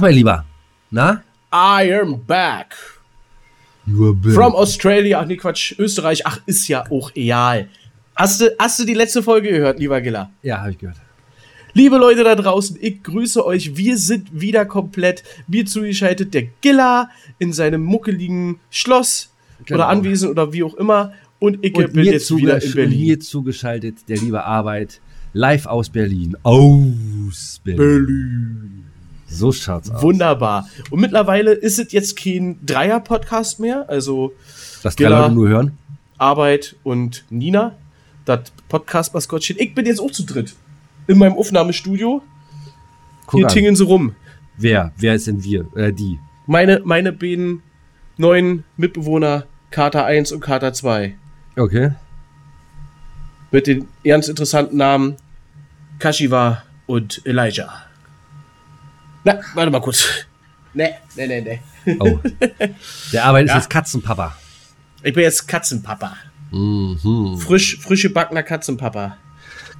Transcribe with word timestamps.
Ach, 0.00 0.02
mein 0.02 0.14
Lieber. 0.14 0.46
Na? 0.90 1.22
I 1.52 1.92
am 1.92 2.24
back. 2.26 2.74
From 3.84 4.54
Australia. 4.54 5.20
Ach 5.20 5.26
nee, 5.26 5.36
Quatsch. 5.36 5.74
Österreich. 5.78 6.26
Ach, 6.26 6.40
ist 6.46 6.68
ja 6.68 6.90
auch 6.90 7.10
egal. 7.14 7.68
Hast 8.16 8.40
du, 8.40 8.56
hast 8.58 8.78
du 8.78 8.86
die 8.86 8.94
letzte 8.94 9.22
Folge 9.22 9.50
gehört, 9.50 9.78
lieber 9.78 10.00
Giller? 10.00 10.30
Ja, 10.42 10.60
habe 10.60 10.70
ich 10.70 10.78
gehört. 10.78 10.96
Liebe 11.74 11.98
Leute 11.98 12.24
da 12.24 12.34
draußen, 12.34 12.78
ich 12.80 13.02
grüße 13.02 13.44
euch. 13.44 13.76
Wir 13.76 13.98
sind 13.98 14.28
wieder 14.32 14.64
komplett. 14.64 15.22
Mir 15.46 15.66
zugeschaltet 15.66 16.32
der 16.32 16.44
Giller 16.62 17.10
in 17.38 17.52
seinem 17.52 17.82
muckeligen 17.82 18.58
Schloss 18.70 19.30
genau. 19.66 19.80
oder 19.80 19.88
Anwesen 19.88 20.30
oder 20.30 20.54
wie 20.54 20.62
auch 20.62 20.76
immer. 20.76 21.12
Und 21.38 21.58
ich 21.62 21.74
und 21.74 21.92
bin 21.92 22.06
jetzt 22.06 22.34
wieder 22.34 22.62
in 22.62 22.72
Berlin. 22.72 23.00
Mir 23.00 23.20
zugeschaltet 23.20 24.08
der 24.08 24.16
liebe 24.16 24.44
Arbeit 24.44 24.98
live 25.34 25.66
aus 25.66 25.90
Berlin. 25.90 26.38
Aus 26.42 27.60
Berlin. 27.62 27.76
Berlin. 27.76 28.89
So 29.30 29.52
schaut's 29.52 29.90
aus. 29.90 30.02
Wunderbar. 30.02 30.68
Und 30.90 31.00
mittlerweile 31.00 31.52
ist 31.52 31.78
es 31.78 31.92
jetzt 31.92 32.16
kein 32.16 32.58
Dreier-Podcast 32.66 33.60
mehr. 33.60 33.88
Also 33.88 34.32
das 34.82 34.96
drei 34.96 35.08
Leute 35.08 35.32
nur 35.32 35.48
hören. 35.48 35.78
Arbeit 36.18 36.76
und 36.82 37.24
Nina. 37.30 37.76
Das 38.24 38.52
Podcast-Maskottchen. 38.68 39.56
Ich 39.58 39.74
bin 39.74 39.86
jetzt 39.86 40.00
auch 40.00 40.10
zu 40.10 40.24
dritt. 40.24 40.54
In 41.06 41.18
meinem 41.18 41.34
Aufnahmestudio. 41.34 42.22
Guck 43.26 43.38
Hier 43.38 43.46
an. 43.46 43.52
tingeln 43.52 43.76
sie 43.76 43.84
rum. 43.84 44.14
Wer? 44.56 44.92
Wer 44.98 45.14
ist 45.14 45.26
denn 45.26 45.42
wir? 45.42 45.66
Äh, 45.74 45.92
die? 45.92 46.18
Meine, 46.46 46.82
meine 46.84 47.12
beiden 47.12 47.62
neuen 48.16 48.64
Mitbewohner, 48.76 49.46
Kater 49.70 50.04
1 50.04 50.32
und 50.32 50.40
Kater 50.40 50.72
2. 50.72 51.16
Okay. 51.56 51.92
Mit 53.50 53.66
den 53.66 53.88
ganz 54.04 54.28
interessanten 54.28 54.76
Namen 54.76 55.16
Kashiwa 55.98 56.62
und 56.86 57.22
Elijah. 57.24 57.89
Na, 59.24 59.40
warte 59.54 59.70
mal 59.70 59.80
kurz. 59.80 60.06
Ne, 60.72 60.94
ne, 61.16 61.26
ne, 61.26 61.42
ne. 61.42 61.96
Oh. 61.98 62.20
Der 63.12 63.24
Arbeit 63.24 63.46
ist 63.46 63.50
ja. 63.50 63.56
jetzt 63.56 63.70
Katzenpapa. 63.70 64.36
Ich 65.02 65.12
bin 65.12 65.24
jetzt 65.24 65.48
Katzenpapa. 65.48 66.16
Mhm. 66.50 67.38
Frisch, 67.38 67.78
frische 67.78 68.10
Backner 68.10 68.42
Katzenpapa. 68.42 69.16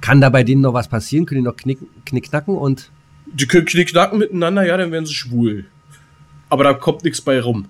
Kann 0.01 0.19
da 0.19 0.29
bei 0.29 0.43
denen 0.43 0.61
noch 0.61 0.73
was 0.73 0.87
passieren? 0.87 1.25
Können 1.25 1.41
die 1.41 1.45
noch 1.45 1.55
knick, 1.55 1.79
knickknacken 2.05 2.57
und. 2.57 2.89
Die 3.27 3.47
können 3.47 3.65
knickknacken 3.65 4.19
miteinander, 4.19 4.65
ja, 4.65 4.75
dann 4.77 4.91
werden 4.91 5.05
sie 5.05 5.13
schwul. 5.13 5.65
Aber 6.49 6.63
da 6.63 6.73
kommt 6.73 7.03
nichts 7.03 7.21
bei 7.21 7.39
rum. 7.39 7.67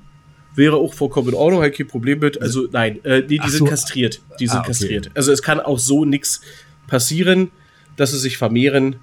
Wäre 0.56 0.78
auch 0.78 0.94
vollkommen 0.94 1.30
in 1.30 1.36
Ordnung, 1.36 1.62
halt 1.62 1.78
kein 1.78 1.88
Problem 1.88 2.20
mit. 2.20 2.42
Also, 2.42 2.68
nein, 2.72 3.04
äh, 3.06 3.22
die, 3.22 3.38
die 3.38 3.50
sind 3.50 3.60
so. 3.60 3.66
kastriert. 3.66 4.22
Die 4.40 4.48
sind 4.48 4.58
ah, 4.58 4.60
okay. 4.62 4.68
kastriert. 4.68 5.12
Also, 5.14 5.32
es 5.32 5.42
kann 5.42 5.60
auch 5.60 5.80
so 5.80 6.06
nichts 6.06 6.42
passieren, 6.88 7.52
dass 7.96 8.12
sie 8.12 8.20
sich 8.20 8.38
vermehren. 8.38 8.96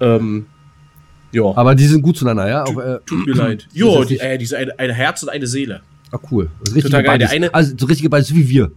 Ähm, 0.00 0.46
ja. 1.32 1.44
Aber 1.56 1.74
die 1.74 1.86
sind 1.86 2.02
gut 2.02 2.16
zueinander, 2.16 2.48
ja? 2.48 2.64
Tut, 2.64 2.84
äh, 2.84 2.98
tut 3.06 3.26
mir 3.26 3.34
leid. 3.34 3.68
Jo, 3.72 4.04
die, 4.04 4.18
äh, 4.18 4.38
die 4.38 4.46
sind 4.46 4.58
ein, 4.58 4.70
ein 4.78 4.90
Herz 4.90 5.22
und 5.22 5.28
eine 5.28 5.46
Seele. 5.46 5.80
Ah, 6.10 6.18
cool. 6.30 6.50
Das 6.64 6.74
ist 6.74 6.82
Total 6.82 7.02
geil. 7.02 7.18
Der 7.18 7.30
eine, 7.30 7.52
also 7.54 7.74
so 7.76 7.86
richtige 7.86 8.10
Buddies 8.10 8.34
wie 8.34 8.48
wir. 8.48 8.70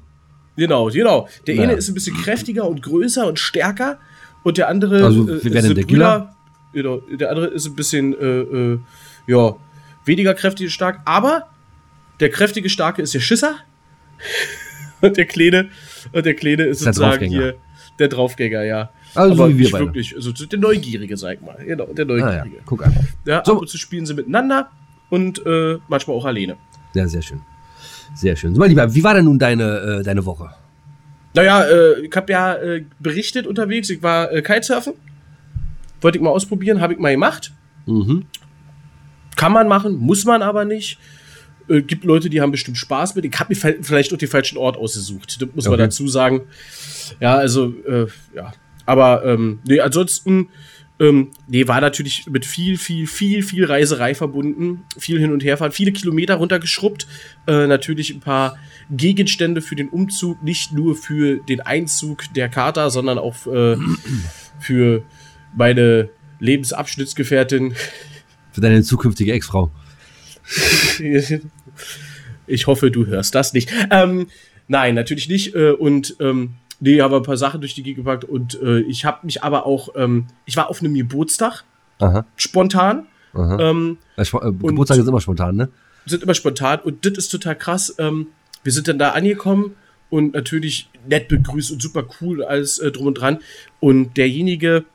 Genau, 0.56 0.90
genau. 0.90 1.28
Der 1.48 1.56
naja. 1.56 1.70
eine 1.70 1.78
ist 1.78 1.90
ein 1.90 1.94
bisschen 1.94 2.16
kräftiger 2.16 2.68
und 2.68 2.82
größer 2.82 3.28
und 3.28 3.40
stärker 3.40 4.00
und 4.44 4.58
der 4.58 4.70
andere 4.70 5.04
also, 5.04 5.24
äh, 5.24 5.44
wir 5.44 5.56
ist 5.56 5.76
der 5.76 5.84
Brüder. 5.84 6.36
Genau, 6.74 6.98
der 6.98 7.30
andere 7.30 7.48
ist 7.48 7.66
ein 7.66 7.76
bisschen 7.76 8.14
äh, 8.14 8.74
äh, 8.74 8.80
ja, 9.28 9.56
weniger 10.06 10.34
kräftig 10.34 10.68
und 10.68 10.72
stark, 10.72 11.02
aber 11.06 11.50
der 12.20 12.30
kräftige 12.30 12.70
Starke 12.70 13.02
ist 13.02 13.14
der 13.14 13.22
Schisser 13.22 13.56
und 15.02 15.18
der 15.18 15.26
Kleine 15.26 15.70
und 16.12 16.26
der 16.26 16.34
Kleine 16.34 16.64
ist, 16.66 16.80
ist 16.80 16.84
sozusagen 16.84 17.26
hier 17.26 17.56
der 17.98 18.08
Draufgänger, 18.10 18.64
ja. 18.64 18.90
Also 19.16 19.34
aber 19.34 19.52
so 19.52 19.58
wie 19.58 19.60
wir 19.60 19.72
beide. 19.72 19.86
wirklich, 19.86 20.16
also 20.16 20.32
der 20.32 20.60
Neugierige, 20.60 21.18
sag 21.18 21.36
ich 21.36 21.42
mal. 21.42 21.58
Genau, 21.64 21.86
der 21.86 22.06
Neugierige. 22.06 22.42
Ah, 22.42 22.46
ja. 22.46 22.62
Guck 22.66 22.86
an. 22.86 22.96
Ja, 23.26 23.44
so. 23.46 23.54
ab 23.54 23.62
und 23.62 23.70
zu 23.70 23.78
spielen 23.78 24.06
sie 24.06 24.14
miteinander 24.14 24.70
und 25.10 25.46
äh, 25.46 25.78
manchmal 25.88 26.18
auch 26.18 26.26
alleine. 26.26 26.58
Ja, 26.94 27.08
sehr 27.08 27.22
schön. 27.22 27.42
Sehr 28.14 28.36
schön. 28.36 28.54
So, 28.54 28.60
mein 28.60 28.70
Lieber, 28.70 28.94
wie 28.94 29.04
war 29.04 29.14
denn 29.14 29.26
nun 29.26 29.40
deine, 29.40 30.00
äh, 30.00 30.04
deine 30.04 30.26
Woche? 30.26 30.50
Naja, 31.34 31.64
äh, 31.64 32.02
ich 32.02 32.16
habe 32.16 32.32
ja 32.32 32.56
äh, 32.56 32.86
berichtet 33.00 33.46
unterwegs, 33.46 33.90
ich 33.90 34.02
war 34.02 34.32
äh, 34.32 34.42
Kitesurfen. 34.42 34.94
Wollte 36.02 36.18
ich 36.18 36.24
mal 36.24 36.30
ausprobieren, 36.30 36.82
habe 36.82 36.94
ich 36.94 37.00
mal 37.00 37.12
gemacht. 37.12 37.52
Mhm. 37.86 38.26
Kann 39.36 39.52
man 39.52 39.68
machen, 39.68 39.96
muss 39.98 40.24
man 40.24 40.42
aber 40.42 40.66
nicht. 40.66 40.98
Äh, 41.68 41.82
gibt 41.82 42.06
Leute, 42.06 42.30
die 42.30 42.42
haben 42.42 42.52
bestimmt 42.52 42.78
Spaß 42.78 43.16
mit. 43.16 43.26
Ich 43.26 43.40
habe 43.40 43.54
mir 43.54 43.56
vielleicht 43.82 44.14
auch 44.14 44.18
den 44.18 44.30
falschen 44.30 44.58
Ort 44.58 44.78
ausgesucht. 44.78 45.42
Das 45.42 45.50
muss 45.54 45.66
okay. 45.66 45.72
man 45.72 45.80
dazu 45.80 46.08
sagen. 46.08 46.42
Ja, 47.20 47.36
also, 47.36 47.74
äh, 47.86 48.08
ja, 48.34 48.54
aber 48.86 49.26
ähm, 49.26 49.60
nee, 49.68 49.80
ansonsten, 49.80 50.50
ähm, 51.00 51.32
nee, 51.48 51.68
war 51.68 51.82
natürlich 51.82 52.26
mit 52.28 52.46
viel, 52.46 52.78
viel, 52.78 53.08
viel, 53.08 53.44
viel 53.44 53.66
Reiserei 53.66 54.16
verbunden, 54.16 54.84
viel 54.98 55.20
hin 55.20 55.32
und 55.32 55.44
her 55.44 55.58
fahren, 55.58 55.72
viele 55.72 55.92
Kilometer 55.92 56.36
runtergeschrubbt, 56.36 57.08
äh, 57.48 57.68
natürlich 57.68 58.14
ein 58.14 58.22
paar 58.22 58.58
Gegenstände 58.90 59.62
für 59.62 59.76
den 59.76 59.90
Umzug, 59.90 60.42
nicht 60.44 60.72
nur 60.72 60.96
für 60.96 61.38
den 61.38 61.62
Einzug 61.62 62.24
der 62.34 62.50
Kater, 62.50 62.90
sondern 62.90 63.18
auch 63.18 63.48
äh, 63.48 63.78
für 64.60 65.04
meine 65.56 66.10
Lebensabschnittsgefährtin. 66.40 67.74
Für 68.52 68.62
deine 68.62 68.84
zukünftige 68.84 69.34
Ex-Frau. 69.34 69.72
ich 72.48 72.68
hoffe, 72.68 72.92
du 72.92 73.06
hörst 73.08 73.36
das 73.36 73.54
nicht. 73.54 73.72
Ähm, 73.90 74.28
nein, 74.68 74.96
natürlich 74.96 75.28
nicht. 75.28 75.56
Äh, 75.56 75.72
und 75.72 76.16
ähm, 76.20 76.56
Nee, 76.80 77.02
habe 77.02 77.18
ein 77.18 77.24
paar 77.24 77.38
Sachen 77.38 77.62
durch 77.62 77.74
die 77.74 77.84
Gegend 77.84 78.06
gepackt 78.06 78.26
und 78.26 78.62
äh, 78.62 78.80
ich 78.82 79.06
habe 79.06 79.26
mich 79.26 79.44
aber 79.44 79.66
auch, 79.66 79.90
ähm, 79.96 80.28
ich 80.46 80.58
war 80.58 80.70
auf 80.70 80.82
einem 80.82 80.94
Geburtstag, 80.94 81.64
Aha. 82.00 82.26
spontan. 82.36 83.08
Aha. 83.34 83.60
Ähm, 83.60 83.98
äh, 84.18 84.24
Geburtstage 84.24 85.02
sind 85.02 85.10
immer 85.10 85.22
spontan, 85.22 85.56
ne? 85.56 85.70
Sind 86.06 86.24
immer 86.24 86.34
spontan 86.34 86.80
und 86.80 87.06
das 87.06 87.14
ist 87.18 87.30
total 87.30 87.56
krass. 87.56 87.96
Ähm, 87.98 88.28
wir 88.64 88.72
sind 88.72 88.88
dann 88.88 89.00
da 89.00 89.12
angekommen 89.12 89.76
und 90.10 90.34
natürlich 90.34 90.90
nett 91.08 91.28
begrüßt 91.28 91.72
und 91.72 91.82
super 91.82 92.06
cool, 92.20 92.44
alles 92.44 92.80
äh, 92.80 92.92
drum 92.92 93.08
und 93.08 93.16
dran. 93.16 93.40
Und 93.80 94.18
derjenige, 94.18 94.86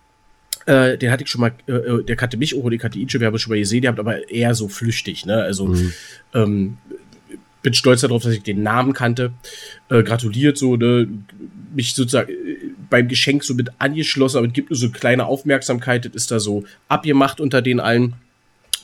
äh, 0.66 0.98
den 0.98 1.10
hatte 1.10 1.24
ich 1.24 1.30
schon 1.30 1.40
mal, 1.40 1.52
äh, 1.66 1.72
äh 1.72 2.04
der 2.04 2.16
kannte 2.16 2.36
mich 2.36 2.56
auch, 2.56 2.68
die 2.70 2.78
kannte 2.78 2.98
ihn 2.98 3.08
schon, 3.08 3.20
wir 3.20 3.26
haben 3.26 3.34
es 3.34 3.42
schon 3.42 3.50
mal 3.50 3.58
gesehen, 3.58 3.82
der 3.82 3.92
hat 3.92 3.98
aber 3.98 4.30
eher 4.30 4.54
so 4.54 4.68
flüchtig, 4.68 5.26
ne? 5.26 5.42
Also, 5.42 5.66
mhm. 5.66 5.92
ähm, 6.34 6.78
bin 7.62 7.74
stolz 7.74 8.00
darauf, 8.00 8.22
dass 8.22 8.32
ich 8.32 8.42
den 8.42 8.62
Namen 8.62 8.92
kannte. 8.92 9.32
Äh, 9.88 10.02
gratuliert 10.02 10.56
so, 10.58 10.76
ne? 10.76 11.08
Mich 11.74 11.94
sozusagen 11.94 12.30
äh, 12.30 12.56
beim 12.88 13.08
Geschenk 13.08 13.44
so 13.44 13.54
mit 13.54 13.70
angeschlossen, 13.78 14.38
aber 14.38 14.46
es 14.46 14.52
gibt 14.52 14.70
nur 14.70 14.78
so 14.78 14.90
kleine 14.90 15.26
Aufmerksamkeit, 15.26 16.04
das 16.04 16.14
ist 16.14 16.30
da 16.30 16.40
so 16.40 16.64
abgemacht 16.88 17.40
unter 17.40 17.62
den 17.62 17.80
allen. 17.80 18.14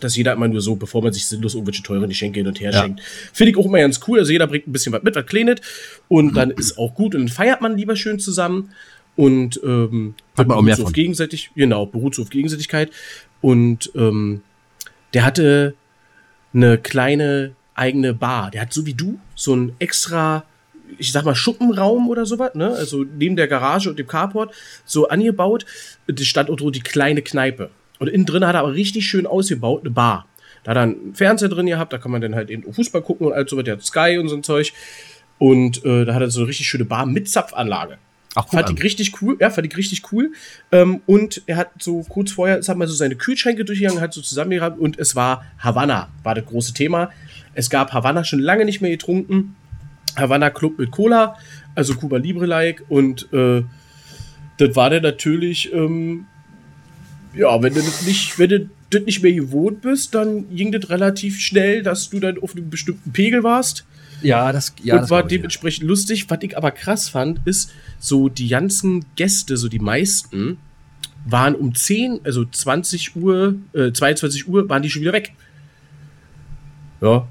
Dass 0.00 0.14
jeder 0.14 0.34
immer 0.34 0.46
nur 0.46 0.60
so, 0.60 0.76
bevor 0.76 1.02
man 1.02 1.14
sich 1.14 1.26
sinnlos 1.26 1.54
irgendwelche 1.54 1.82
teuren 1.82 2.06
Geschenke 2.06 2.40
hin 2.40 2.46
und 2.46 2.60
her 2.60 2.70
ja. 2.70 2.82
schenkt. 2.82 3.00
Finde 3.32 3.52
ich 3.52 3.56
auch 3.56 3.64
immer 3.64 3.78
ganz 3.78 3.98
cool. 4.06 4.18
Also 4.18 4.30
jeder 4.30 4.46
bringt 4.46 4.68
ein 4.68 4.72
bisschen 4.72 4.92
was 4.92 5.02
mit, 5.02 5.14
was 5.14 5.24
klenet. 5.24 5.62
Und 6.08 6.36
dann 6.36 6.50
ist 6.50 6.76
auch 6.76 6.94
gut. 6.94 7.14
Und 7.14 7.22
dann 7.22 7.28
feiert 7.28 7.62
man 7.62 7.78
lieber 7.78 7.96
schön 7.96 8.18
zusammen. 8.18 8.72
Und 9.14 9.58
ähm, 9.64 10.14
hat 10.36 10.48
man 10.48 10.58
auch 10.58 10.62
mehr 10.62 10.76
so 10.76 10.84
auf 10.84 10.92
gegenseitig, 10.92 11.50
genau, 11.56 11.86
beruht 11.86 12.14
so 12.14 12.20
auf 12.20 12.28
Gegenseitigkeit. 12.28 12.90
Und 13.40 13.90
ähm, 13.94 14.42
der 15.14 15.24
hatte 15.24 15.74
eine 16.52 16.76
kleine 16.76 17.55
eigene 17.76 18.14
Bar. 18.14 18.50
Der 18.50 18.62
hat 18.62 18.72
so 18.72 18.86
wie 18.86 18.94
du 18.94 19.18
so 19.34 19.54
ein 19.54 19.72
extra, 19.78 20.44
ich 20.98 21.12
sag 21.12 21.24
mal, 21.24 21.34
Schuppenraum 21.34 22.08
oder 22.08 22.26
sowas, 22.26 22.54
ne? 22.54 22.70
Also 22.70 23.04
neben 23.04 23.36
der 23.36 23.48
Garage 23.48 23.90
und 23.90 23.98
dem 23.98 24.06
Carport 24.06 24.54
so 24.84 25.08
angebaut. 25.08 25.66
Das 26.06 26.26
stand 26.26 26.50
auch 26.50 26.58
so 26.58 26.70
die 26.70 26.80
kleine 26.80 27.22
Kneipe. 27.22 27.70
Und 27.98 28.08
innen 28.08 28.26
drin 28.26 28.46
hat 28.46 28.54
er 28.54 28.60
aber 28.60 28.74
richtig 28.74 29.06
schön 29.06 29.26
ausgebaut, 29.26 29.82
eine 29.82 29.90
Bar. 29.90 30.26
Da 30.64 30.70
hat 30.70 30.78
er 30.78 30.82
einen 30.82 31.14
Fernseher 31.14 31.48
drin 31.48 31.66
gehabt, 31.66 31.92
da 31.92 31.98
kann 31.98 32.10
man 32.10 32.20
dann 32.20 32.34
halt 32.34 32.50
eben 32.50 32.72
Fußball 32.72 33.02
gucken 33.02 33.26
und 33.26 33.32
all 33.32 33.48
so 33.48 33.56
was. 33.56 33.64
Der 33.64 33.74
hat 33.74 33.84
Sky 33.84 34.18
und 34.18 34.28
so 34.28 34.36
ein 34.36 34.42
Zeug. 34.42 34.72
Und 35.38 35.84
äh, 35.84 36.04
da 36.04 36.14
hat 36.14 36.22
er 36.22 36.30
so 36.30 36.40
eine 36.40 36.48
richtig 36.48 36.66
schöne 36.66 36.84
Bar 36.84 37.06
mit 37.06 37.28
Zapfanlage. 37.28 37.98
Ach, 38.38 38.46
fand 38.48 38.68
ich 38.70 38.82
richtig 38.82 39.22
cool, 39.22 39.38
ja, 39.40 39.48
fand 39.48 39.66
ich 39.66 39.76
richtig 39.78 40.12
cool. 40.12 40.32
Ähm, 40.70 41.00
und 41.06 41.40
er 41.46 41.56
hat 41.56 41.70
so 41.78 42.02
kurz 42.02 42.32
vorher, 42.32 42.58
es 42.58 42.68
hat 42.68 42.76
mal 42.76 42.86
so 42.86 42.94
seine 42.94 43.16
Kühlschränke 43.16 43.64
durchgegangen, 43.64 44.02
hat 44.02 44.12
so 44.12 44.20
zusammengehabt 44.20 44.78
und 44.78 44.98
es 44.98 45.16
war 45.16 45.46
Havanna, 45.58 46.10
war 46.22 46.34
das 46.34 46.44
große 46.44 46.74
Thema. 46.74 47.10
Es 47.56 47.70
gab 47.70 47.92
Havanna 47.92 48.22
schon 48.22 48.38
lange 48.38 48.64
nicht 48.66 48.82
mehr 48.82 48.90
getrunken. 48.90 49.56
Havanna 50.14 50.50
Club 50.50 50.78
mit 50.78 50.90
Cola, 50.90 51.36
also 51.74 51.94
Cuba 51.94 52.18
Libre-like. 52.18 52.84
Und 52.88 53.32
äh, 53.32 53.62
das 54.58 54.76
war 54.76 54.90
dann 54.90 55.02
natürlich, 55.02 55.72
ähm, 55.72 56.26
ja, 57.34 57.62
wenn 57.62 57.74
du 57.74 57.80
das 57.80 58.06
nicht, 58.06 58.38
wenn 58.38 58.50
du 58.50 58.70
das 58.90 59.02
nicht 59.02 59.22
mehr 59.22 59.32
gewohnt 59.32 59.80
bist, 59.80 60.14
dann 60.14 60.54
ging 60.54 60.70
das 60.70 60.90
relativ 60.90 61.40
schnell, 61.40 61.82
dass 61.82 62.10
du 62.10 62.20
dann 62.20 62.38
auf 62.38 62.54
einem 62.54 62.68
bestimmten 62.68 63.12
Pegel 63.12 63.42
warst. 63.42 63.86
Ja, 64.22 64.52
das, 64.52 64.74
ja, 64.82 64.94
und 64.94 65.02
das 65.02 65.10
war 65.10 65.22
dementsprechend 65.22 65.84
ja. 65.84 65.88
lustig. 65.88 66.28
Was 66.28 66.38
ich 66.42 66.56
aber 66.56 66.70
krass 66.72 67.08
fand, 67.08 67.40
ist, 67.46 67.72
so 67.98 68.28
die 68.28 68.48
ganzen 68.48 69.06
Gäste, 69.16 69.56
so 69.56 69.68
die 69.68 69.78
meisten, 69.78 70.58
waren 71.24 71.54
um 71.54 71.74
10, 71.74 72.20
also 72.24 72.44
20 72.44 73.16
Uhr, 73.16 73.56
äh, 73.72 73.92
22 73.92 74.46
Uhr, 74.46 74.68
waren 74.68 74.82
die 74.82 74.90
schon 74.90 75.02
wieder 75.02 75.12
weg. 75.12 75.32
Ja, 77.00 77.26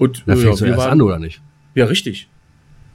und 0.00 0.22
da 0.26 0.34
fängst 0.36 0.60
ja, 0.60 0.66
du 0.66 0.72
erst 0.72 0.78
waren, 0.84 0.92
an, 0.92 1.02
oder 1.02 1.18
nicht? 1.18 1.40
Ja, 1.74 1.84
richtig. 1.84 2.28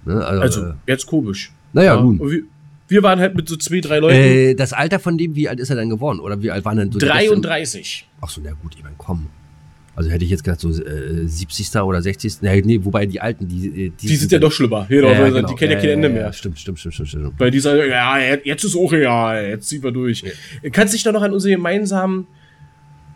Ne, 0.06 0.24
also, 0.25 0.42
also 0.42 0.62
äh, 0.68 0.74
jetzt 0.88 1.06
komisch. 1.06 1.52
Naja, 1.74 1.96
ja, 1.96 2.02
nun. 2.02 2.19
Wir, 2.19 2.44
Wir 2.88 3.02
waren 3.04 3.19
halt 3.19 3.36
mit 3.36 3.48
so 3.50 3.56
zwei, 3.56 3.80
drei 3.80 4.00
Leuten. 4.00 4.16
Äh, 4.16 4.54
das 4.56 4.72
Alter 4.74 5.00
von 5.00 5.18
dem, 5.18 5.36
wie 5.36 5.50
alt 5.50 5.60
ist 5.60 5.69
er 5.69 5.75
denn 5.75 5.90
geworden? 5.90 6.19
Oder 6.19 6.42
wie 6.42 6.52
alt 6.52 6.63
waren 6.66 6.78
denn 6.78 6.92
so 6.92 7.00
die 7.00 7.06
besten- 7.06 7.42
33. 7.42 8.07
Ach 8.22 8.30
so, 8.30 8.42
na 8.44 8.52
gut, 8.52 8.75
ich 8.75 8.84
meine, 8.84 8.96
komm. 8.98 9.28
Also 9.98 10.10
hätte 10.12 10.25
ich 10.25 10.30
jetzt 10.30 10.44
gedacht, 10.44 10.60
so 10.60 10.69
äh, 10.69 11.25
70. 11.25 11.74
oder 11.78 12.02
60. 12.02 12.42
Nee, 12.42 12.62
nee, 12.66 12.80
wobei 12.84 13.06
die 13.06 13.22
Alten, 13.22 13.48
die. 13.48 13.86
äh, 13.86 13.92
Die 14.00 14.16
sind 14.18 14.31
ja 14.31 14.40
doch 14.40 14.52
schlimmer. 14.52 14.86
Genau, 14.90 15.07
Ja, 15.10 15.30
genau. 15.30 15.48
Die 15.48 15.56
kennen 15.56 15.72
ja 15.72 15.78
Ja, 15.78 15.81
kein 15.81 15.90
Ende 15.92 16.07
ja, 16.10 16.13
mehr. 16.13 16.22
Ja, 16.24 16.34
stimmt, 16.34 16.60
stimmt, 16.60 16.80
stimmt, 16.80 16.94
stimmt, 16.96 17.10
stimmt. 17.10 17.34
Weil 17.40 17.50
die 17.50 17.60
sagen, 17.62 17.81
ja, 17.90 18.19
jetzt 18.44 18.63
ist 18.66 18.75
auch 18.75 18.92
egal, 18.92 19.48
jetzt 19.48 19.69
ziehen 19.69 19.81
wir 19.81 19.92
durch. 19.92 20.24
Kannst 20.74 20.94
du 20.94 20.98
dich 20.98 21.04
da 21.04 21.12
noch 21.13 21.22
an 21.22 21.31
unsere 21.34 21.56
gemeinsamen 21.56 22.28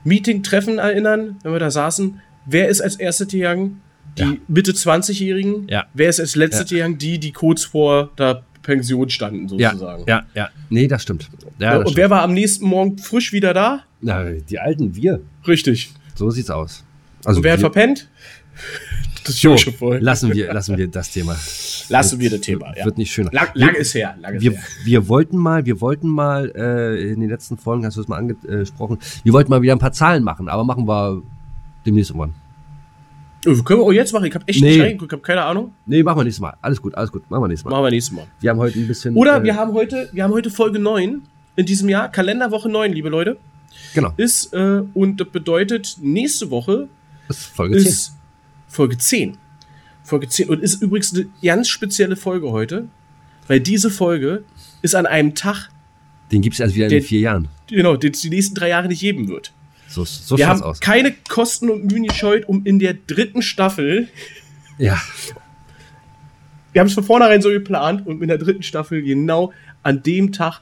Meeting-Treffen 0.04 0.78
erinnern, 0.80 1.36
wenn 1.44 1.52
wir 1.52 1.60
da 1.60 1.70
saßen? 1.70 2.22
Wer 2.46 2.68
ist 2.70 2.82
als 2.82 2.96
Erste 2.96 3.26
gegangen? 3.28 3.82
Die 4.18 4.22
Ja. 4.24 4.34
Mitte 4.48 4.72
20-Jährigen? 4.74 5.68
Ja. 5.70 5.86
Wer 5.94 6.10
ist 6.10 6.20
als 6.20 6.36
Letzte 6.36 6.66
gegangen? 6.66 6.98
Die, 6.98 7.20
die 7.20 7.32
kurz 7.32 7.64
vor 7.64 8.10
der 8.18 8.44
Pension 8.64 9.10
standen, 9.10 9.48
Ja, 9.58 9.72
sozusagen. 9.72 10.04
ja, 10.08 10.26
ja. 10.36 10.50
Nee, 10.70 10.88
das 10.88 11.04
stimmt. 11.04 11.30
Ja, 11.60 11.74
Ja, 11.74 11.80
das 11.80 11.90
und 11.90 11.98
wer 11.98 12.10
war 12.10 12.22
am 12.24 12.34
nächsten 12.34 12.66
Morgen 12.66 12.98
frisch 12.98 13.32
wieder 13.32 13.54
da? 13.54 13.84
Na, 14.02 14.24
die 14.32 14.60
Alten, 14.60 14.96
wir. 14.96 15.22
Richtig. 15.48 15.92
So 16.16 16.30
sieht's 16.30 16.50
aus. 16.50 16.84
Also 17.26 17.40
Und 17.40 17.44
wer 17.44 17.54
hat 17.54 17.60
verpennt? 17.60 18.10
Das 19.26 19.36
ist 19.36 19.42
so, 19.42 19.58
schon 19.58 19.74
voll. 19.74 19.98
lassen 20.00 20.34
wir, 20.34 20.52
lassen 20.54 20.78
wir 20.78 20.88
das 20.88 21.12
Thema. 21.12 21.36
Lassen 21.90 22.20
wir 22.20 22.30
das 22.32 22.40
Thema, 22.42 22.74
ja. 22.76 22.86
Wird 22.86 22.98
nicht 22.98 23.12
schöner. 23.12 23.30
Lang, 23.32 23.50
lang 23.54 23.76
ist 23.76 23.94
her. 23.94 24.16
Lang 24.20 24.36
ist 24.36 24.42
Wir, 24.42 24.52
her. 24.54 24.62
wir 24.86 25.08
wollten 25.08 25.38
mal, 25.38 25.66
wir 25.66 25.82
wollten 25.82 26.08
mal, 26.08 26.52
äh, 26.56 27.12
in 27.12 27.20
den 27.20 27.30
letzten 27.30 27.58
Folgen 27.58 27.86
hast 27.86 27.98
du 27.98 28.02
es 28.02 28.08
mal 28.08 28.18
angesprochen, 28.18 28.98
wir 29.24 29.34
wollten 29.34 29.52
mal 29.52 29.62
wieder 29.62 29.74
ein 29.74 29.80
paar 29.80 29.92
Zahlen 29.92 30.24
machen, 30.24 30.48
aber 30.50 30.64
machen 30.64 30.88
wir 30.88 31.22
demnächst 31.90 32.12
irgendwann. 32.12 32.34
Äh, 33.46 33.56
Können 33.64 33.80
wir 33.80 33.84
auch 33.86 33.92
jetzt 33.92 34.12
machen? 34.14 34.26
Ich 34.26 34.36
habe 34.36 34.46
echt 34.48 34.62
Nee. 34.62 34.70
nicht 34.72 34.82
reingeguckt, 34.82 35.12
ich 35.12 35.14
habe 35.14 35.22
keine 35.24 35.44
Ahnung. 35.44 35.74
Nee, 35.86 36.04
machen 36.04 36.20
wir 36.20 36.24
nächstes 36.26 36.42
Mal. 36.42 36.56
Alles 36.62 36.82
gut, 36.82 36.94
alles 36.96 37.12
gut. 37.12 37.30
Machen 37.30 37.44
wir 37.44 37.48
nächstes 37.48 37.66
Mal. 37.66 37.72
Machen 37.72 37.84
wir 37.86 37.92
nächstes 37.92 38.16
Mal. 38.16 38.28
Wir 38.42 38.50
haben 38.50 38.60
heute 38.60 38.80
ein 38.80 38.88
bisschen. 38.88 39.16
Oder 39.16 39.38
äh, 39.38 39.44
wir 39.44 39.56
haben 39.56 39.74
heute, 39.74 40.10
wir 40.12 40.24
haben 40.24 40.34
heute 40.34 40.50
Folge 40.50 40.78
9 40.80 41.22
in 41.56 41.66
diesem 41.66 41.88
Jahr, 41.90 42.10
Kalenderwoche 42.12 42.70
9, 42.70 42.92
liebe 42.94 43.10
Leute. 43.10 43.38
Genau, 43.94 44.12
Ist, 44.18 44.54
äh, 44.54 44.82
und 44.94 45.22
das 45.22 45.30
bedeutet, 45.30 45.98
nächste 46.02 46.50
Woche 46.52 46.90
ist 47.30 47.46
Folge 47.46 47.78
10. 47.78 47.88
ist 47.88 48.14
Folge 48.68 48.98
10. 48.98 49.38
Folge 50.04 50.28
10. 50.28 50.50
Und 50.50 50.62
ist 50.62 50.82
übrigens 50.82 51.14
eine 51.14 51.28
ganz 51.42 51.70
spezielle 51.70 52.16
Folge 52.16 52.52
heute, 52.52 52.88
weil 53.48 53.60
diese 53.62 53.90
Folge 53.90 54.44
ist 54.82 54.96
an 54.96 55.06
einem 55.06 55.34
Tag, 55.36 55.70
Den 56.32 56.42
gibt 56.42 56.56
es 56.56 56.60
erst 56.60 56.76
wieder 56.76 56.86
in 56.88 56.92
Den- 56.92 57.04
vier 57.04 57.20
Jahren. 57.22 57.48
genau, 57.68 57.96
den 57.96 58.12
es 58.12 58.22
die 58.22 58.30
nächsten 58.30 58.56
drei 58.56 58.70
Jahre 58.70 58.88
nicht 58.88 59.00
geben 59.02 59.28
wird. 59.30 59.54
So, 59.90 60.06
so 60.06 60.38
Wir 60.38 60.48
haben 60.48 60.62
aus. 60.62 60.80
keine 60.80 61.14
Kosten 61.28 61.70
und 61.70 61.86
Mühen 61.92 62.04
gescheut, 62.04 62.48
um 62.48 62.66
in 62.66 62.80
der 62.80 62.94
dritten 62.94 63.42
Staffel, 63.42 64.08
Ja, 64.78 65.00
wir 66.72 66.80
haben 66.82 66.88
es 66.88 66.94
von 66.94 67.04
vornherein 67.04 67.42
so 67.42 67.50
geplant 67.50 68.06
und 68.06 68.22
in 68.22 68.28
der 68.28 68.38
dritten 68.38 68.64
Staffel 68.64 69.02
genau 69.02 69.52
an 69.84 70.04
dem 70.04 70.32
Tag 70.32 70.62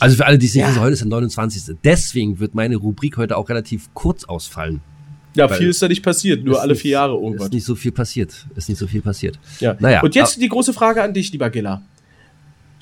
also 0.00 0.16
für 0.16 0.26
alle, 0.26 0.36
die 0.36 0.46
es 0.46 0.54
nicht 0.56 0.66
wissen, 0.66 0.80
heute 0.80 0.94
ist 0.94 0.98
der 0.98 1.08
29. 1.08 1.76
Deswegen 1.84 2.40
wird 2.40 2.56
meine 2.56 2.74
Rubrik 2.74 3.16
heute 3.18 3.36
auch 3.36 3.48
relativ 3.48 3.88
kurz 3.94 4.24
ausfallen. 4.24 4.80
Ja, 5.36 5.48
Weil- 5.48 5.58
viel 5.58 5.68
ist 5.68 5.80
da 5.80 5.86
nicht 5.86 6.02
passiert, 6.02 6.44
nur 6.44 6.60
alle 6.60 6.74
vier 6.74 6.90
Jahre 6.92 7.14
irgendwas. 7.14 7.46
Ist 7.46 7.52
nicht 7.52 7.64
so 7.64 7.76
viel 7.76 7.92
passiert. 7.92 8.46
Ist 8.56 8.68
nicht 8.68 8.78
so 8.78 8.88
viel 8.88 9.00
passiert. 9.00 9.38
Ja. 9.60 9.76
Naja, 9.78 10.02
Und 10.02 10.16
jetzt 10.16 10.40
die 10.40 10.48
große 10.48 10.72
Frage 10.72 11.04
an 11.04 11.14
dich, 11.14 11.30
lieber 11.30 11.50
Giller. 11.50 11.82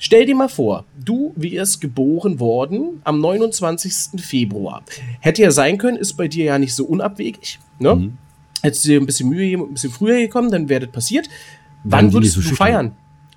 Stell 0.03 0.25
dir 0.25 0.33
mal 0.33 0.49
vor, 0.49 0.85
du 0.97 1.31
wärst 1.35 1.79
geboren 1.79 2.39
worden 2.39 3.01
am 3.03 3.19
29. 3.19 4.19
Februar. 4.19 4.81
Hätte 5.19 5.43
ja 5.43 5.51
sein 5.51 5.77
können, 5.77 5.95
ist 5.95 6.13
bei 6.13 6.27
dir 6.27 6.45
ja 6.45 6.57
nicht 6.57 6.73
so 6.73 6.85
unabwegig. 6.85 7.59
Ne? 7.77 7.95
Mhm. 7.95 8.17
Hättest 8.63 8.83
du 8.83 8.89
dir 8.89 8.99
ein 8.99 9.05
bisschen 9.05 9.29
Mühe 9.29 9.45
gegeben 9.45 9.61
ein 9.61 9.73
bisschen 9.73 9.91
früher 9.91 10.17
gekommen, 10.17 10.49
dann 10.49 10.69
wäre 10.69 10.87
das 10.87 10.91
passiert. 10.91 11.29
Wann 11.83 12.13
würdest 12.13 12.33
so 12.33 12.39
du 12.41 12.47
schüchtern? 12.47 12.67
feiern? 12.67 12.91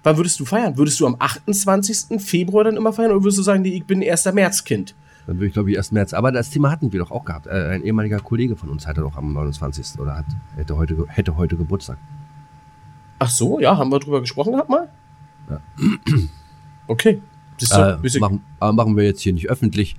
Wann 0.04 0.16
würdest 0.16 0.40
du 0.40 0.46
feiern? 0.46 0.78
Würdest 0.78 0.98
du 1.00 1.06
am 1.06 1.16
28. 1.18 2.18
Februar 2.18 2.64
dann 2.64 2.78
immer 2.78 2.94
feiern 2.94 3.10
oder 3.10 3.22
würdest 3.22 3.40
du 3.40 3.42
sagen, 3.42 3.60
nee, 3.60 3.74
ich 3.76 3.84
bin 3.84 4.02
1. 4.02 4.32
Märzkind? 4.32 4.94
Dann 5.26 5.36
würde 5.36 5.48
ich 5.48 5.52
glaube 5.52 5.70
ich 5.70 5.76
erst 5.76 5.92
März. 5.92 6.14
Aber 6.14 6.32
das 6.32 6.48
Thema 6.48 6.70
hatten 6.70 6.94
wir 6.94 7.00
doch 7.00 7.10
auch 7.10 7.26
gehabt. 7.26 7.46
Äh, 7.46 7.74
ein 7.74 7.82
ehemaliger 7.82 8.20
Kollege 8.20 8.56
von 8.56 8.70
uns 8.70 8.86
hatte 8.86 9.02
doch 9.02 9.18
am 9.18 9.34
29. 9.34 10.00
oder 10.00 10.16
hat, 10.16 10.26
hätte, 10.56 10.78
heute, 10.78 11.04
hätte 11.08 11.36
heute 11.36 11.58
Geburtstag. 11.58 11.98
Ach 13.18 13.28
so, 13.28 13.60
ja, 13.60 13.76
haben 13.76 13.92
wir 13.92 14.00
drüber 14.00 14.22
gesprochen 14.22 14.52
gehabt 14.52 14.70
mal? 14.70 14.88
Ja. 15.50 15.60
Okay. 16.86 17.20
Siehst 17.58 17.72
du, 17.76 17.98
Äh, 18.16 18.18
machen, 18.20 18.42
aber 18.58 18.72
machen 18.72 18.96
wir 18.96 19.04
jetzt 19.04 19.20
hier 19.20 19.32
nicht 19.32 19.48
öffentlich. 19.48 19.94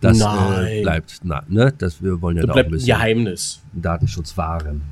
Das 0.00 0.20
äh, 0.20 0.82
bleibt, 0.82 1.20
na, 1.24 1.42
ne? 1.48 1.72
Das, 1.78 2.02
wir 2.02 2.20
wollen 2.20 2.36
ja 2.36 2.42
das 2.42 2.54
da 2.54 2.60
auch 2.60 2.64
ein 2.66 2.70
bisschen 2.70 2.86
Geheimnis. 2.86 3.60
Datenschutz 3.72 4.36
wahren. 4.36 4.82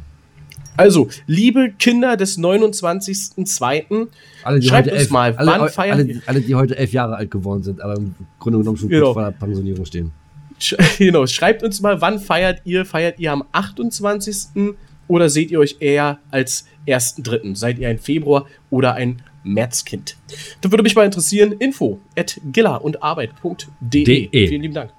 Also, 0.79 1.09
liebe 1.27 1.73
Kinder 1.79 2.17
des 2.17 2.39
29.02., 2.39 4.09
Alle, 4.45 4.61
die 4.61 4.67
Schreibt 4.69 4.89
uns 4.91 5.01
elf, 5.03 5.11
mal, 5.11 5.35
alle, 5.37 5.51
wann 5.51 5.69
feiern 5.69 5.99
alle, 5.99 6.09
ihr- 6.13 6.23
alle, 6.27 6.41
die 6.41 6.55
heute 6.55 6.77
elf 6.77 6.93
Jahre 6.93 7.17
alt 7.17 7.31
geworden 7.31 7.63
sind, 7.63 7.81
aber 7.81 7.97
im 7.97 8.15
Grunde 8.39 8.59
genommen 8.59 8.77
schon 8.77 8.89
Genau. 8.89 9.13
kurz 9.13 9.15
vor 9.15 9.23
der 9.25 9.31
Pensionierung 9.33 9.85
stehen. 9.87 10.13
sch 10.59 10.75
genau, 10.99 11.27
schreibt 11.27 11.63
uns 11.63 11.81
mal, 11.81 12.01
wann 12.01 12.19
feiert 12.19 12.61
ihr? 12.65 12.85
Feiert 12.85 13.19
ihr 13.19 13.33
am 13.33 13.45
28. 13.53 14.75
oder 15.09 15.29
seht 15.29 15.51
ihr 15.51 15.59
euch 15.61 15.77
eher 15.81 16.19
als 16.31 16.67
1.3.? 16.87 17.57
Seid 17.57 17.79
ihr 17.79 17.89
ein 17.89 17.99
Februar 17.99 18.47
oder 18.71 18.95
ein 18.95 19.23
Märzkind? 19.45 20.17
Das 20.61 20.71
würde 20.73 20.83
mich 20.83 20.95
mal 20.95 21.05
interessieren. 21.05 21.53
Info 21.53 21.99
at 22.17 22.41
gilla 22.53 22.77
und 22.77 23.03
arbeit.de. 23.03 24.05
De. 24.05 24.49
Vielen 24.49 24.63
lieben 24.63 24.75
Dank. 24.75 24.91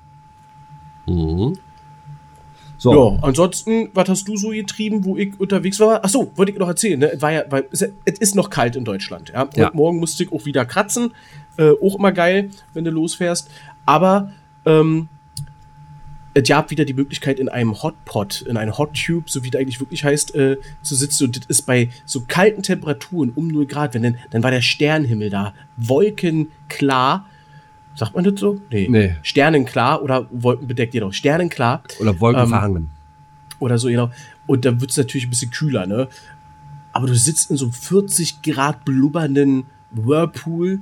Mhm. 1.08 1.58
So, 2.80 2.94
Ja, 2.94 3.24
ansonsten, 3.24 3.90
was 3.96 4.08
hast 4.08 4.28
du 4.28 4.38
so 4.38 4.50
getrieben, 4.50 5.04
wo 5.04 5.18
ich 5.18 5.40
unterwegs 5.40 5.80
war? 5.80 6.06
Achso, 6.06 6.32
wollte 6.36 6.52
ich 6.52 6.60
noch 6.60 6.68
erzählen, 6.68 7.00
ne? 7.00 7.12
Es 7.12 7.22
War 7.24 7.32
ja, 7.32 7.44
weil 7.50 7.66
es 7.72 7.82
ist 8.20 8.36
noch 8.36 8.52
kalt 8.52 8.76
in 8.76 8.86
Deutschland. 8.86 9.30
Ja? 9.34 9.44
Und 9.44 9.58
Ja. 9.58 9.72
morgen 9.74 9.98
musste 10.00 10.24
ich 10.24 10.32
auch 10.32 10.46
wieder 10.46 10.64
kratzen. 10.66 11.12
Äh, 11.58 11.72
auch 11.82 11.98
immer 11.98 12.12
geil, 12.12 12.52
wenn 12.74 12.84
du 12.84 12.92
losfährst. 12.92 13.50
Aber 13.88 14.32
ähm, 14.66 15.10
gab 16.42 16.70
wieder 16.72 16.86
die 16.86 16.94
Möglichkeit, 16.94 17.40
in 17.40 17.50
einem 17.50 17.82
Hotpot, 17.82 18.42
in 18.42 18.58
einem 18.58 18.78
Hot 18.78 18.94
Tube, 18.94 19.30
so 19.30 19.44
wie 19.44 19.50
das 19.50 19.62
eigentlich 19.62 19.80
wirklich 19.80 20.04
heißt, 20.04 20.36
äh, 20.36 20.58
zu 20.82 20.96
sitzen. 20.96 21.26
Und 21.26 21.38
das 21.38 21.46
ist 21.48 21.62
bei 21.64 21.90
so 22.06 22.22
kalten 22.28 22.64
Temperaturen 22.64 23.32
um 23.36 23.48
0 23.48 23.66
Grad, 23.66 23.94
wenn 23.94 24.04
dann, 24.04 24.18
dann 24.32 24.44
war 24.44 24.52
der 24.52 24.62
Sternenhimmel 24.62 25.30
da, 25.30 25.54
wolkenklar. 25.78 27.26
Sagt 27.96 28.14
man 28.16 28.24
das 28.24 28.40
so? 28.40 28.62
Nee. 28.70 29.16
Sternenklar 29.24 30.04
oder 30.04 30.28
wolkenbedeckt, 30.32 30.94
genau. 30.94 31.12
Sternenklar 31.12 31.82
oder 32.00 32.20
Wolken 32.20 32.44
ähm, 32.44 32.50
verhangen. 32.50 32.90
oder 33.60 33.78
so, 33.80 33.88
genau. 33.88 34.12
Und 34.46 34.66
da 34.66 34.80
wird 34.80 34.92
es 34.92 34.98
natürlich 34.98 35.26
ein 35.28 35.32
bisschen 35.32 35.52
kühler, 35.52 35.86
ne? 35.88 36.08
Aber 36.94 37.08
du 37.08 37.16
sitzt 37.16 37.50
in 37.52 37.58
so 37.58 37.66
einem 37.66 37.74
40 37.74 38.42
Grad 38.42 38.86
blubbernden 38.86 39.66
Whirlpool. 39.92 40.82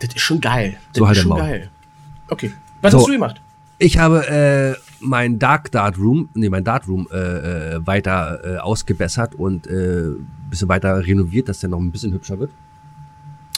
Das 0.00 0.10
ist 0.14 0.20
schon 0.20 0.40
geil. 0.40 0.76
Das 0.92 0.98
So 0.98 1.06
halt 1.06 1.16
ist 1.16 1.24
der 1.24 1.28
schon 1.30 1.38
geil. 1.38 1.70
Okay. 2.28 2.52
Was 2.82 2.92
So. 2.92 2.98
hast 2.98 3.08
du 3.08 3.12
gemacht? 3.12 3.40
Ich 3.82 3.96
habe 3.96 4.28
äh, 4.28 4.74
mein 5.00 5.38
Dark 5.38 5.72
Dart 5.72 5.96
Room, 5.98 6.28
nee, 6.34 6.50
mein 6.50 6.64
Dart 6.64 6.86
Room 6.86 7.08
äh, 7.10 7.16
äh, 7.16 7.86
weiter 7.86 8.40
äh, 8.44 8.58
ausgebessert 8.58 9.34
und 9.34 9.66
äh, 9.66 10.10
bisschen 10.50 10.68
weiter 10.68 11.06
renoviert, 11.06 11.48
dass 11.48 11.60
der 11.60 11.70
noch 11.70 11.80
ein 11.80 11.90
bisschen 11.90 12.12
hübscher 12.12 12.38
wird. 12.38 12.50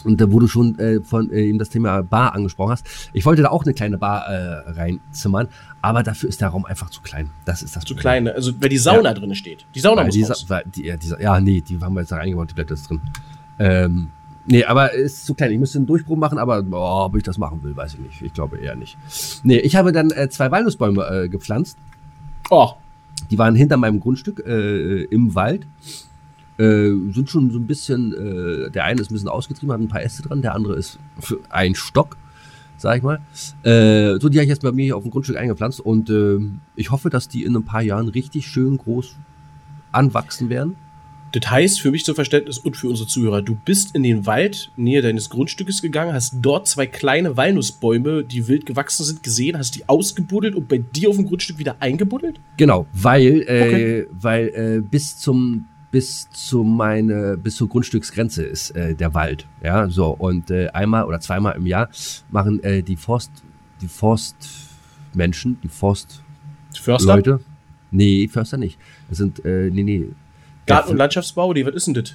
Und 0.04 0.20
da, 0.20 0.30
wo 0.30 0.38
du 0.38 0.46
schon 0.46 0.78
äh, 0.78 1.00
von 1.00 1.28
äh, 1.32 1.42
eben 1.42 1.58
das 1.58 1.70
Thema 1.70 2.02
Bar 2.02 2.36
angesprochen 2.36 2.70
hast, 2.70 2.86
ich 3.12 3.26
wollte 3.26 3.42
da 3.42 3.48
auch 3.48 3.64
eine 3.64 3.74
kleine 3.74 3.98
Bar 3.98 4.28
äh, 4.28 4.70
reinzimmern, 4.70 5.48
aber 5.80 6.04
dafür 6.04 6.28
ist 6.28 6.40
der 6.40 6.48
Raum 6.48 6.66
einfach 6.66 6.90
zu 6.90 7.02
klein. 7.02 7.30
Das 7.44 7.62
ist 7.64 7.74
das 7.74 7.82
Zu 7.82 7.94
Problem. 7.94 8.24
klein, 8.24 8.28
also 8.28 8.52
weil 8.60 8.68
die 8.68 8.78
Sauna 8.78 9.14
drin 9.14 9.34
steht. 9.34 9.66
Die 9.74 9.80
Sauna 9.80 9.98
Weil 9.98 10.06
muss 10.06 10.14
die, 10.14 10.22
raus. 10.22 10.44
Weil 10.46 10.62
die, 10.72 10.84
ja, 10.86 10.96
die, 10.96 11.08
ja, 11.20 11.40
nee, 11.40 11.60
die 11.62 11.80
haben 11.80 11.94
wir 11.94 12.00
jetzt 12.00 12.12
da 12.12 12.18
reingebaut, 12.18 12.50
die 12.50 12.54
bleibt 12.54 12.70
jetzt 12.70 12.88
drin. 12.88 13.00
Ähm, 13.58 14.08
nee, 14.46 14.64
aber 14.64 14.94
es 14.94 15.14
ist 15.14 15.26
zu 15.26 15.34
klein. 15.34 15.52
Ich 15.52 15.58
müsste 15.58 15.78
einen 15.78 15.86
Durchbruch 15.86 16.16
machen, 16.16 16.38
aber 16.38 16.64
oh, 16.70 17.04
ob 17.06 17.16
ich 17.16 17.22
das 17.22 17.38
machen 17.38 17.62
will, 17.62 17.76
weiß 17.76 17.94
ich 17.94 18.00
nicht. 18.00 18.22
Ich 18.22 18.32
glaube 18.32 18.58
eher 18.58 18.76
nicht. 18.76 18.96
Nee, 19.42 19.58
ich 19.58 19.76
habe 19.76 19.92
dann 19.92 20.10
äh, 20.10 20.28
zwei 20.28 20.50
Walnussbäume 20.50 21.04
äh, 21.06 21.28
gepflanzt. 21.28 21.78
Oh, 22.50 22.72
Die 23.30 23.38
waren 23.38 23.54
hinter 23.54 23.76
meinem 23.76 24.00
Grundstück 24.00 24.44
äh, 24.46 25.04
im 25.04 25.34
Wald. 25.34 25.66
Äh, 26.58 26.90
sind 27.12 27.30
schon 27.30 27.50
so 27.50 27.58
ein 27.58 27.66
bisschen, 27.66 28.12
äh, 28.12 28.70
der 28.70 28.84
eine 28.84 29.00
ist 29.00 29.10
ein 29.10 29.14
bisschen 29.14 29.28
ausgetrieben, 29.28 29.72
hat 29.72 29.80
ein 29.80 29.88
paar 29.88 30.02
Äste 30.02 30.22
dran, 30.22 30.42
der 30.42 30.54
andere 30.54 30.76
ist 30.76 30.98
für 31.18 31.38
ein 31.48 31.74
Stock, 31.74 32.18
sag 32.76 32.98
ich 32.98 33.02
mal. 33.02 33.20
Äh, 33.62 34.20
so, 34.20 34.28
die 34.28 34.38
habe 34.38 34.44
ich 34.44 34.50
jetzt 34.50 34.62
bei 34.62 34.70
mir 34.72 34.96
auf 34.96 35.02
dem 35.02 35.10
Grundstück 35.10 35.36
eingepflanzt 35.36 35.80
und 35.80 36.10
äh, 36.10 36.38
ich 36.76 36.90
hoffe, 36.90 37.08
dass 37.08 37.28
die 37.28 37.44
in 37.44 37.56
ein 37.56 37.64
paar 37.64 37.82
Jahren 37.82 38.08
richtig 38.08 38.46
schön 38.46 38.76
groß 38.76 39.16
anwachsen 39.92 40.50
werden. 40.50 40.76
Das 41.32 41.50
heißt 41.50 41.80
für 41.80 41.90
mich 41.90 42.04
zum 42.04 42.14
Verständnis 42.14 42.58
und 42.58 42.76
für 42.76 42.88
unsere 42.88 43.08
Zuhörer, 43.08 43.42
du 43.42 43.54
bist 43.54 43.94
in 43.94 44.02
den 44.02 44.26
Wald 44.26 44.70
nähe 44.76 45.02
deines 45.02 45.30
Grundstückes 45.30 45.82
gegangen, 45.82 46.12
hast 46.12 46.34
dort 46.40 46.68
zwei 46.68 46.86
kleine 46.86 47.36
Walnussbäume, 47.36 48.22
die 48.22 48.48
wild 48.48 48.66
gewachsen 48.66 49.04
sind, 49.04 49.22
gesehen, 49.22 49.56
hast 49.58 49.74
die 49.74 49.88
ausgebuddelt 49.88 50.54
und 50.54 50.68
bei 50.68 50.78
dir 50.78 51.08
auf 51.10 51.16
dem 51.16 51.26
Grundstück 51.26 51.58
wieder 51.58 51.76
eingebuddelt? 51.80 52.38
Genau, 52.56 52.86
weil, 52.92 53.42
äh, 53.48 53.62
Okay. 53.62 54.06
weil 54.12 54.48
äh, 54.48 54.80
bis 54.80 55.18
zum 55.18 55.66
bis 55.90 56.30
zu 56.30 56.64
meine 56.64 57.36
bis 57.36 57.56
zur 57.56 57.68
Grundstücksgrenze 57.68 58.42
ist 58.42 58.70
äh, 58.70 58.94
der 58.94 59.12
Wald, 59.12 59.46
ja 59.62 59.88
so 59.90 60.08
und 60.08 60.50
äh, 60.50 60.68
einmal 60.68 61.04
oder 61.04 61.20
zweimal 61.20 61.54
im 61.54 61.66
Jahr 61.66 61.90
machen 62.30 62.62
äh, 62.64 62.82
die 62.82 62.96
Forst 62.96 63.30
die 63.82 63.88
Forstmenschen 63.88 65.58
die 65.62 65.68
Forstleute 65.68 66.22
Förster? 66.72 67.40
nee 67.90 68.26
Förster 68.26 68.56
nicht 68.56 68.78
das 69.10 69.18
sind 69.18 69.44
äh, 69.44 69.68
nee 69.70 69.82
nee 69.82 70.08
Garten- 70.74 70.90
und 70.90 70.96
Landschaftsbau? 70.96 71.52
Nee, 71.52 71.64
was 71.66 71.74
ist 71.74 71.86
denn 71.86 71.94
das? 71.94 72.14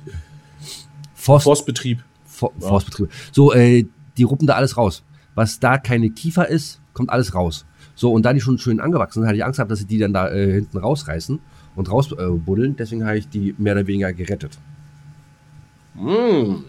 Forst, 1.16 1.44
Forstbetrieb. 1.44 2.04
For 2.26 2.52
Forstbetriebe 2.60 3.10
so 3.32 3.54
äh, 3.54 3.86
die 4.18 4.24
ruppen 4.24 4.48
da 4.48 4.56
alles 4.56 4.78
raus. 4.78 5.04
Was 5.36 5.60
da 5.60 5.78
keine 5.78 6.10
Kiefer 6.10 6.48
ist, 6.48 6.80
kommt 6.94 7.10
alles 7.12 7.36
raus. 7.36 7.66
So, 7.96 8.12
und 8.12 8.24
da 8.24 8.34
die 8.34 8.42
schon 8.42 8.58
schön 8.60 8.80
angewachsen 8.80 9.22
sind, 9.22 9.28
hatte 9.28 9.38
ich 9.38 9.46
Angst 9.46 9.58
gehabt, 9.58 9.72
dass 9.72 9.80
sie 9.80 9.86
die 9.86 9.98
dann 9.98 10.14
da 10.14 10.30
äh, 10.30 10.54
hinten 10.54 10.78
rausreißen 10.78 11.40
und 11.76 11.92
rausbuddeln. 11.92 12.76
Deswegen 12.76 13.06
habe 13.06 13.18
ich 13.18 13.30
die 13.30 13.56
mehr 13.58 13.74
oder 13.74 13.88
weniger 13.88 14.14
gerettet. 14.14 14.58
Mm. 15.96 16.64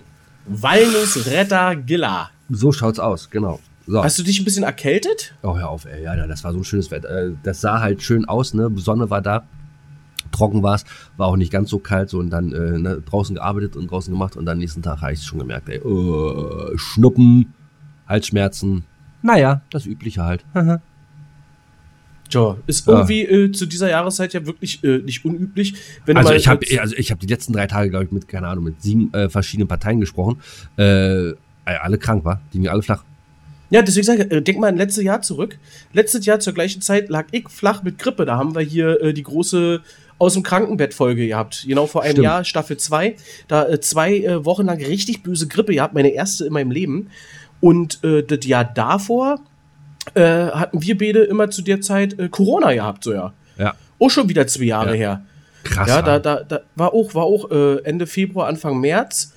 Walnussretter 0.47 1.77
Gilla. 1.77 2.31
So 2.51 2.73
schaut's 2.73 2.99
aus, 2.99 3.29
genau. 3.31 3.61
So. 3.87 4.03
Hast 4.03 4.19
du 4.19 4.23
dich 4.23 4.39
ein 4.39 4.45
bisschen 4.45 4.65
erkältet? 4.65 5.35
Oh, 5.43 5.57
hör 5.57 5.71
auf, 5.71 5.87
ey. 5.87 6.03
Ja, 6.03 6.27
das 6.27 6.45
war 6.45 6.53
so 6.53 6.59
ein 6.59 6.65
schönes 6.65 6.91
Wetter. 6.91 7.29
Äh, 7.29 7.33
Das 7.43 7.61
sah 7.61 7.81
halt 7.81 8.03
schön 8.03 8.27
aus, 8.27 8.53
ne? 8.55 8.71
Sonne 8.77 9.09
war 9.09 9.23
da. 9.23 9.47
Trocken 10.39 10.63
war 10.63 10.77
es, 10.77 10.85
war 11.17 11.27
auch 11.27 11.37
nicht 11.37 11.51
ganz 11.53 11.69
so 11.71 11.79
kalt, 11.79 12.09
so 12.09 12.19
und 12.19 12.31
dann 12.31 12.53
äh, 12.53 12.79
ne, 12.79 13.03
draußen 13.05 13.35
gearbeitet 13.35 13.77
und 13.77 13.91
draußen 13.91 14.13
gemacht 14.13 14.37
und 14.37 14.47
dann 14.47 14.59
nächsten 14.59 14.83
Tag 14.83 15.01
habe 15.03 15.13
ich 15.13 15.23
schon 15.23 15.39
gemerkt, 15.41 15.69
ey, 15.69 15.77
äh, 15.79 16.79
Schnuppen, 16.79 17.53
Halsschmerzen, 18.07 18.85
naja, 19.23 19.61
das 19.71 19.85
Übliche 19.85 20.23
halt. 20.25 20.45
Tja, 22.31 22.57
ist 22.67 22.87
irgendwie 22.87 23.23
äh, 23.23 23.53
zu 23.53 23.65
dieser 23.65 23.89
Jahreszeit 23.89 24.35
ja 24.35 24.45
wirklich 24.45 24.85
äh, 24.85 24.99
nicht 24.99 25.25
unüblich. 25.25 25.75
Also 26.07 26.29
mal 26.29 26.37
ich 26.37 26.47
habe 26.47 26.65
jetzt- 26.67 26.79
also 26.79 26.95
ich 26.97 27.11
habe 27.11 27.21
die 27.21 27.27
letzten 27.27 27.55
drei 27.55 27.67
Tage, 27.67 27.89
glaube 27.89 28.05
ich, 28.05 28.13
mit, 28.13 28.29
keine 28.29 28.49
Ahnung, 28.49 28.65
mit 28.65 28.83
sieben 28.83 29.13
äh, 29.15 29.31
verschiedenen 29.31 29.67
Parteien 29.67 29.99
gesprochen, 29.99 30.41
äh, 30.77 31.33
alle 31.65 31.97
krank 31.99 32.25
war, 32.27 32.41
die 32.53 32.59
mir 32.59 32.71
alle 32.73 32.83
flach. 32.83 33.03
Ja, 33.71 33.81
deswegen 33.83 34.05
sage 34.07 34.25
ich, 34.25 34.31
äh, 34.33 34.41
denk 34.43 34.59
mal 34.59 34.69
an 34.69 34.77
letztes 34.77 35.05
Jahr 35.05 35.21
zurück. 35.23 35.59
Letztes 35.95 36.25
Jahr 36.27 36.39
zur 36.41 36.53
gleichen 36.53 36.81
Zeit 36.83 37.09
lag 37.09 37.27
ich 37.33 37.49
flach 37.49 37.83
mit 37.83 37.99
Grippe. 37.99 38.25
Da 38.27 38.37
haben 38.37 38.55
wir 38.55 38.63
hier 38.63 39.01
äh, 39.03 39.13
die 39.15 39.23
große 39.23 39.81
aus 40.19 40.35
dem 40.35 40.43
Krankenbett-Folge 40.43 41.27
gehabt. 41.29 41.65
Genau 41.67 41.87
vor 41.87 42.03
einem 42.03 42.13
Stimmt. 42.13 42.25
Jahr, 42.25 42.45
Staffel 42.45 42.77
2. 42.77 43.17
Da 43.47 43.69
äh, 43.69 43.81
zwei 43.81 44.19
äh, 44.19 44.45
Wochen 44.45 44.67
lang 44.67 44.79
richtig 44.79 45.23
böse 45.23 45.47
Grippe 45.47 45.75
gehabt, 45.75 45.95
meine 45.95 46.11
erste 46.11 46.47
in 46.47 46.53
meinem 46.53 46.71
Leben. 46.71 47.11
Und 47.61 48.03
äh, 48.05 48.23
das 48.23 48.45
Jahr 48.47 48.65
davor 48.65 49.41
äh, 50.15 50.23
hatten 50.23 50.83
wir 50.83 50.97
beide 50.99 51.21
immer 51.25 51.51
zu 51.51 51.63
der 51.63 51.81
Zeit 51.81 52.19
äh, 52.19 52.29
Corona 52.29 52.73
gehabt, 52.73 53.05
so 53.05 53.13
ja. 53.13 53.33
Ja, 53.59 53.75
Auch 53.99 54.11
schon 54.11 54.29
wieder 54.29 54.47
zwei 54.47 54.65
Jahre 54.65 54.91
Ja. 54.91 54.95
her. 54.97 55.23
krass. 55.65 55.89
Ja, 55.89 56.03
da, 56.03 56.19
da, 56.19 56.43
da 56.45 56.61
war 56.77 56.95
auch, 56.95 57.15
war 57.15 57.25
auch 57.25 57.51
äh, 57.51 57.83
Ende 57.85 58.07
Februar, 58.07 58.47
Anfang 58.49 58.81
März. 58.81 59.35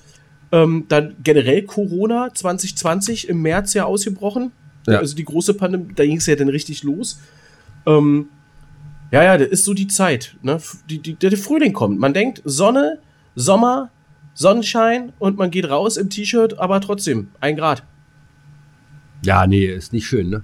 Ähm, 0.52 0.84
dann 0.88 1.16
generell 1.22 1.62
Corona 1.62 2.28
2020 2.34 3.28
im 3.28 3.40
März 3.42 3.74
ja 3.74 3.84
ausgebrochen. 3.84 4.52
Ja. 4.86 4.98
Also 4.98 5.14
die 5.16 5.24
große 5.24 5.54
Pandemie, 5.54 5.92
da 5.94 6.04
ging 6.04 6.18
es 6.18 6.26
ja 6.26 6.36
dann 6.36 6.48
richtig 6.48 6.82
los. 6.82 7.18
Ähm, 7.86 8.28
ja, 9.12 9.22
ja, 9.22 9.38
das 9.38 9.48
ist 9.48 9.64
so 9.64 9.74
die 9.74 9.86
Zeit. 9.86 10.36
Ne? 10.42 10.58
Die, 10.88 10.98
die, 10.98 11.14
der 11.14 11.36
Frühling 11.36 11.74
kommt. 11.74 11.98
Man 11.98 12.14
denkt 12.14 12.40
Sonne, 12.44 12.98
Sommer, 13.34 13.90
Sonnenschein 14.34 15.12
und 15.18 15.36
man 15.36 15.50
geht 15.50 15.68
raus 15.68 15.98
im 15.98 16.08
T-Shirt, 16.08 16.58
aber 16.58 16.80
trotzdem 16.80 17.28
ein 17.40 17.54
Grad. 17.56 17.84
Ja, 19.22 19.46
nee, 19.46 19.66
ist 19.66 19.92
nicht 19.92 20.06
schön, 20.06 20.30
ne? 20.30 20.42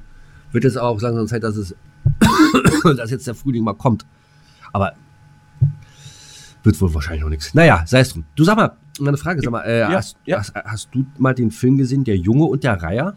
Wird 0.53 0.65
jetzt 0.65 0.79
auch 0.79 1.01
langsam 1.01 1.27
Zeit, 1.27 1.43
dass 1.43 1.57
es, 1.57 1.75
dass 2.97 3.11
jetzt 3.11 3.27
der 3.27 3.35
Frühling 3.35 3.65
mal 3.65 3.75
kommt. 3.75 4.05
Aber 4.73 4.93
wird 6.63 6.81
wohl 6.81 6.93
wahrscheinlich 6.93 7.23
noch 7.23 7.31
nichts. 7.31 7.55
Naja, 7.55 7.83
sei 7.87 8.01
es 8.01 8.11
drum. 8.11 8.25
Du 8.35 8.45
sag 8.45 8.57
mal, 8.57 8.77
meine 9.01 9.17
Frage, 9.17 9.41
sag 9.41 9.51
mal, 9.51 9.63
äh, 9.63 9.81
Ja, 9.81 9.93
hast, 9.93 10.17
ja. 10.27 10.39
Hast, 10.39 10.55
hast 10.55 10.89
du 10.95 11.07
mal 11.17 11.35
den 11.35 11.51
Film 11.51 11.79
gesehen, 11.79 12.05
Der 12.05 12.17
Junge 12.17 12.45
und 12.45 12.65
der 12.65 12.83
Reiher? 12.83 13.17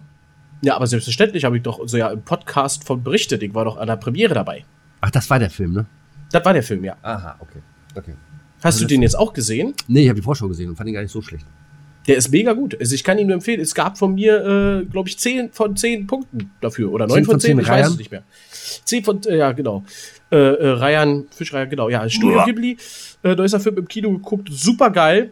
Ja, 0.61 0.75
aber 0.77 0.87
selbstverständlich 0.87 1.43
habe 1.43 1.57
ich 1.57 1.63
doch 1.63 1.85
so 1.87 1.97
ja 1.97 2.09
im 2.09 2.21
Podcast 2.21 2.85
von 2.85 3.03
berichtet. 3.03 3.43
Ich 3.43 3.53
war 3.53 3.65
doch 3.65 3.77
an 3.77 3.87
der 3.87 3.97
Premiere 3.97 4.33
dabei. 4.33 4.63
Ach, 5.01 5.11
das 5.11 5.29
war 5.29 5.39
der 5.39 5.49
Film, 5.49 5.73
ne? 5.73 5.85
Das 6.31 6.45
war 6.45 6.53
der 6.53 6.63
Film, 6.63 6.83
ja. 6.83 6.95
Aha, 7.01 7.35
okay. 7.39 7.59
Okay. 7.95 8.13
Hast 8.63 8.75
Also 8.75 8.81
du 8.81 8.87
den 8.87 9.01
jetzt 9.01 9.17
auch 9.17 9.33
gesehen? 9.33 9.73
Nee, 9.87 10.03
ich 10.03 10.09
habe 10.09 10.19
die 10.19 10.23
Vorschau 10.23 10.47
gesehen 10.47 10.69
und 10.69 10.75
fand 10.75 10.87
ihn 10.87 10.93
gar 10.93 11.01
nicht 11.01 11.11
so 11.11 11.21
schlecht. 11.21 11.45
Der 12.07 12.17
ist 12.17 12.29
mega 12.31 12.53
gut. 12.53 12.79
Also 12.79 12.95
ich 12.95 13.03
kann 13.03 13.17
ihn 13.19 13.27
nur 13.27 13.35
empfehlen. 13.35 13.59
Es 13.59 13.75
gab 13.75 13.97
von 13.97 14.15
mir, 14.15 14.81
äh, 14.81 14.85
glaube 14.85 15.09
ich, 15.09 15.19
10 15.19 15.51
von 15.51 15.75
10 15.75 16.07
Punkten 16.07 16.51
dafür. 16.61 16.91
Oder 16.91 17.05
9 17.07 17.15
10 17.17 17.25
von 17.25 17.33
von 17.33 17.39
10, 17.39 17.49
10 17.57 17.59
ich 17.59 17.67
weiß 17.67 17.83
Reihen? 17.83 17.91
es 17.91 17.97
nicht 17.97 18.11
mehr. 18.11 18.23
10 18.85 19.03
von, 19.03 19.21
äh, 19.25 19.37
ja, 19.37 19.51
genau. 19.51 19.83
Äh, 20.31 20.35
äh, 20.37 20.67
Ryan, 20.69 21.25
Fischreiher, 21.31 21.67
genau. 21.67 21.89
Ja, 21.89 22.07
Studio 22.09 22.37
Uah. 22.37 22.45
Ghibli, 22.45 22.77
äh, 23.23 23.35
neuester 23.35 23.59
Film 23.59 23.77
im 23.77 23.87
Kino 23.87 24.11
geguckt. 24.11 24.49
Super 24.51 24.89
geil. 24.89 25.31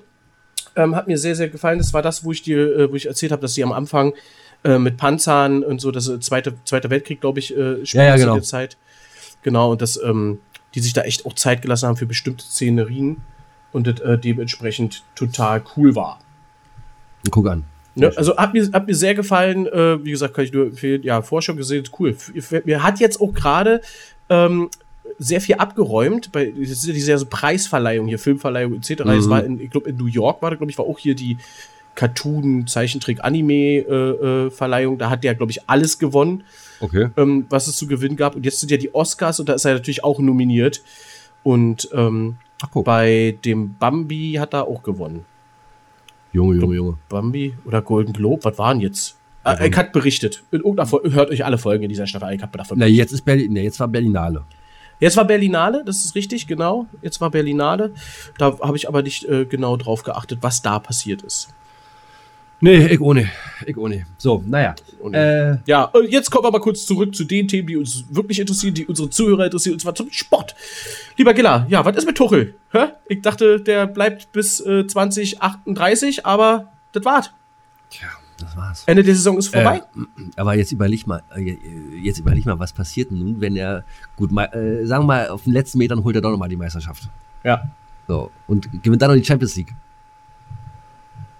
Ähm, 0.75 0.95
hat 0.95 1.07
mir 1.07 1.17
sehr, 1.17 1.35
sehr 1.35 1.49
gefallen. 1.49 1.79
Das 1.79 1.93
war 1.93 2.01
das, 2.03 2.23
wo 2.23 2.31
ich 2.31 2.41
dir, 2.43 2.59
äh, 2.77 2.91
wo 2.91 2.95
ich 2.95 3.07
erzählt 3.07 3.31
habe, 3.31 3.41
dass 3.41 3.53
sie 3.55 3.63
am 3.63 3.71
Anfang 3.71 4.13
äh, 4.63 4.77
mit 4.77 4.97
Panzern 4.97 5.63
und 5.63 5.81
so, 5.81 5.89
das 5.91 6.07
äh, 6.07 6.19
zweite, 6.19 6.53
zweite 6.65 6.89
Weltkrieg, 6.89 7.21
glaube 7.21 7.39
ich, 7.39 7.51
äh, 7.55 7.83
spielt 7.85 7.93
Ja, 7.95 8.03
ja, 8.03 8.15
zu 8.15 8.21
genau. 8.21 8.33
der 8.35 8.43
Zeit. 8.43 8.77
Genau, 9.41 9.71
und 9.71 9.81
das, 9.81 10.01
ähm, 10.01 10.39
die 10.75 10.79
sich 10.79 10.93
da 10.93 11.01
echt 11.01 11.25
auch 11.25 11.33
Zeit 11.33 11.61
gelassen 11.61 11.87
haben 11.87 11.97
für 11.97 12.05
bestimmte 12.05 12.43
Szenerien 12.43 13.17
und 13.71 13.87
das 13.87 13.99
äh, 14.01 14.17
dementsprechend 14.17 15.03
total 15.15 15.63
cool 15.75 15.95
war. 15.95 16.19
Guck 17.31 17.47
an. 17.47 17.65
Ne? 17.95 18.11
Also 18.15 18.37
hat 18.37 18.53
mir, 18.53 18.69
hat 18.71 18.87
mir 18.87 18.95
sehr 18.95 19.13
gefallen. 19.15 19.67
Äh, 19.67 20.03
wie 20.03 20.11
gesagt, 20.11 20.33
kann 20.33 20.45
ich 20.45 20.53
nur 20.53 20.67
empfehlen. 20.67 21.03
Ja, 21.03 21.21
Vorschau 21.21 21.53
gesehen, 21.55 21.83
cool. 21.99 22.15
Mir 22.65 22.83
hat 22.83 22.99
jetzt 22.99 23.19
auch 23.19 23.33
gerade 23.33 23.81
ähm, 24.29 24.69
sehr 25.17 25.41
viel 25.41 25.55
abgeräumt. 25.55 26.31
Bei 26.31 26.51
das 26.51 26.69
ist 26.69 26.85
ja 26.85 26.93
diese 26.93 27.25
Preisverleihung 27.25 28.07
hier, 28.07 28.19
Filmverleihung 28.19 28.75
etc. 28.75 29.03
Mhm. 29.03 29.09
Es 29.11 29.29
war 29.29 29.43
in, 29.43 29.59
ich 29.59 29.69
glaube, 29.69 29.89
in 29.89 29.97
New 29.97 30.05
York 30.05 30.41
war 30.41 30.51
da, 30.51 30.55
glaube 30.55 30.71
ich, 30.71 30.77
war 30.77 30.85
auch 30.85 30.99
hier 30.99 31.15
die 31.15 31.37
Cartoon, 31.99 32.65
Zeichentrick, 32.65 33.21
Anime-Verleihung. 33.25 34.97
da 34.97 35.09
hat 35.09 35.25
der, 35.25 35.35
glaube 35.35 35.51
ich, 35.51 35.69
alles 35.69 35.99
gewonnen, 35.99 36.43
Okay. 36.79 37.09
ähm, 37.17 37.45
was 37.49 37.67
es 37.67 37.75
zu 37.75 37.87
gewinnen 37.87 38.15
gab. 38.15 38.35
Und 38.37 38.45
jetzt 38.45 38.61
sind 38.61 38.71
ja 38.71 38.77
die 38.77 38.95
Oscars 38.95 39.41
und 39.41 39.49
da 39.49 39.53
ist 39.53 39.65
er 39.65 39.73
natürlich 39.73 40.03
auch 40.05 40.19
nominiert. 40.19 40.81
Und 41.43 41.89
ähm, 41.93 42.37
Ach, 42.61 42.69
bei 42.83 43.37
dem 43.43 43.75
Bambi 43.77 44.37
hat 44.39 44.53
er 44.53 44.65
auch 44.67 44.81
gewonnen. 44.81 45.25
Junge, 46.31 46.55
Junge, 46.55 46.75
Junge. 46.75 46.97
Bambi 47.09 47.53
oder 47.65 47.81
Golden 47.81 48.13
Globe, 48.13 48.45
was 48.45 48.57
waren 48.57 48.79
jetzt? 48.79 49.17
Ja, 49.45 49.55
Äh, 49.55 49.67
ich 49.69 49.75
hat 49.75 49.91
berichtet. 49.91 50.43
In 50.51 50.59
irgendeiner 50.59 50.87
Folge, 50.87 51.11
hört 51.11 51.31
euch 51.31 51.43
alle 51.43 51.57
Folgen 51.57 51.83
in 51.83 51.89
dieser 51.89 52.07
Staffel. 52.07 52.33
Ich 52.33 52.41
hab 52.41 52.53
davon. 52.53 52.79
Na, 52.79 52.85
jetzt 52.85 53.11
ist 53.11 53.23
Berlin, 53.25 53.51
nee, 53.51 53.63
jetzt 53.63 53.79
war 53.81 53.89
Berlinale. 53.89 54.45
Jetzt 55.01 55.17
war 55.17 55.25
Berlinale, 55.25 55.83
das 55.85 56.05
ist 56.05 56.15
richtig, 56.15 56.47
genau. 56.47 56.85
Jetzt 57.01 57.19
war 57.19 57.29
Berlinale. 57.29 57.91
Da 58.37 58.57
habe 58.61 58.77
ich 58.77 58.87
aber 58.87 59.01
nicht 59.01 59.25
äh, 59.25 59.43
genau 59.45 59.75
drauf 59.75 60.03
geachtet, 60.03 60.39
was 60.41 60.61
da 60.61 60.79
passiert 60.79 61.23
ist. 61.23 61.49
Nee, 62.61 62.87
ich 62.87 62.99
ohne. 62.99 63.29
Ich 63.65 63.77
ohne. 63.77 64.05
So, 64.17 64.43
naja. 64.45 64.75
Äh, 65.13 65.57
Ja, 65.65 65.83
und 65.85 66.09
jetzt 66.09 66.29
kommen 66.29 66.43
wir 66.45 66.51
mal 66.51 66.59
kurz 66.59 66.85
zurück 66.85 67.15
zu 67.15 67.23
den 67.23 67.47
Themen, 67.47 67.67
die 67.67 67.77
uns 67.77 68.03
wirklich 68.09 68.39
interessieren, 68.39 68.73
die 68.73 68.85
unsere 68.85 69.09
Zuhörer 69.09 69.45
interessieren, 69.45 69.73
und 69.73 69.79
zwar 69.79 69.95
zum 69.95 70.11
Sport. 70.11 70.55
Lieber 71.17 71.33
Giller, 71.33 71.65
ja, 71.69 71.85
was 71.85 71.95
ist 71.95 72.05
mit 72.05 72.17
Tuchel? 72.17 72.55
Hä? 72.71 72.87
Ich 73.07 73.21
dachte, 73.21 73.61
der 73.61 73.87
bleibt 73.87 74.31
bis 74.33 74.59
äh, 74.59 74.85
2038, 74.85 76.25
aber 76.25 76.67
das 76.91 77.05
war's. 77.05 77.31
tja, 77.89 78.07
das 78.39 78.55
war's. 78.57 78.83
Ende 78.87 79.03
der 79.03 79.15
Saison 79.15 79.37
ist 79.37 79.47
vorbei. 79.49 79.77
Äh, 79.95 80.01
aber 80.35 80.55
jetzt 80.55 80.71
überleg 80.71 81.07
mal, 81.07 81.21
äh, 81.35 81.55
jetzt 82.01 82.19
überleg 82.19 82.45
mal, 82.45 82.59
was 82.59 82.73
passiert 82.73 83.11
nun, 83.11 83.39
wenn 83.39 83.55
er, 83.55 83.83
gut, 84.17 84.31
mal, 84.31 84.45
äh, 84.45 84.85
sagen 84.85 85.03
wir 85.03 85.07
mal, 85.07 85.29
auf 85.29 85.43
den 85.43 85.53
letzten 85.53 85.77
Metern 85.77 86.03
holt 86.03 86.15
er 86.15 86.21
doch 86.21 86.31
nochmal 86.31 86.49
die 86.49 86.57
Meisterschaft. 86.57 87.09
ja. 87.43 87.63
So, 88.07 88.31
und 88.47 88.67
gewinnt 88.81 89.03
dann 89.03 89.11
noch 89.11 89.17
die 89.17 89.23
Champions 89.23 89.55
League. 89.55 89.71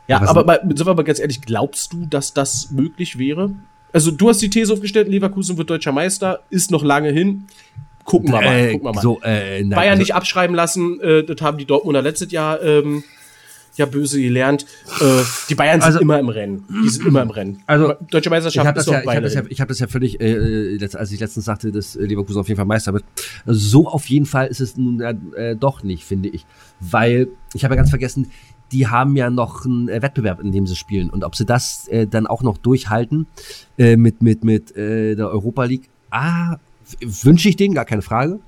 Ja, 0.10 0.28
aber 0.28 0.44
mal, 0.44 0.60
sind 0.64 0.86
wir 0.86 0.94
mal 0.96 1.04
ganz 1.04 1.20
ehrlich, 1.20 1.42
glaubst 1.42 1.94
du, 1.94 2.06
dass 2.06 2.34
das 2.34 2.72
möglich 2.72 3.18
wäre? 3.20 3.52
Also, 3.94 4.12
du 4.12 4.30
hast 4.30 4.42
die 4.42 4.50
These 4.50 4.74
aufgestellt, 4.74 5.08
Leverkusen 5.08 5.58
wird 5.58 5.70
deutscher 5.70 5.92
Meister, 5.92 6.42
ist 6.50 6.72
noch 6.72 6.84
lange 6.84 7.12
hin. 7.12 7.46
Gucken 8.06 8.32
wir 8.32 8.42
mal. 8.42 8.56
Äh, 8.56 8.72
gucken 8.74 8.88
wir 8.88 8.94
mal. 8.94 9.02
so, 9.02 9.20
äh, 9.24 9.60
nein, 9.62 9.70
Bayern 9.70 9.90
also- 9.92 10.00
nicht 10.02 10.16
abschreiben 10.16 10.56
lassen, 10.56 11.00
äh, 11.00 11.24
das 11.24 11.40
haben 11.42 11.58
die 11.60 11.66
Dortmunder 11.66 12.02
letztes 12.02 12.32
Jahr 12.32 12.62
ähm, 12.62 13.04
ja 13.78 13.86
böse 13.86 14.20
gelernt. 14.20 14.66
Äh, 15.00 15.06
die 15.48 15.54
Bayern 15.56 15.80
sind 15.80 15.88
Also- 15.88 16.00
immer 16.00 16.18
im 16.20 16.30
Rennen. 16.30 16.66
Die 16.84 16.90
sind 16.90 17.06
immer 17.06 17.22
im 17.22 17.30
Rennen. 17.30 17.62
Also, 17.68 17.94
Deutsche 18.10 18.28
Ich 18.28 18.30
Meisterschaft 18.32 18.66
habe 18.68 18.76
das, 18.76 18.88
ist 18.88 18.92
ja, 18.92 18.98
noch 19.04 19.12
ich 19.12 19.16
hab 19.16 19.24
das, 19.24 19.34
ja, 19.36 19.44
ich 19.48 19.62
hab 19.62 19.68
das 19.68 19.80
ja 19.80 19.88
völlig, 19.88 20.20
äh, 20.20 20.76
äh, 20.76 20.90
als 20.96 21.12
ich 21.12 21.20
letztens 21.20 21.46
sagte, 21.46 21.72
dass 21.72 21.96
äh, 21.96 22.04
Leverkusen 22.04 22.40
auf 22.40 22.48
jeden 22.48 22.58
Fall 22.58 22.66
Meister 22.66 22.94
wird. 22.94 23.04
So 23.46 23.88
auf 23.88 24.08
jeden 24.10 24.26
Fall 24.26 24.48
ist 24.48 24.60
es 24.60 24.76
nun 24.76 25.02
äh, 25.02 25.56
doch 25.56 25.84
nicht, 25.84 26.04
finde 26.04 26.30
ich. 26.30 26.46
Weil, 26.80 27.28
ich 27.54 27.64
habe 27.64 27.76
ja 27.76 27.78
ganz 27.78 27.92
vergessen, 27.92 28.32
die 28.72 28.88
haben 28.88 29.16
ja 29.16 29.30
noch 29.30 29.66
einen 29.66 29.90
äh, 29.90 30.02
Wettbewerb, 30.02 30.40
in 30.40 30.52
dem 30.52 30.68
sie 30.68 30.76
spielen. 30.76 31.10
Und 31.10 31.24
ob 31.24 31.36
sie 31.36 31.46
das 31.46 31.88
äh, 31.88 32.08
dann 32.08 32.28
auch 32.28 32.44
noch 32.44 32.58
durchhalten 32.58 33.28
äh, 33.78 33.96
mit, 33.96 34.22
mit, 34.22 34.44
mit 34.44 34.76
äh, 34.76 35.16
der 35.16 35.30
Europa 35.30 35.64
League, 35.66 35.90
ah, 36.12 36.58
wünsche 37.02 37.50
ich 37.50 37.56
denen, 37.56 37.74
gar 37.74 37.86
keine 37.86 38.02
Frage. 38.02 38.40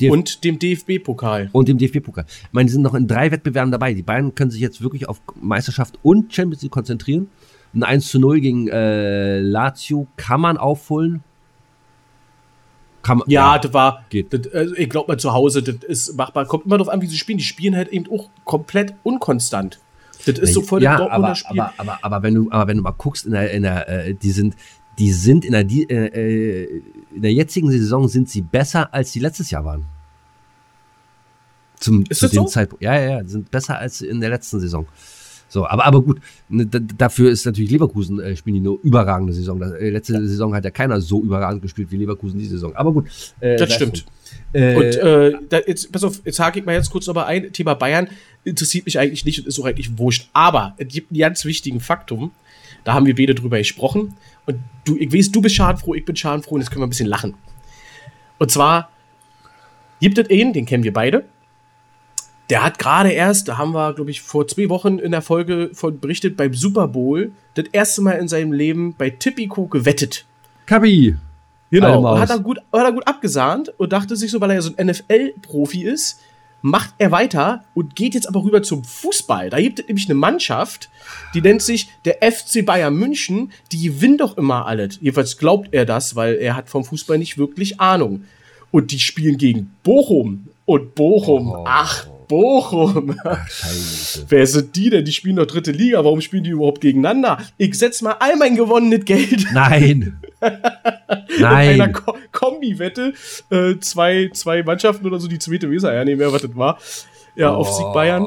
Die, 0.00 0.10
Und 0.10 0.42
dem 0.42 0.58
DFB-Pokal. 0.58 1.50
und 1.52 1.68
dem 1.68 1.78
DFB-Pokal. 1.78 2.24
Ich 2.28 2.52
meine, 2.52 2.66
die 2.66 2.72
sind 2.72 2.82
noch 2.82 2.94
in 2.94 3.06
drei 3.06 3.30
Wettbewerben 3.30 3.70
dabei. 3.70 3.94
Die 3.94 4.02
beiden 4.02 4.34
können 4.34 4.50
sich 4.50 4.60
jetzt 4.60 4.82
wirklich 4.82 5.08
auf 5.08 5.20
Meisterschaft 5.40 5.98
und 6.02 6.34
Champions 6.34 6.62
League 6.62 6.72
konzentrieren. 6.72 7.28
Ein 7.72 7.82
1 7.84 8.08
zu 8.08 8.18
0 8.18 8.40
gegen 8.40 8.68
äh, 8.68 9.40
Lazio 9.40 10.08
kann 10.16 10.40
man 10.40 10.56
aufholen. 10.56 11.22
Kann 13.06 13.18
man, 13.18 13.30
Ja, 13.30 13.56
das 13.56 13.72
war. 13.72 14.04
Geht. 14.08 14.32
Das, 14.32 14.52
also 14.52 14.74
ich 14.74 14.90
glaube 14.90 15.12
mal 15.12 15.18
zu 15.18 15.32
Hause, 15.32 15.62
das 15.62 15.76
ist 15.84 16.16
machbar. 16.16 16.44
Kommt 16.46 16.66
immer 16.66 16.76
darauf 16.76 16.92
an, 16.92 17.00
wie 17.00 17.06
sie 17.06 17.16
spielen. 17.16 17.38
Die 17.38 17.44
spielen 17.44 17.76
halt 17.76 17.88
eben 17.90 18.10
auch 18.10 18.28
komplett 18.44 18.94
unkonstant. 19.04 19.78
Das 20.24 20.40
ist 20.40 20.54
so 20.54 20.60
voll 20.60 20.82
ja, 20.82 20.96
Dortmunder 20.96 21.28
aber, 21.28 21.34
Spiel. 21.36 21.60
aber, 21.60 21.72
aber, 21.76 21.98
aber 22.02 22.22
wenn 22.24 22.34
du, 22.34 22.50
aber 22.50 22.66
wenn 22.66 22.78
du 22.78 22.82
mal 22.82 22.90
guckst 22.90 23.26
in 23.26 23.32
der, 23.32 23.52
in 23.52 23.62
der, 23.62 23.88
äh, 23.88 24.14
die 24.14 24.32
sind, 24.32 24.56
die 24.98 25.12
sind 25.12 25.44
in 25.44 25.52
der, 25.52 25.62
die, 25.62 25.88
äh, 25.88 26.06
äh, 26.06 26.82
in 27.14 27.22
der 27.22 27.32
jetzigen 27.32 27.70
Saison 27.70 28.08
sind 28.08 28.28
sie 28.28 28.42
besser 28.42 28.92
als 28.92 29.12
die 29.12 29.20
letztes 29.20 29.50
Jahr 29.50 29.64
waren. 29.64 29.84
Zum, 31.78 32.02
Ist 32.08 32.18
zu 32.18 32.28
dem 32.28 32.34
so? 32.34 32.44
Zeitpunkt. 32.46 32.82
Ja, 32.82 32.98
ja, 32.98 33.18
ja, 33.18 33.24
sind 33.24 33.52
besser 33.52 33.78
als 33.78 34.00
in 34.00 34.20
der 34.20 34.30
letzten 34.30 34.58
Saison. 34.58 34.88
So, 35.48 35.66
aber, 35.66 35.84
aber 35.84 36.02
gut, 36.02 36.20
ne, 36.48 36.66
dafür 36.66 37.30
ist 37.30 37.46
natürlich 37.46 37.70
Leverkusen, 37.70 38.20
äh, 38.20 38.36
spielen 38.36 38.62
die 38.62 38.68
eine 38.68 38.78
überragende 38.82 39.32
Saison. 39.32 39.62
Äh, 39.62 39.90
letzte 39.90 40.14
ja. 40.14 40.20
Saison 40.20 40.54
hat 40.54 40.64
ja 40.64 40.70
keiner 40.70 41.00
so 41.00 41.22
überragend 41.22 41.62
gespielt 41.62 41.90
wie 41.92 41.96
Leverkusen 41.98 42.38
diese 42.38 42.52
Saison. 42.52 42.74
Aber 42.74 42.92
gut. 42.92 43.06
Äh, 43.40 43.56
das 43.56 43.72
stimmt. 43.72 44.04
Äh, 44.52 44.74
und 44.74 44.96
äh, 44.96 45.32
da, 45.48 45.60
jetzt, 45.66 45.92
pass 45.92 46.02
auf, 46.02 46.20
jetzt 46.24 46.40
hake 46.40 46.58
ich 46.58 46.66
mal 46.66 46.74
jetzt 46.74 46.90
kurz 46.90 47.08
aber 47.08 47.26
ein. 47.26 47.52
Thema 47.52 47.74
Bayern 47.74 48.08
interessiert 48.44 48.86
mich 48.86 48.98
eigentlich 48.98 49.24
nicht 49.24 49.38
und 49.38 49.46
ist 49.46 49.58
auch 49.60 49.66
eigentlich 49.66 49.98
wurscht. 49.98 50.28
Aber 50.32 50.74
es 50.78 50.88
gibt 50.88 51.12
einen 51.12 51.20
ganz 51.20 51.44
wichtigen 51.44 51.80
Faktum. 51.80 52.32
Da 52.82 52.94
haben 52.94 53.06
wir 53.06 53.14
beide 53.14 53.34
drüber 53.34 53.58
gesprochen. 53.58 54.14
Und 54.46 54.58
du, 54.84 54.96
ich 54.96 55.12
weiß, 55.12 55.30
du 55.30 55.40
bist 55.40 55.54
schadenfroh, 55.54 55.94
ich 55.94 56.04
bin 56.04 56.16
schadenfroh 56.16 56.56
und 56.56 56.60
jetzt 56.60 56.70
können 56.70 56.82
wir 56.82 56.86
ein 56.86 56.90
bisschen 56.90 57.08
lachen. 57.08 57.34
Und 58.38 58.50
zwar 58.50 58.90
gibt 60.00 60.18
es 60.18 60.28
einen, 60.28 60.52
den 60.52 60.66
kennen 60.66 60.84
wir 60.84 60.92
beide. 60.92 61.24
Der 62.48 62.62
hat 62.62 62.78
gerade 62.78 63.10
erst, 63.10 63.48
da 63.48 63.58
haben 63.58 63.72
wir, 63.72 63.92
glaube 63.94 64.10
ich, 64.10 64.22
vor 64.22 64.46
zwei 64.46 64.68
Wochen 64.68 64.98
in 64.98 65.10
der 65.10 65.22
Folge 65.22 65.70
von 65.72 65.98
berichtet, 65.98 66.36
beim 66.36 66.54
Super 66.54 66.88
Bowl 66.88 67.32
das 67.54 67.66
erste 67.72 68.02
Mal 68.02 68.12
in 68.12 68.28
seinem 68.28 68.52
Leben 68.52 68.94
bei 68.96 69.10
Tipico 69.10 69.66
gewettet. 69.66 70.24
Kabi. 70.66 71.16
Genau. 71.70 72.18
Hat 72.18 72.30
er, 72.30 72.38
gut, 72.38 72.58
hat 72.72 72.84
er 72.84 72.92
gut 72.92 73.06
abgesahnt 73.08 73.72
und 73.76 73.92
dachte 73.92 74.14
sich 74.14 74.30
so, 74.30 74.40
weil 74.40 74.50
er 74.50 74.56
ja 74.56 74.62
so 74.62 74.70
ein 74.76 74.86
NFL-Profi 74.86 75.82
ist, 75.82 76.20
macht 76.62 76.94
er 76.98 77.10
weiter 77.10 77.64
und 77.74 77.96
geht 77.96 78.14
jetzt 78.14 78.28
aber 78.28 78.42
rüber 78.42 78.62
zum 78.62 78.84
Fußball. 78.84 79.50
Da 79.50 79.60
gibt 79.60 79.80
es 79.80 79.86
nämlich 79.88 80.06
eine 80.06 80.14
Mannschaft, 80.14 80.88
die 81.34 81.40
nennt 81.40 81.62
sich 81.62 81.88
der 82.04 82.18
FC 82.22 82.64
Bayern 82.64 82.94
München. 82.94 83.52
Die 83.72 83.82
gewinnt 83.82 84.20
doch 84.20 84.36
immer 84.36 84.66
alles. 84.66 84.98
Jedenfalls 85.00 85.38
glaubt 85.38 85.68
er 85.72 85.84
das, 85.84 86.16
weil 86.16 86.34
er 86.36 86.56
hat 86.56 86.68
vom 86.68 86.84
Fußball 86.84 87.18
nicht 87.18 87.38
wirklich 87.38 87.80
Ahnung. 87.80 88.24
Und 88.70 88.90
die 88.90 89.00
spielen 89.00 89.38
gegen 89.38 89.74
Bochum. 89.82 90.48
Und 90.64 90.94
Bochum, 90.94 91.52
oh. 91.52 91.64
ach, 91.66 92.06
Bochum. 92.28 93.16
Scheiße. 93.48 94.26
Wer 94.28 94.46
sind 94.46 94.76
die 94.76 94.90
denn? 94.90 95.04
Die 95.04 95.12
spielen 95.12 95.36
doch 95.36 95.46
dritte 95.46 95.72
Liga. 95.72 96.04
Warum 96.04 96.20
spielen 96.20 96.44
die 96.44 96.50
überhaupt 96.50 96.80
gegeneinander? 96.80 97.38
Ich 97.56 97.78
setz 97.78 98.02
mal 98.02 98.16
all 98.20 98.36
mein 98.36 98.56
gewonnenes 98.56 99.04
Geld. 99.04 99.46
Nein. 99.52 100.18
Nein. 101.38 101.74
In 101.74 101.80
einer 101.80 101.92
Ko 101.92 102.16
Kombi-Wette. 102.32 103.14
Äh, 103.50 103.78
zwei, 103.80 104.30
zwei 104.32 104.62
Mannschaften 104.62 105.06
oder 105.06 105.18
so, 105.18 105.28
die 105.28 105.38
zweite 105.38 105.70
Weser, 105.70 105.94
ja, 105.94 106.04
nee, 106.04 106.16
mehr, 106.16 106.32
was 106.32 106.42
das 106.42 106.56
war. 106.56 106.78
Ja, 107.34 107.52
oh. 107.52 107.60
auf 107.60 107.72
Sieg 107.72 107.92
Bayern. 107.92 108.26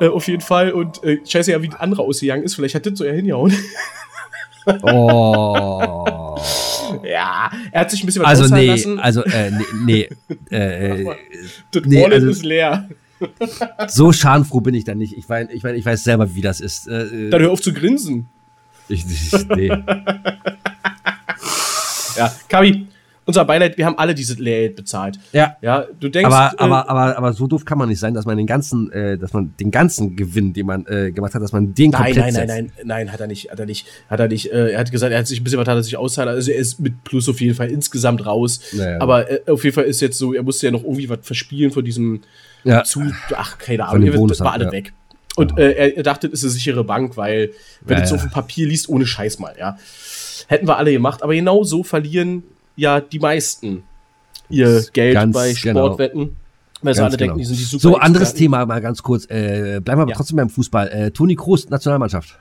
Äh, 0.00 0.08
auf 0.08 0.26
jeden 0.28 0.42
Fall. 0.42 0.72
Und 0.72 1.02
äh, 1.04 1.18
scheiße 1.26 1.52
ja, 1.52 1.62
wie 1.62 1.68
das 1.68 1.80
andere 1.80 2.02
ausgegangen 2.02 2.42
ist. 2.42 2.54
Vielleicht 2.54 2.74
hat 2.74 2.86
das 2.86 2.98
so 2.98 3.04
ja 3.04 3.12
hingehauen. 3.12 3.52
oh. 4.82 6.36
Ja, 7.04 7.50
er 7.70 7.80
hat 7.80 7.90
sich 7.90 8.02
ein 8.02 8.06
bisschen 8.06 8.22
was 8.22 8.40
also 8.40 8.54
nee, 8.54 8.66
lassen. 8.66 8.98
Also, 8.98 9.22
äh, 9.24 9.50
nee, 9.50 10.08
nee. 10.48 10.56
Äh, 10.56 11.04
das 11.70 11.82
nee, 11.84 12.02
Wallet 12.02 12.14
also, 12.14 12.28
ist 12.28 12.44
leer. 12.44 12.88
So 13.88 14.12
schadenfroh 14.12 14.60
bin 14.60 14.74
ich 14.74 14.84
dann 14.84 14.98
nicht. 14.98 15.16
Ich 15.16 15.28
weiß, 15.28 15.48
ich, 15.52 15.64
weiß, 15.64 15.76
ich 15.76 15.84
weiß 15.84 16.04
selber, 16.04 16.34
wie 16.34 16.40
das 16.40 16.60
ist. 16.60 16.86
Äh, 16.88 17.30
dann 17.30 17.40
hör 17.42 17.50
auf 17.50 17.60
zu 17.60 17.72
grinsen. 17.72 18.26
Ich, 18.88 19.04
ich, 19.04 19.48
nee. 19.48 19.68
ja, 22.16 22.32
Kabi, 22.48 22.86
unser 23.28 23.44
Beileid, 23.44 23.76
wir 23.76 23.84
haben 23.84 23.98
alle 23.98 24.14
dieses 24.14 24.38
Lehrgeld 24.38 24.76
bezahlt. 24.76 25.18
Ja. 25.32 25.58
Ja, 25.60 25.84
du 26.00 26.08
denkst. 26.08 26.32
Aber, 26.32 26.54
äh, 26.54 26.64
aber, 26.64 26.88
aber, 26.88 27.18
aber 27.18 27.32
so 27.34 27.46
doof 27.46 27.66
kann 27.66 27.76
man 27.76 27.90
nicht 27.90 27.98
sein, 28.00 28.14
dass 28.14 28.24
man 28.24 28.38
den 28.38 28.46
ganzen, 28.46 28.90
äh, 28.90 29.18
dass 29.18 29.34
man 29.34 29.52
den 29.60 29.70
ganzen 29.70 30.16
Gewinn, 30.16 30.54
den 30.54 30.64
man 30.64 30.86
äh, 30.86 31.12
gemacht 31.12 31.34
hat, 31.34 31.42
dass 31.42 31.52
man 31.52 31.74
den 31.74 31.90
nein, 31.90 32.14
komplett 32.14 32.16
Nein, 32.16 32.32
nein, 32.32 32.46
nein, 32.46 32.72
nein, 32.74 32.86
nein, 32.86 33.12
hat 33.12 33.20
er 33.20 33.26
nicht, 33.26 33.50
hat 33.50 33.60
er 33.60 33.66
nicht, 33.66 33.86
hat 34.08 34.20
er 34.20 34.28
nicht, 34.28 34.50
äh, 34.50 34.70
er 34.70 34.78
hat 34.78 34.90
gesagt, 34.90 35.12
er 35.12 35.18
hat 35.18 35.26
sich 35.26 35.42
ein 35.42 35.44
bisschen 35.44 35.60
was 35.60 35.68
hat 35.68 35.76
er 35.76 35.82
sich 35.82 35.98
auszahlen, 35.98 36.30
also 36.34 36.50
er 36.50 36.56
ist 36.56 36.80
mit 36.80 37.04
Plus 37.04 37.28
auf 37.28 37.38
jeden 37.42 37.54
Fall 37.54 37.70
insgesamt 37.70 38.24
raus. 38.24 38.60
Naja. 38.72 38.98
Aber 38.98 39.30
äh, 39.30 39.40
auf 39.50 39.62
jeden 39.62 39.74
Fall 39.74 39.84
ist 39.84 40.00
jetzt 40.00 40.16
so, 40.16 40.32
er 40.32 40.42
musste 40.42 40.64
ja 40.64 40.72
noch 40.72 40.82
irgendwie 40.82 41.10
was 41.10 41.18
verspielen 41.20 41.70
von 41.70 41.84
diesem 41.84 42.22
ja. 42.64 42.84
zu, 42.84 43.02
ach, 43.34 43.58
keine 43.58 43.86
Ahnung, 43.86 44.28
das 44.28 44.40
war 44.40 44.52
alle 44.52 44.66
ja. 44.66 44.72
weg. 44.72 44.92
Und 45.36 45.56
äh, 45.56 45.72
er, 45.72 45.96
er 45.98 46.02
dachte, 46.02 46.28
das 46.28 46.40
ist 46.40 46.46
eine 46.46 46.52
sichere 46.52 46.84
Bank, 46.84 47.16
weil, 47.16 47.50
wenn 47.82 47.98
ja, 47.98 48.02
du 48.02 48.08
so 48.08 48.14
auf 48.16 48.22
dem 48.22 48.30
Papier 48.30 48.66
liest, 48.66 48.88
ohne 48.88 49.06
Scheiß 49.06 49.38
mal, 49.38 49.54
ja. 49.58 49.78
Hätten 50.48 50.66
wir 50.66 50.76
alle 50.76 50.90
gemacht, 50.90 51.22
aber 51.22 51.34
genau 51.34 51.62
so 51.62 51.82
verlieren 51.84 52.42
ja 52.74 53.00
die 53.00 53.18
meisten 53.18 53.84
ihr 54.48 54.84
Geld 54.92 55.14
ganz 55.14 55.34
bei 55.34 55.52
genau. 55.52 55.86
Sportwetten. 55.86 56.20
Genau. 56.20 56.36
Weil 56.80 56.94
sie 56.94 57.02
alle 57.02 57.16
genau. 57.16 57.34
denken, 57.34 57.38
die 57.38 57.44
sind 57.44 57.58
die 57.58 57.64
super. 57.64 57.82
So, 57.82 57.96
anderes 57.96 58.34
Thema 58.34 58.64
mal 58.64 58.80
ganz 58.80 59.02
kurz. 59.02 59.24
Äh, 59.26 59.80
bleiben 59.84 59.98
wir 59.98 60.02
aber 60.02 60.10
ja. 60.10 60.16
trotzdem 60.16 60.36
beim 60.36 60.48
Fußball. 60.48 60.88
Äh, 60.88 61.10
Toni 61.10 61.34
Kroos, 61.34 61.68
Nationalmannschaft. 61.68 62.38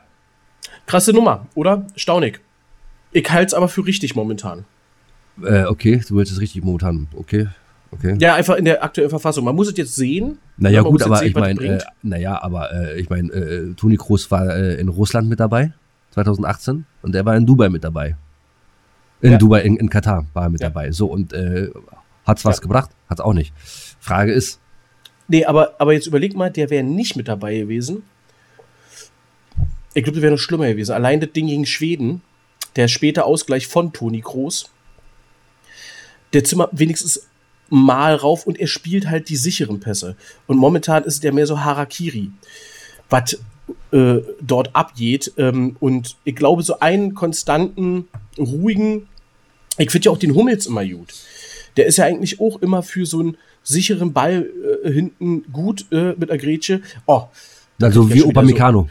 Krasse 0.85 1.11
Nummer, 1.11 1.47
oder? 1.55 1.85
Staunig. 1.95 2.39
Ich 3.11 3.29
halte 3.29 3.47
es 3.47 3.53
aber 3.53 3.67
für 3.67 3.85
richtig 3.85 4.15
momentan. 4.15 4.65
Äh, 5.43 5.65
okay, 5.65 6.01
du 6.07 6.15
willst 6.15 6.31
es 6.31 6.39
richtig 6.39 6.63
momentan. 6.63 7.07
Okay. 7.15 7.47
Okay. 7.91 8.15
Ja, 8.19 8.35
einfach 8.35 8.55
in 8.55 8.65
der 8.65 8.83
aktuellen 8.83 9.09
Verfassung. 9.09 9.45
Man 9.45 9.55
muss 9.55 9.69
es 9.69 9.77
jetzt 9.77 9.95
sehen. 9.95 10.39
Naja, 10.57 10.81
gut, 10.81 11.01
aber 11.03 11.17
sehen, 11.17 11.29
ich 11.29 11.35
meine, 11.35 11.61
äh, 11.61 11.79
naja, 12.03 12.41
aber 12.41 12.71
äh, 12.73 12.99
ich 12.99 13.09
meine, 13.09 13.31
äh, 13.31 13.73
Toni 13.75 13.97
Kroos 13.97 14.29
war 14.29 14.55
äh, 14.55 14.75
in 14.75 14.89
Russland 14.89 15.29
mit 15.29 15.39
dabei, 15.39 15.73
2018, 16.11 16.85
und 17.01 17.15
er 17.15 17.25
war 17.25 17.35
in 17.35 17.45
Dubai 17.45 17.69
mit 17.69 17.83
dabei. 17.83 18.15
In 19.21 19.33
ja. 19.33 19.37
Dubai, 19.37 19.61
in, 19.61 19.77
in, 19.77 19.89
Katar 19.89 20.25
war 20.33 20.43
er 20.43 20.49
mit 20.49 20.61
ja. 20.61 20.69
dabei. 20.69 20.91
So, 20.91 21.07
und 21.07 21.33
äh, 21.33 21.69
hat's 22.25 22.45
was 22.45 22.57
ja. 22.57 22.61
gebracht? 22.61 22.91
Hat's 23.09 23.21
auch 23.21 23.33
nicht. 23.33 23.53
Frage 23.99 24.31
ist. 24.31 24.59
Nee, 25.27 25.45
aber, 25.45 25.75
aber 25.79 25.93
jetzt 25.93 26.07
überleg 26.07 26.35
mal, 26.35 26.51
der 26.51 26.69
wäre 26.69 26.83
nicht 26.83 27.15
mit 27.15 27.27
dabei 27.27 27.57
gewesen. 27.57 28.03
Ich 29.93 30.03
glaube, 30.03 30.15
der 30.15 30.23
wäre 30.23 30.33
noch 30.33 30.39
schlimmer 30.39 30.67
gewesen. 30.67 30.93
Allein 30.93 31.19
das 31.19 31.31
Ding 31.31 31.47
gegen 31.47 31.65
Schweden, 31.65 32.21
der 32.75 32.87
späte 32.87 33.25
Ausgleich 33.25 33.67
von 33.67 33.91
Toni 33.91 34.21
Kroos, 34.21 34.69
der 36.33 36.43
Zimmer 36.43 36.69
wenigstens 36.71 37.27
mal 37.69 38.15
rauf 38.15 38.45
und 38.47 38.59
er 38.59 38.67
spielt 38.67 39.09
halt 39.09 39.29
die 39.29 39.35
sicheren 39.35 39.79
Pässe. 39.79 40.15
Und 40.47 40.57
momentan 40.57 41.03
ist 41.03 41.23
der 41.23 41.33
mehr 41.33 41.47
so 41.47 41.61
Harakiri. 41.61 42.31
Was 43.09 43.37
äh, 43.91 44.17
dort 44.41 44.75
abgeht. 44.75 45.33
Ähm, 45.37 45.75
und 45.79 46.15
ich 46.23 46.35
glaube, 46.35 46.63
so 46.63 46.79
einen 46.79 47.13
konstanten, 47.13 48.07
ruhigen, 48.37 49.07
ich 49.77 49.91
finde 49.91 50.05
ja 50.05 50.11
auch 50.11 50.17
den 50.17 50.35
Hummels 50.35 50.65
immer 50.65 50.85
gut. 50.85 51.13
Der 51.75 51.85
ist 51.85 51.97
ja 51.97 52.05
eigentlich 52.05 52.39
auch 52.39 52.61
immer 52.61 52.83
für 52.83 53.05
so 53.05 53.19
einen 53.19 53.37
sicheren 53.63 54.13
Ball 54.13 54.49
äh, 54.83 54.91
hinten 54.91 55.43
gut 55.51 55.85
äh, 55.91 56.13
mit 56.17 56.29
der 56.29 56.37
Grätsche. 56.37 56.81
Oh. 57.05 57.23
Also 57.81 58.11
wie 58.11 58.23
Opa 58.23 58.41
Mikano. 58.41 58.89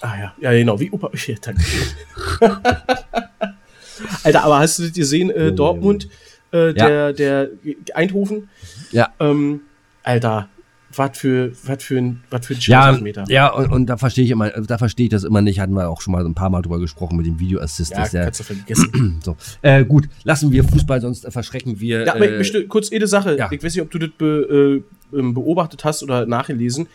So. 0.00 0.06
Ah 0.06 0.18
ja, 0.18 0.34
ja 0.40 0.52
genau, 0.52 0.80
wie 0.80 0.90
Opa. 0.90 1.10
Ja, 1.26 1.36
danke. 1.40 1.62
Alter, 4.24 4.44
aber 4.44 4.58
hast 4.58 4.78
du 4.78 4.82
das 4.84 4.92
gesehen, 4.92 5.30
äh, 5.30 5.52
Dortmund, 5.52 6.08
äh, 6.52 6.72
der, 6.74 6.88
ja. 6.88 7.12
der 7.12 7.50
Eindhoven? 7.94 8.48
Ja. 8.90 9.12
Ähm, 9.20 9.62
Alter, 10.02 10.48
was 10.96 11.18
für, 11.18 11.52
was 11.64 11.82
für 11.82 11.98
ein, 11.98 12.22
was 12.30 12.46
für 12.46 12.54
ein 12.54 12.60
ja, 12.60 13.24
Ja, 13.28 13.48
und, 13.52 13.72
und 13.72 13.86
da 13.86 13.96
verstehe 13.96 14.24
ich 14.24 14.30
immer, 14.30 14.50
da 14.50 14.78
verstehe 14.78 15.04
ich 15.04 15.10
das 15.10 15.24
immer 15.24 15.40
nicht. 15.42 15.60
Hatten 15.60 15.72
wir 15.72 15.88
auch 15.88 16.00
schon 16.00 16.12
mal 16.12 16.24
ein 16.24 16.34
paar 16.34 16.50
Mal 16.50 16.62
drüber 16.62 16.78
gesprochen 16.78 17.16
mit 17.16 17.26
dem 17.26 17.38
Video 17.38 17.60
Assist. 17.60 17.92
Ja, 17.92 18.06
der, 18.08 18.24
kannst 18.24 18.40
du 18.40 18.44
vergessen. 18.44 19.20
so. 19.24 19.36
Äh, 19.62 19.84
gut, 19.84 20.08
lassen 20.24 20.52
wir 20.52 20.64
Fußball, 20.64 21.00
sonst 21.00 21.30
verschrecken 21.30 21.80
wir. 21.80 22.04
Ja, 22.04 22.14
aber 22.14 22.30
ich 22.30 22.38
möchte 22.38 22.66
kurz 22.66 22.92
eine 22.92 23.06
Sache. 23.06 23.36
Ja. 23.36 23.50
Ich 23.50 23.62
weiß 23.62 23.74
nicht, 23.74 23.82
ob 23.82 23.90
du 23.90 23.98
das 23.98 24.10
be, 24.16 24.82
äh, 25.12 25.18
ähm, 25.18 25.34
beobachtet 25.34 25.84
hast 25.84 26.02
oder 26.02 26.26
nachgelesen. 26.26 26.88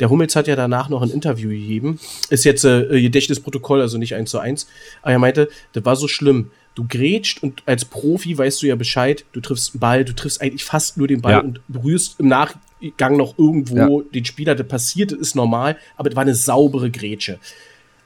Der 0.00 0.10
Hummels 0.10 0.36
hat 0.36 0.46
ja 0.46 0.56
danach 0.56 0.88
noch 0.88 1.02
ein 1.02 1.10
Interview 1.10 1.50
gegeben. 1.50 1.98
Ist 2.30 2.44
jetzt 2.44 2.64
äh, 2.64 3.00
Gedächtnisprotokoll, 3.00 3.80
also 3.80 3.98
nicht 3.98 4.14
eins 4.14 4.30
zu 4.30 4.38
eins. 4.38 4.68
Aber 5.02 5.12
er 5.12 5.18
meinte, 5.18 5.48
das 5.72 5.84
war 5.84 5.96
so 5.96 6.08
schlimm. 6.08 6.50
Du 6.74 6.86
grätscht 6.86 7.42
und 7.42 7.62
als 7.66 7.84
Profi 7.84 8.38
weißt 8.38 8.62
du 8.62 8.66
ja 8.66 8.76
Bescheid, 8.76 9.24
du 9.32 9.40
triffst 9.40 9.74
einen 9.74 9.80
Ball, 9.80 10.04
du 10.04 10.14
triffst 10.14 10.40
eigentlich 10.40 10.64
fast 10.64 10.96
nur 10.96 11.08
den 11.08 11.20
Ball 11.20 11.32
ja. 11.32 11.40
und 11.40 11.60
berührst 11.66 12.20
im 12.20 12.28
Nach 12.28 12.54
Gang 12.96 13.16
noch 13.16 13.36
irgendwo 13.36 14.02
ja. 14.02 14.06
den 14.14 14.24
Spieler, 14.24 14.54
der 14.54 14.62
passiert, 14.62 15.10
ist 15.10 15.34
normal, 15.34 15.76
aber 15.96 16.10
es 16.10 16.14
war 16.14 16.22
eine 16.22 16.36
saubere 16.36 16.90
Grätsche. 16.92 17.40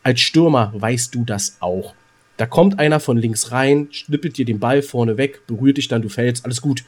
Als 0.02 0.20
Stürmer 0.20 0.72
weißt 0.74 1.14
du 1.14 1.24
das 1.24 1.58
auch. 1.60 1.94
Da 2.38 2.46
kommt 2.46 2.78
einer 2.78 2.98
von 2.98 3.18
links 3.18 3.52
rein, 3.52 3.88
schnippelt 3.90 4.38
dir 4.38 4.46
den 4.46 4.58
Ball 4.58 4.80
vorne 4.80 5.18
weg, 5.18 5.46
berührt 5.46 5.76
dich 5.76 5.88
dann, 5.88 6.00
du 6.00 6.08
fällst, 6.08 6.44
alles 6.46 6.62
gut. 6.62 6.84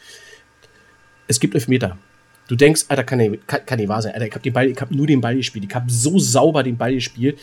Es 1.29 1.39
gibt 1.39 1.55
Elfmeter. 1.55 1.99
Du 2.49 2.57
denkst, 2.57 2.87
Alter, 2.89 3.05
kann 3.05 3.19
nicht, 3.19 3.47
kann, 3.47 3.65
kann 3.65 3.79
nicht 3.79 3.89
wahr 3.89 4.03
sein. 4.03 4.13
Alter, 4.13 4.27
ich 4.27 4.33
habe 4.33 4.43
den 4.43 4.53
Ball, 4.53 4.69
ich 4.69 4.81
habe 4.81 4.95
nur 4.95 5.07
den 5.07 5.21
Ball 5.21 5.37
gespielt. 5.37 5.65
Ich 5.69 5.75
habe 5.75 5.91
so 5.91 6.19
sauber 6.19 6.63
den 6.63 6.77
Ball 6.77 6.95
gespielt. 6.95 7.39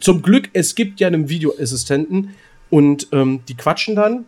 Zum 0.00 0.22
Glück, 0.22 0.50
es 0.52 0.74
gibt 0.74 1.00
ja 1.00 1.06
einen 1.06 1.28
Videoassistenten 1.28 2.30
und 2.70 3.08
ähm, 3.12 3.40
die 3.48 3.56
quatschen 3.56 3.96
dann. 3.96 4.24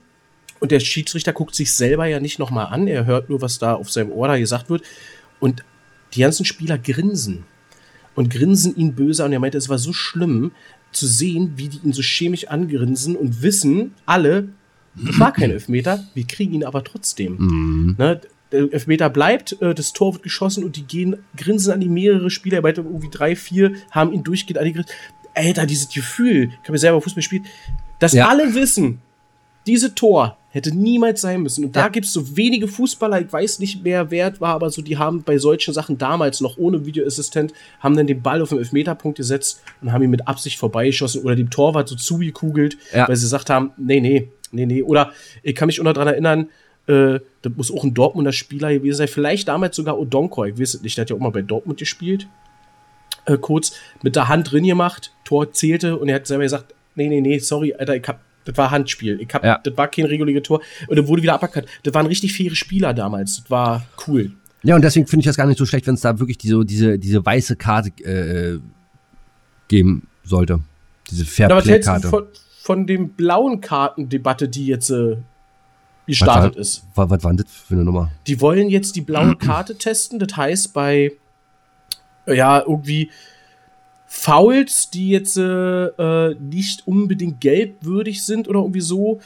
Und 0.60 0.70
der 0.70 0.80
Schiedsrichter 0.80 1.32
guckt 1.32 1.54
sich 1.54 1.72
selber 1.72 2.06
ja 2.06 2.20
nicht 2.20 2.38
nochmal 2.38 2.66
an. 2.66 2.86
Er 2.86 3.04
hört 3.04 3.28
nur, 3.28 3.42
was 3.42 3.58
da 3.58 3.74
auf 3.74 3.90
seinem 3.90 4.12
Ohr 4.12 4.28
da 4.28 4.38
gesagt 4.38 4.70
wird. 4.70 4.82
Und 5.40 5.64
die 6.14 6.20
ganzen 6.20 6.44
Spieler 6.44 6.78
grinsen 6.78 7.44
und 8.14 8.30
grinsen 8.30 8.76
ihn 8.76 8.94
böse 8.94 9.24
Und 9.24 9.32
er 9.32 9.40
meinte, 9.40 9.58
es 9.58 9.68
war 9.68 9.78
so 9.78 9.92
schlimm 9.92 10.52
zu 10.92 11.06
sehen, 11.06 11.54
wie 11.56 11.68
die 11.68 11.80
ihn 11.84 11.92
so 11.92 12.02
chemisch 12.02 12.46
angrinsen 12.48 13.16
und 13.16 13.42
wissen 13.42 13.94
alle, 14.06 14.48
das 14.94 15.18
war 15.18 15.32
kein 15.32 15.50
Elfmeter, 15.50 16.04
wir 16.14 16.24
kriegen 16.24 16.54
ihn 16.54 16.64
aber 16.64 16.84
trotzdem. 16.84 17.36
Mhm. 17.36 17.94
Ne, 17.98 18.20
der 18.54 18.72
Elfmeter 18.72 19.10
bleibt, 19.10 19.60
äh, 19.60 19.74
das 19.74 19.92
Tor 19.92 20.14
wird 20.14 20.22
geschossen 20.22 20.64
und 20.64 20.76
die 20.76 20.84
gehen, 20.84 21.16
grinsen 21.36 21.72
an 21.72 21.80
die 21.80 21.88
mehrere 21.88 22.30
Spieler, 22.30 22.58
er 22.58 22.62
meinte 22.62 22.80
irgendwie 22.80 23.10
drei, 23.10 23.36
vier, 23.36 23.72
haben 23.90 24.12
ihn 24.12 24.24
durchgehend 24.24 24.58
angegrinst. 24.58 24.90
Alter, 25.34 25.66
dieses 25.66 25.88
Gefühl, 25.88 26.50
ich 26.62 26.68
habe 26.68 26.72
ja 26.72 26.78
selber 26.78 27.00
Fußball 27.00 27.20
gespielt, 27.20 27.42
dass 27.98 28.12
ja. 28.12 28.28
alle 28.28 28.54
wissen, 28.54 29.00
Diese 29.66 29.94
Tor 29.94 30.36
hätte 30.50 30.76
niemals 30.76 31.22
sein 31.22 31.40
müssen. 31.40 31.64
Und 31.64 31.74
da 31.74 31.80
Ja. 31.84 31.88
gibt's 31.88 32.12
so 32.12 32.36
wenige 32.36 32.68
Fußballer, 32.68 33.22
ich 33.22 33.32
weiß 33.32 33.60
nicht, 33.60 33.80
wer 33.82 34.10
wert 34.10 34.38
war, 34.38 34.52
aber 34.54 34.68
so, 34.68 34.82
die 34.82 34.98
haben 34.98 35.22
bei 35.22 35.38
solchen 35.38 35.72
Sachen 35.72 35.96
damals 35.96 36.42
noch 36.42 36.58
ohne 36.58 36.84
Videoassistent, 36.84 37.54
haben 37.80 37.96
dann 37.96 38.06
den 38.06 38.20
Ball 38.20 38.42
auf 38.42 38.50
den 38.50 38.58
Elfmeterpunkt 38.58 39.16
gesetzt 39.16 39.62
und 39.80 39.90
haben 39.90 40.02
ihn 40.02 40.10
mit 40.10 40.28
Absicht 40.28 40.58
vorbeigeschossen 40.58 41.22
oder 41.22 41.34
dem 41.34 41.48
Torwart 41.48 41.88
so 41.88 41.96
zugekugelt, 41.96 42.76
Ja. 42.92 43.08
weil 43.08 43.16
sie 43.16 43.24
gesagt 43.24 43.48
haben, 43.48 43.70
nee, 43.78 44.00
nee, 44.00 44.28
nee, 44.52 44.66
nee. 44.66 44.82
Oder 44.82 45.12
ich 45.42 45.54
kann 45.54 45.66
mich 45.68 45.80
auch 45.80 45.84
noch 45.84 45.94
dran 45.94 46.08
erinnern, 46.08 46.50
äh, 46.86 47.20
das 47.42 47.52
muss 47.56 47.70
auch 47.72 47.84
ein 47.84 47.94
Dortmunder 47.94 48.32
Spieler 48.32 48.72
gewesen 48.72 48.96
sein, 48.98 49.08
vielleicht 49.08 49.48
damals 49.48 49.76
sogar 49.76 49.98
Odonko, 49.98 50.44
ich 50.44 50.58
weiß 50.58 50.74
es 50.74 50.82
nicht, 50.82 50.96
der 50.96 51.02
hat 51.02 51.10
ja 51.10 51.16
auch 51.16 51.20
mal 51.20 51.30
bei 51.30 51.42
Dortmund 51.42 51.78
gespielt 51.78 52.26
äh, 53.26 53.38
kurz 53.38 53.72
mit 54.02 54.16
der 54.16 54.28
Hand 54.28 54.52
drin 54.52 54.64
gemacht, 54.64 55.12
Tor 55.24 55.52
zählte 55.52 55.96
und 55.96 56.08
er 56.08 56.16
hat 56.16 56.26
selber 56.26 56.44
gesagt, 56.44 56.74
nee, 56.94 57.08
nee, 57.08 57.20
nee, 57.20 57.38
sorry, 57.38 57.74
Alter, 57.74 57.96
ich 57.96 58.06
hab, 58.06 58.20
das 58.44 58.56
war 58.58 58.70
Handspiel, 58.70 59.20
ich 59.20 59.32
hab, 59.32 59.44
Ja. 59.44 59.58
das 59.62 59.76
war 59.76 59.88
kein 59.88 60.04
reguläres 60.04 60.42
Tor 60.42 60.60
und 60.88 60.96
dann 60.96 61.06
wurde 61.08 61.22
wieder 61.22 61.34
aberkannt. 61.34 61.66
Das 61.82 61.94
waren 61.94 62.06
richtig 62.06 62.34
faire 62.34 62.54
Spieler 62.54 62.92
damals, 62.92 63.38
das 63.42 63.50
war 63.50 63.86
cool. 64.06 64.32
Ja, 64.62 64.74
und 64.76 64.82
deswegen 64.82 65.06
finde 65.06 65.20
ich 65.20 65.26
das 65.26 65.36
gar 65.36 65.46
nicht 65.46 65.58
so 65.58 65.66
schlecht, 65.66 65.86
wenn 65.86 65.94
es 65.94 66.00
da 66.02 66.18
wirklich 66.18 66.38
diese, 66.38 66.64
diese, 66.64 66.98
diese 66.98 67.24
weiße 67.24 67.56
Karte 67.56 67.90
äh, 68.02 68.58
geben 69.68 70.06
sollte. 70.22 70.60
Diese 71.10 71.44
Aber 71.44 71.56
was 71.56 71.66
hältst 71.66 71.88
du 71.88 71.92
Fairplay-Karte. 71.92 72.08
von, 72.08 72.26
von 72.62 72.86
dem 72.86 73.10
blauen 73.10 73.60
Kartendebatte, 73.60 74.48
die 74.48 74.66
jetzt 74.66 74.88
äh, 74.90 75.16
gestartet 76.06 76.56
ist? 76.56 76.84
Was, 76.94 77.10
was 77.10 77.22
war 77.24 77.30
denn 77.32 77.44
das 77.44 77.52
für 77.52 77.74
eine 77.74 77.84
Nummer? 77.84 78.10
Die 78.26 78.40
wollen 78.40 78.68
jetzt 78.68 78.96
die 78.96 79.00
blaue 79.00 79.36
Karte 79.38 79.76
testen. 79.76 80.18
Das 80.18 80.36
heißt, 80.36 80.72
bei 80.72 81.12
ja, 82.26 82.60
irgendwie 82.60 83.10
Fouls, 84.06 84.90
die 84.90 85.10
jetzt 85.10 85.36
äh, 85.36 85.42
äh, 85.86 86.36
nicht 86.40 86.86
unbedingt 86.86 87.40
gelbwürdig 87.40 88.22
sind 88.24 88.48
oder 88.48 88.60
irgendwie 88.60 88.80
so. 88.80 89.20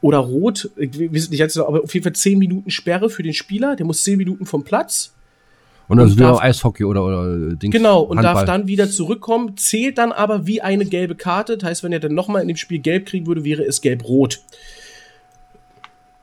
Oder 0.00 0.18
rot, 0.18 0.70
ich 0.76 0.90
weiß 1.00 1.30
nicht, 1.30 1.38
jetzt, 1.38 1.56
aber 1.56 1.82
auf 1.84 1.94
jeden 1.94 2.04
Fall 2.04 2.12
10 2.12 2.38
Minuten 2.38 2.70
Sperre 2.70 3.08
für 3.08 3.22
den 3.22 3.32
Spieler. 3.32 3.74
Der 3.74 3.86
muss 3.86 4.04
10 4.04 4.18
Minuten 4.18 4.44
vom 4.44 4.62
Platz. 4.62 5.14
Und 5.88 5.98
also 5.98 6.12
Und 6.12 6.18
wieder 6.18 6.28
darf- 6.32 6.42
Eishockey 6.42 6.84
oder, 6.84 7.04
oder 7.04 7.52
äh, 7.52 7.56
Dings. 7.56 7.72
Genau, 7.74 8.02
und 8.02 8.16
darf 8.18 8.38
Handball. 8.38 8.46
dann 8.46 8.66
wieder 8.66 8.90
zurückkommen. 8.90 9.56
Zählt 9.56 9.96
dann 9.96 10.12
aber 10.12 10.46
wie 10.46 10.60
eine 10.60 10.84
gelbe 10.84 11.14
Karte. 11.14 11.56
Das 11.56 11.68
heißt, 11.70 11.82
wenn 11.82 11.92
er 11.92 12.00
dann 12.00 12.14
nochmal 12.14 12.42
in 12.42 12.48
dem 12.48 12.56
Spiel 12.58 12.80
gelb 12.80 13.06
kriegen 13.06 13.26
würde, 13.26 13.44
wäre 13.44 13.62
es 13.64 13.80
gelb-rot. 13.80 14.42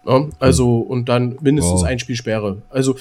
Ja, 0.06 0.26
also, 0.40 0.80
und 0.80 1.10
dann 1.10 1.38
mindestens 1.42 1.82
Wow. 1.82 1.84
ein 1.88 2.00
Spiel 2.00 2.16
Sperre. 2.16 2.62
Also, 2.70 2.96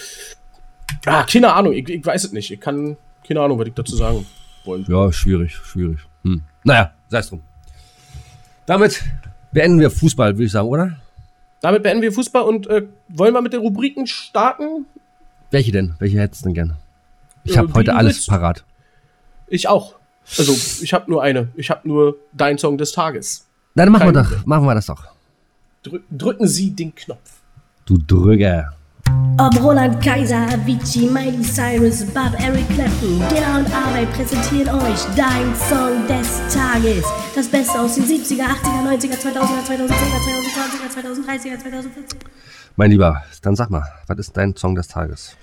ah, 1.07 1.25
keine 1.25 1.53
Ahnung, 1.53 1.73
ich, 1.73 1.89
ich 1.89 2.05
weiß 2.05 2.25
es 2.25 2.33
nicht. 2.33 2.51
Ich 2.51 2.61
kann, 2.61 2.97
keine 3.27 3.41
Ahnung, 3.41 3.59
was 3.59 3.67
ich 3.69 3.75
dazu 3.75 3.97
sagen 3.97 4.27
wollen. 4.65 4.85
Ja, 4.89 5.11
schwierig, 5.13 5.55
schwierig. 5.57 5.99
Hm. 6.25 6.43
Naja, 6.65 6.93
sei 7.09 7.19
es 7.21 7.29
drum. 7.29 7.41
Damit 8.67 9.03
beenden 9.53 9.81
wir 9.81 9.91
Fußball, 9.91 10.35
würde 10.35 10.45
ich 10.45 10.53
sagen, 10.53 10.69
oder? 10.69 10.97
Damit 11.63 11.83
beenden 11.83 12.03
wir 12.03 12.13
Fußball 12.13 12.43
und 12.43 12.67
äh, 12.69 12.87
wollen 13.09 13.35
wir 13.35 13.43
mit 13.43 13.53
den 13.53 13.61
Rubriken 13.61 14.07
starten? 14.07 14.87
Welche 15.51 15.73
denn? 15.73 15.95
Welche 15.99 16.19
hättest 16.21 16.43
du 16.43 16.49
denn 16.49 16.55
gerne? 16.55 16.77
Ich 17.45 17.55
Äh, 17.55 17.59
habe 17.59 17.69
wie 17.71 17.73
heute 17.75 17.95
alles 17.95 18.17
willst. 18.17 18.29
parat. 18.29 18.65
Ich 19.49 19.69
auch. 19.69 19.95
Also, 20.39 20.53
ich 20.83 20.93
habe 20.93 21.11
nur 21.11 21.23
eine. 21.23 21.49
Ich 21.57 21.71
habe 21.71 21.89
nur 21.89 22.17
dein 22.33 22.57
Song 22.59 22.79
des 22.79 22.93
Tages. 22.93 23.47
Na, 23.75 23.85
dann 23.85 23.93
machen 23.93 24.07
wir, 24.07 24.23
doch, 24.23 24.47
machen 24.47 24.65
wir 24.65 24.75
das 24.75 24.87
doch. 24.87 25.05
Drü 25.83 26.03
drücken 26.11 26.47
Sie 26.47 26.71
den 26.77 26.95
Knopf. 26.95 27.40
Du 27.87 27.97
Drücker. 27.97 28.75
Ob 29.38 29.62
Roland 29.62 29.99
Kaiser, 30.05 30.47
Avicii, 30.53 31.09
Miley 31.09 31.43
Cyrus, 31.43 32.05
Bob, 32.12 32.38
Eric 32.38 32.69
Clapton, 32.69 33.19
Dilla 33.31 33.57
und 33.57 33.75
Arbeit 33.75 34.12
präsentieren 34.12 34.69
euch 34.77 35.01
dein 35.16 35.55
Song 35.57 36.07
des 36.07 36.55
Tages. 36.55 37.05
Das 37.35 37.49
Beste 37.49 37.81
aus 37.81 37.95
den 37.95 38.05
70er, 38.05 38.45
80er, 38.45 38.93
90er, 38.93 39.16
2000er, 39.16 39.64
2010er, 39.66 40.21
2020er, 40.29 41.25
2030er, 41.27 41.57
2040er. 41.57 42.27
Mein 42.77 42.90
Lieber, 42.90 43.23
dann 43.40 43.57
sag 43.57 43.71
mal, 43.71 43.85
was 44.07 44.19
ist 44.19 44.37
dein 44.37 44.55
Song 44.57 44.75
des 44.75 44.87
Tages? 44.87 45.35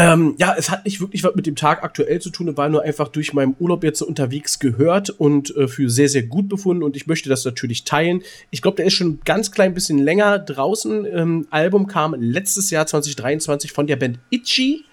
Ähm, 0.00 0.36
ja, 0.38 0.54
es 0.56 0.70
hat 0.70 0.84
nicht 0.84 1.00
wirklich 1.00 1.24
was 1.24 1.34
mit 1.34 1.46
dem 1.46 1.56
Tag 1.56 1.82
aktuell 1.82 2.20
zu 2.20 2.30
tun, 2.30 2.56
war 2.56 2.68
nur 2.68 2.84
einfach 2.84 3.08
durch 3.08 3.32
meinen 3.32 3.56
Urlaub 3.58 3.82
jetzt 3.82 4.00
unterwegs 4.00 4.60
gehört 4.60 5.10
und 5.10 5.56
äh, 5.56 5.66
für 5.66 5.90
sehr, 5.90 6.08
sehr 6.08 6.22
gut 6.22 6.48
befunden 6.48 6.84
und 6.84 6.94
ich 6.94 7.08
möchte 7.08 7.28
das 7.28 7.44
natürlich 7.44 7.82
teilen. 7.82 8.22
Ich 8.52 8.62
glaube, 8.62 8.76
der 8.76 8.86
ist 8.86 8.92
schon 8.92 9.08
ein 9.08 9.18
ganz 9.24 9.50
klein 9.50 9.74
bisschen 9.74 9.98
länger 9.98 10.38
draußen. 10.38 11.04
Ähm, 11.04 11.48
Album 11.50 11.88
kam 11.88 12.14
letztes 12.14 12.70
Jahr 12.70 12.86
2023 12.86 13.72
von 13.72 13.88
der 13.88 13.96
Band 13.96 14.20
Itchy 14.30 14.84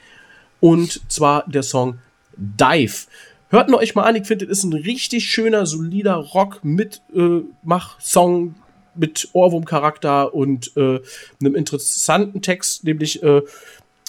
und 0.60 1.00
zwar 1.08 1.48
der 1.48 1.62
Song 1.62 2.00
Dive. 2.36 3.06
Hört 3.50 3.70
nur 3.70 3.82
euch 3.82 3.94
mal 3.94 4.06
an, 4.06 4.16
ich 4.16 4.26
finde, 4.26 4.48
das 4.48 4.58
ist 4.58 4.64
ein 4.64 4.74
richtig 4.74 5.30
schöner, 5.30 5.68
solider 5.68 6.16
Rock-Mitmach-Song 6.16 8.56
mit 8.96 9.30
Ohrwurm-Charakter 9.34 10.34
und 10.34 10.76
äh, 10.76 11.00
einem 11.40 11.54
interessanten 11.54 12.42
Text, 12.42 12.86
nämlich 12.86 13.22
äh, 13.22 13.44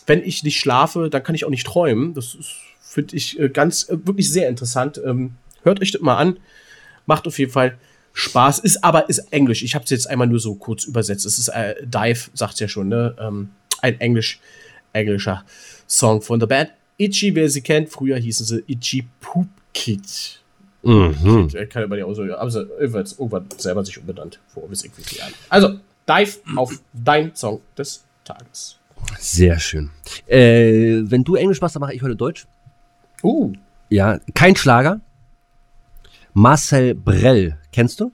wenn 0.07 0.23
ich 0.23 0.43
nicht 0.43 0.59
schlafe, 0.59 1.11
dann 1.11 1.23
kann 1.23 1.35
ich 1.35 1.45
auch 1.45 1.51
nicht 1.51 1.67
träumen. 1.67 2.15
Das 2.15 2.37
finde 2.81 3.17
ich 3.17 3.39
äh, 3.39 3.49
ganz, 3.49 3.89
äh, 3.89 3.99
wirklich 4.07 4.31
sehr 4.31 4.49
interessant. 4.49 5.01
Ähm, 5.05 5.35
hört 5.63 5.81
euch 5.81 5.93
das 5.93 6.01
mal 6.01 6.17
an. 6.17 6.39
Macht 7.07 7.27
auf 7.27 7.39
jeden 7.39 7.53
Fall 7.53 7.77
Spaß. 8.13 8.61
Ist 8.61 8.83
aber, 8.83 9.09
ist 9.09 9.19
Englisch. 9.31 9.63
Ich 9.63 9.75
habe 9.75 9.85
es 9.85 9.91
jetzt 9.91 10.09
einmal 10.09 10.27
nur 10.27 10.41
so 10.41 10.55
kurz 10.55 10.85
übersetzt. 10.85 11.27
Es 11.27 11.39
ist 11.39 11.49
äh, 11.49 11.75
Dive, 11.85 12.31
sagt 12.35 12.61
ja 12.61 12.69
schon, 12.69 12.89
ne? 12.89 13.15
Ähm, 13.21 13.51
ein 13.83 14.01
Englisch, 14.01 14.41
englischer 14.93 15.45
Song 15.87 16.23
von 16.23 16.41
der 16.41 16.47
Band. 16.47 16.71
Itchy, 16.97 17.35
wer 17.35 17.49
sie 17.51 17.61
kennt, 17.61 17.91
früher 17.91 18.17
hießen 18.17 18.47
sie 18.47 18.65
Itchy 18.67 19.07
Poop 19.21 19.49
Kid. 19.75 20.41
Mhm. 20.83 21.49
Ich 21.53 21.69
kann 21.69 21.83
aber 21.83 21.97
nicht 21.97 22.05
aussagen, 22.05 22.33
aber 22.33 22.55
irgendwann, 22.79 23.47
selber 23.59 23.85
sich 23.85 23.99
umbenannt 23.99 24.39
vor 24.49 24.69
bis 24.69 24.85
irgendwie 24.85 25.17
Jahren. 25.17 25.35
Also, 25.49 25.81
Dive 26.09 26.39
auf 26.55 26.73
dein 26.93 27.35
Song 27.35 27.61
des 27.77 28.05
Tages. 28.25 28.76
Sehr 29.19 29.59
schön. 29.59 29.91
Äh, 30.27 31.03
wenn 31.05 31.25
du 31.25 31.35
Englisch 31.35 31.61
machst, 31.61 31.77
dann 31.77 31.81
mache 31.81 31.95
ich 31.95 32.03
heute 32.03 32.17
Deutsch. 32.17 32.47
Uh, 33.23 33.53
Ja, 33.89 34.19
kein 34.35 34.57
Schlager. 34.57 35.01
Marcel 36.33 36.95
Brell, 36.95 37.59
kennst 37.73 38.01
du? 38.01 38.13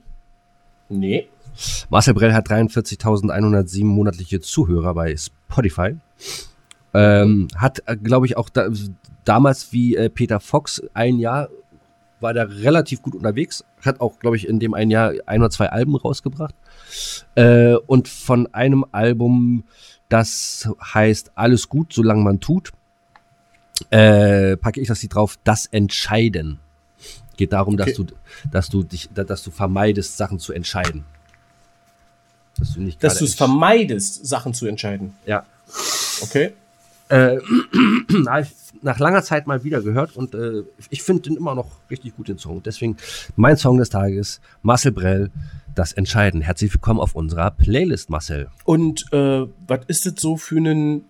nee. 0.89 1.27
Marcel 1.89 2.15
Brell 2.15 2.33
hat 2.33 2.49
43.107 2.49 3.85
monatliche 3.85 4.39
Zuhörer 4.39 4.95
bei 4.95 5.15
Spotify. 5.15 5.95
Ähm, 6.95 7.47
hat, 7.55 7.83
glaube 8.01 8.25
ich, 8.25 8.37
auch 8.37 8.49
da, 8.49 8.69
damals 9.23 9.71
wie 9.71 9.95
äh, 9.95 10.09
Peter 10.09 10.39
Fox 10.39 10.81
ein 10.95 11.19
Jahr 11.19 11.49
war 12.19 12.33
der 12.33 12.49
relativ 12.49 13.03
gut 13.03 13.13
unterwegs. 13.13 13.63
Hat 13.85 13.99
auch, 14.01 14.17
glaube 14.17 14.35
ich, 14.37 14.47
in 14.47 14.59
dem 14.59 14.73
ein 14.73 14.89
Jahr 14.89 15.13
ein 15.27 15.41
oder 15.41 15.49
zwei 15.51 15.67
Alben 15.69 15.95
rausgebracht. 15.95 16.55
Äh, 17.35 17.75
und 17.85 18.07
von 18.07 18.51
einem 18.53 18.85
Album, 18.91 19.65
das 20.13 20.69
heißt 20.93 21.31
Alles 21.33 21.67
gut, 21.67 21.91
solange 21.91 22.21
man 22.21 22.39
tut, 22.39 22.71
äh, 23.89 24.55
packe 24.57 24.79
ich 24.79 24.87
das 24.87 25.01
Lied 25.01 25.15
drauf, 25.15 25.39
Das 25.43 25.65
Entscheiden. 25.65 26.59
Geht 27.35 27.51
darum, 27.51 27.77
dass 27.77 27.87
Okay. 27.99 28.03
du, 28.05 28.15
dass 28.51 28.69
du 28.69 28.83
dich, 28.83 29.09
dass 29.11 29.41
du 29.41 29.49
vermeidest, 29.49 30.15
Sachen 30.15 30.37
zu 30.37 30.53
entscheiden. 30.53 31.03
Dass 32.59 32.73
du 32.75 32.81
nicht 32.81 33.03
Dass 33.03 33.17
du 33.17 33.25
es 33.25 33.33
vermeidest, 33.33 34.23
Sachen 34.27 34.53
zu 34.53 34.67
entscheiden. 34.67 35.15
Ja. 35.25 35.47
Okay. 36.21 36.53
Äh, 37.09 37.37
nach 38.81 38.99
langer 38.99 39.23
Zeit 39.23 39.47
mal 39.47 39.63
wieder 39.63 39.81
gehört 39.81 40.15
und 40.15 40.33
äh, 40.35 40.63
ich 40.89 41.03
finde 41.03 41.23
den 41.23 41.37
immer 41.37 41.55
noch 41.55 41.67
richtig 41.89 42.15
gut, 42.15 42.27
den 42.27 42.37
Song. 42.37 42.61
Deswegen 42.63 42.97
mein 43.35 43.57
Song 43.57 43.77
des 43.77 43.89
Tages, 43.89 44.41
Marcel 44.61 44.91
Brell, 44.91 45.31
Das 45.75 45.93
Entscheiden. 45.93 46.41
Herzlich 46.41 46.73
willkommen 46.73 46.99
auf 46.99 47.15
unserer 47.15 47.51
Playlist, 47.51 48.09
Marcel. 48.09 48.47
Und 48.63 49.05
äh, 49.11 49.45
was 49.67 49.79
ist 49.87 50.05
das 50.05 50.13
so 50.17 50.37
für 50.37 50.57
ein 50.57 51.05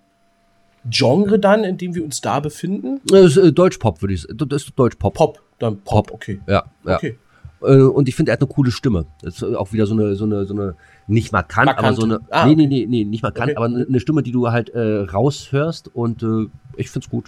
Genre 0.90 1.40
dann, 1.40 1.64
in 1.64 1.78
dem 1.78 1.96
wir 1.96 2.04
uns 2.04 2.22
da 2.22 2.40
befinden? 2.40 3.00
Das 3.06 3.36
ist 3.36 3.38
äh, 3.38 3.52
Deutschpop, 3.54 4.02
würde 4.02 4.14
ich 4.14 4.22
sagen. 4.22 4.38
Das 4.50 4.64
ist 4.64 4.74
Deutschpop. 4.78 5.14
Pop, 5.14 5.42
dann 5.60 5.78
Pop, 5.82 6.08
Pop. 6.08 6.12
okay. 6.16 6.42
Ja, 6.48 6.66
ja. 6.86 6.96
Okay. 6.96 7.18
Äh, 7.66 7.82
und 7.82 8.08
ich 8.10 8.16
finde, 8.16 8.32
er 8.32 8.34
hat 8.34 8.42
eine 8.42 8.48
coole 8.50 8.72
Stimme. 8.72 9.06
Das 9.22 9.36
ist 9.36 9.44
auch 9.44 9.72
wieder 9.74 9.86
so 9.86 9.94
eine, 9.94 10.16
so 10.16 10.26
eine, 10.26 10.46
so 10.46 10.54
eine, 10.54 10.76
nicht 11.08 11.32
markant, 11.32 11.70
aber 11.70 11.82
Markante. 11.82 12.02
so 12.02 12.08
eine, 12.08 12.20
Ah, 12.30 12.46
nee, 12.46 12.56
nee, 12.56 12.68
nee, 12.68 12.86
nee, 12.88 13.04
nicht 13.04 13.24
markant, 13.24 13.52
Okay. 13.52 13.58
aber 13.58 13.66
eine, 13.66 14.00
Stimme, 14.00 14.24
die 14.24 14.32
du 14.32 14.50
halt 14.52 14.70
äh, 14.70 14.80
raushörst 15.00 15.90
und 15.94 16.24
äh, 16.24 16.48
ich 16.78 16.92
gut. 17.10 17.26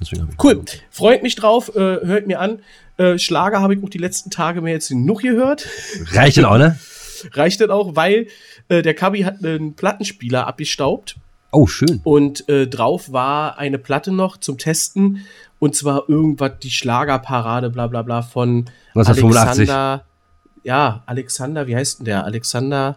Deswegen 0.00 0.22
hab 0.22 0.30
ich 0.30 0.42
Cool. 0.42 0.62
Freut 0.90 1.22
mich 1.22 1.36
drauf, 1.36 1.74
äh, 1.74 1.78
hört 1.78 2.26
mir 2.26 2.40
an. 2.40 2.60
Äh, 2.96 3.18
Schlager 3.18 3.60
habe 3.60 3.74
ich 3.74 3.82
auch 3.82 3.88
die 3.88 3.98
letzten 3.98 4.30
Tage 4.30 4.60
mir 4.60 4.70
jetzt 4.70 4.88
genug 4.88 5.22
gehört. 5.22 5.68
Reicht 6.12 6.36
denn 6.36 6.44
auch, 6.44 6.58
ne? 6.58 6.78
Reicht 7.32 7.60
dann 7.60 7.70
auch, 7.70 7.96
weil 7.96 8.26
äh, 8.68 8.82
der 8.82 8.94
Kabi 8.94 9.22
hat 9.22 9.44
einen 9.44 9.74
Plattenspieler 9.74 10.46
abgestaubt 10.46 11.16
Oh, 11.54 11.66
schön. 11.66 12.00
und 12.04 12.48
äh, 12.48 12.66
drauf 12.66 13.12
war 13.12 13.58
eine 13.58 13.78
Platte 13.78 14.12
noch 14.12 14.36
zum 14.36 14.58
Testen 14.58 15.24
und 15.58 15.74
zwar 15.74 16.08
irgendwas 16.08 16.52
die 16.62 16.70
Schlagerparade 16.70 17.70
bla 17.70 17.86
bla 17.86 18.02
bla 18.02 18.22
von 18.22 18.66
1985. 18.94 19.70
Alexander 19.70 20.04
ja 20.64 21.02
Alexander 21.06 21.66
wie 21.66 21.76
heißt 21.76 21.98
denn 22.00 22.04
der 22.06 22.24
Alexander 22.24 22.96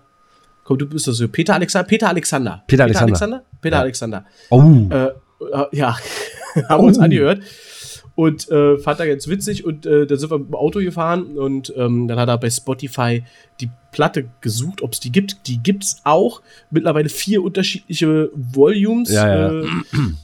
komm 0.64 0.78
du 0.80 0.88
bist 0.88 1.08
das 1.08 1.18
so 1.18 1.28
Peter 1.28 1.54
Alexander 1.56 1.88
Peter 1.88 2.10
Alexander 2.10 2.64
Peter 2.68 2.84
Alexander. 2.84 3.44
Peter 3.62 3.76
Ja. 3.78 3.82
Alexander 3.84 4.26
Oh. 4.50 4.62
äh, 4.90 5.06
äh, 5.06 5.12
ja 5.72 5.96
haben 6.70 6.84
wir 6.84 6.88
uns 6.88 7.00
angehört 7.00 7.42
und 8.18 8.50
äh, 8.50 8.80
fand 8.80 9.00
er 9.00 9.06
ganz 9.06 9.28
witzig 9.28 9.64
und 9.64 9.86
äh, 9.86 10.08
dann 10.08 10.18
sind 10.18 10.32
wir 10.32 10.40
mit 10.40 10.48
dem 10.48 10.56
Auto 10.56 10.80
gefahren 10.80 11.38
und 11.38 11.72
ähm, 11.78 12.08
dann 12.08 12.18
hat 12.18 12.28
er 12.28 12.40
bei 12.40 12.50
Spotify 12.50 13.24
die 13.62 13.70
Platte 13.92 14.26
gesucht, 14.42 14.82
ob 14.82 14.94
es 14.94 15.00
die 15.00 15.12
gibt. 15.12 15.46
Die 15.46 15.60
gibt's 15.62 16.02
auch. 16.04 16.42
Mittlerweile 16.72 17.10
vier 17.10 17.44
unterschiedliche 17.44 18.32
Volumes 18.34 19.12
Ja, 19.12 19.28
ja. 19.28 19.62
Äh, 19.62 19.66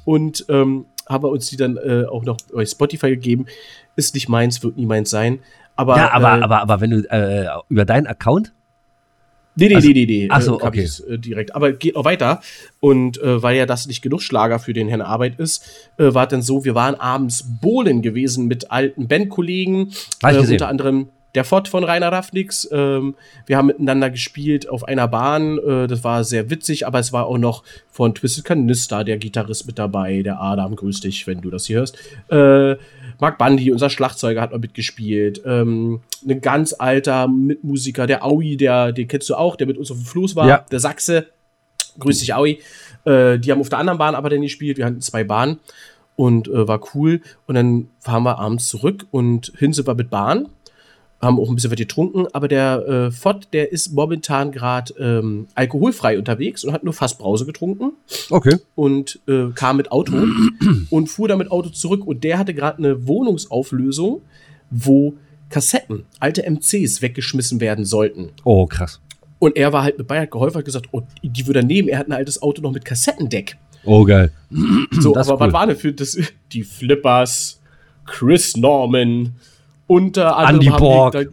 und 0.06 0.44
ähm, 0.50 0.86
haben 1.08 1.24
wir 1.24 1.30
uns 1.30 1.52
die 1.52 1.56
dann 1.56 1.78
äh, 1.78 2.06
auch 2.06 2.26
noch 2.26 2.38
bei 2.52 2.66
Spotify 2.66 3.12
gegeben. 3.12 3.46
Ist 3.96 4.16
nicht 4.16 4.28
meins, 4.28 4.64
wird 4.64 4.76
nie 4.76 4.88
meins 4.88 5.12
sein. 5.12 5.38
Aber, 5.76 5.96
ja, 5.96 6.12
aber, 6.14 6.40
äh, 6.40 6.42
aber, 6.42 6.62
aber 6.62 6.82
wenn 6.82 6.90
du 6.90 6.98
äh, 7.12 7.48
über 7.70 7.86
deinen 7.86 8.08
Account? 8.08 8.54
Nee, 9.56 9.68
nee, 9.70 9.76
Also- 9.76 9.88
nee, 9.88 9.94
nee, 9.94 10.06
nee. 10.06 10.28
Ach 10.30 10.42
so, 10.42 10.60
äh, 10.60 10.64
okay. 10.64 10.90
äh, 11.08 11.18
direkt. 11.18 11.56
Aber 11.56 11.74
geht 11.74 11.96
auch 11.96 12.06
weiter. 12.06 12.42
Und 12.80 13.22
äh, 13.22 13.42
weil 13.44 13.56
ja 13.56 13.66
das 13.66 13.88
nicht 13.88 14.02
genug 14.02 14.22
Schlager 14.22 14.60
für 14.60 14.74
den 14.74 14.88
Herrn 14.88 15.02
Arbeit 15.02 15.40
ist, 15.40 15.64
äh, 15.98 16.14
war 16.14 16.28
dann 16.28 16.42
so, 16.42 16.66
wir 16.66 16.76
waren 16.76 16.96
abends 16.96 17.46
bowlen 17.62 18.02
gewesen 18.02 18.48
mit 18.48 18.72
alten 18.72 19.08
Bandkollegen. 19.08 19.92
Äh, 20.24 20.38
unter 20.38 20.68
anderem 20.68 21.10
der 21.36 21.44
Fott 21.44 21.68
von 21.68 21.84
Rainer 21.84 22.12
Raffnix. 22.12 22.68
Ähm, 22.72 23.16
wir 23.46 23.58
haben 23.58 23.68
miteinander 23.68 24.10
gespielt 24.10 24.70
auf 24.70 24.84
einer 24.84 25.08
Bahn. 25.08 25.58
Äh, 25.58 25.88
das 25.88 26.04
war 26.04 26.24
sehr 26.24 26.50
witzig, 26.50 26.86
aber 26.86 27.00
es 27.00 27.12
war 27.12 27.26
auch 27.26 27.38
noch 27.38 27.64
von 27.90 28.14
Twisted 28.14 28.46
Canister 28.46 29.04
der 29.04 29.18
Gitarrist 29.18 29.66
mit 29.66 29.80
dabei. 29.80 30.22
Der 30.22 30.40
Adam, 30.42 30.76
grüß 30.76 31.00
dich, 31.02 31.26
wenn 31.26 31.42
du 31.42 31.50
das 31.50 31.66
hier 31.66 31.78
hörst. 31.80 31.98
Äh, 32.30 32.76
Mark 33.20 33.38
Bundy, 33.38 33.72
unser 33.72 33.90
Schlagzeuger, 33.90 34.42
hat 34.42 34.52
mal 34.52 34.60
mitgespielt. 34.60 35.42
Ähm, 35.46 36.02
ein 36.28 36.42
ganz 36.42 36.74
alter 36.78 37.28
Mitmusiker, 37.28 38.06
der 38.08 38.24
Aui, 38.24 38.58
der, 38.58 38.92
den 38.92 39.08
kennst 39.08 39.30
du 39.30 39.36
auch, 39.36 39.56
der 39.56 39.68
mit 39.68 39.78
uns 39.78 39.92
auf 39.92 39.98
dem 39.98 40.06
Floß 40.06 40.36
war, 40.36 40.48
Ja. 40.48 40.66
der 40.72 40.80
Sachse. 40.80 41.28
Grüß 42.00 42.20
dich, 42.20 42.34
Aui. 42.34 42.60
Äh, 43.06 43.38
die 43.40 43.52
haben 43.52 43.62
auf 43.62 43.70
der 43.70 43.80
anderen 43.80 44.00
Bahn 44.00 44.16
aber 44.16 44.30
dann 44.30 44.42
gespielt. 44.42 44.78
Wir 44.78 44.86
hatten 44.86 45.02
zwei 45.02 45.24
Bahnen 45.24 45.60
und 46.16 46.48
äh, 46.48 46.68
war 46.68 46.82
cool. 46.96 47.22
Und 47.48 47.56
dann 47.56 47.88
fahren 48.00 48.24
wir 48.24 48.40
abends 48.40 48.68
zurück 48.68 49.06
und 49.12 49.52
hin 49.58 49.74
sind 49.74 49.88
wir 49.88 49.96
mit 49.96 50.10
Bahn. 50.10 50.48
Haben 51.24 51.40
auch 51.40 51.50
ein 51.50 51.56
bisschen 51.56 51.72
was 51.72 51.78
getrunken, 51.78 52.28
aber 52.34 52.48
der 52.48 52.88
äh, 52.88 53.12
Fott, 53.12 53.48
der 53.54 53.72
ist 53.72 53.94
momentan 53.94 54.52
gerade 54.52 54.94
ähm, 55.00 55.48
alkoholfrei 55.56 56.18
unterwegs 56.20 56.64
und 56.64 56.74
hat 56.74 56.84
nur 56.84 56.94
Fassbrause 56.94 57.46
getrunken 57.46 57.94
Okay. 58.30 58.58
und 58.76 59.20
äh, 59.28 59.46
kam 59.56 59.78
mit 59.78 59.92
Auto 59.92 60.14
und 60.90 61.08
fuhr 61.08 61.28
dann 61.30 61.38
mit 61.38 61.50
Auto 61.52 61.70
zurück. 61.70 62.06
Und 62.06 62.24
der 62.24 62.38
hatte 62.38 62.54
gerade 62.54 62.78
eine 62.80 63.08
Wohnungsauflösung, 63.08 64.22
wo 64.70 65.14
Kassetten, 65.50 66.06
alte 66.20 66.44
MCs 66.50 67.02
weggeschmissen 67.02 67.62
werden 67.62 67.86
sollten. 67.86 68.30
Oh, 68.44 68.66
krass. 68.66 69.00
Und 69.40 69.56
er 69.56 69.72
war 69.74 69.84
halt 69.84 69.98
mit 69.98 70.08
Bayern 70.08 70.30
geholfen, 70.30 70.58
hat 70.58 70.66
gesagt, 70.66 70.88
oh, 70.92 71.02
die 71.22 71.46
würde 71.48 71.60
er 71.60 71.66
nehmen. 71.66 71.90
Er 71.90 72.00
hat 72.00 72.08
ein 72.08 72.14
altes 72.14 72.42
Auto 72.42 72.62
noch 72.62 72.72
mit 72.72 72.86
Kassettendeck. 72.86 73.58
Oh, 73.86 74.04
geil. 74.06 74.32
So, 74.92 75.14
Das 75.14 75.28
aber 75.30 75.40
cool. 75.42 75.48
was 75.48 75.54
war 75.54 75.68
denn 75.68 75.76
für 75.76 75.92
das? 75.94 76.18
Die 76.54 76.64
Flippers, 76.64 77.60
Chris 78.06 78.56
Norman, 78.56 79.36
unter 79.94 80.38
anderem 80.38 80.56
Andy 80.56 80.70
Borg. 80.70 81.14
Wir, 81.14 81.26
da, 81.26 81.30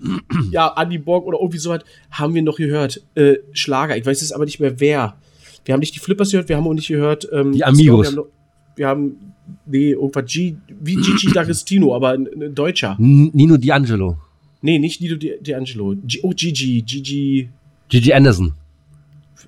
ja, 0.50 0.74
Andy 0.76 0.98
Borg 0.98 1.26
oder 1.26 1.38
irgendwie 1.38 1.58
so 1.58 1.70
was 1.70 1.80
haben 2.10 2.34
wir 2.34 2.42
noch 2.42 2.56
gehört. 2.56 3.00
Äh, 3.14 3.36
Schlager, 3.52 3.96
ich 3.96 4.04
weiß 4.06 4.20
jetzt 4.20 4.32
aber 4.32 4.44
nicht 4.44 4.60
mehr 4.60 4.78
wer. 4.80 5.16
Wir 5.64 5.72
haben 5.74 5.80
nicht 5.80 5.94
die 5.94 5.98
Flippers 6.00 6.30
gehört, 6.30 6.48
wir 6.48 6.56
haben 6.56 6.66
auch 6.66 6.74
nicht 6.74 6.88
gehört. 6.88 7.28
Ähm, 7.32 7.52
Die 7.52 7.64
Amigos. 7.64 8.12
glaub, 8.12 8.28
Wir 8.76 8.88
haben, 8.88 9.06
noch, 9.06 9.16
wir 9.16 9.16
haben 9.16 9.32
nee, 9.66 9.90
irgendwas 9.90 10.24
G, 10.32 10.56
wie 10.80 10.96
Gigi 10.96 11.28
D'Agostino, 11.28 11.94
aber 11.94 12.10
ein, 12.10 12.26
ein 12.40 12.54
Deutscher. 12.54 12.96
N 12.98 13.30
Nino 13.34 13.54
D'Angelo. 13.56 14.16
Nee, 14.62 14.78
nicht 14.78 15.00
Nido 15.00 15.16
Di- 15.16 15.38
D'Angelo. 15.42 15.96
G 16.06 16.20
oh, 16.22 16.30
Gigi, 16.34 16.82
Gigi, 16.82 17.48
Gigi 17.88 18.12
Anderson. 18.12 18.52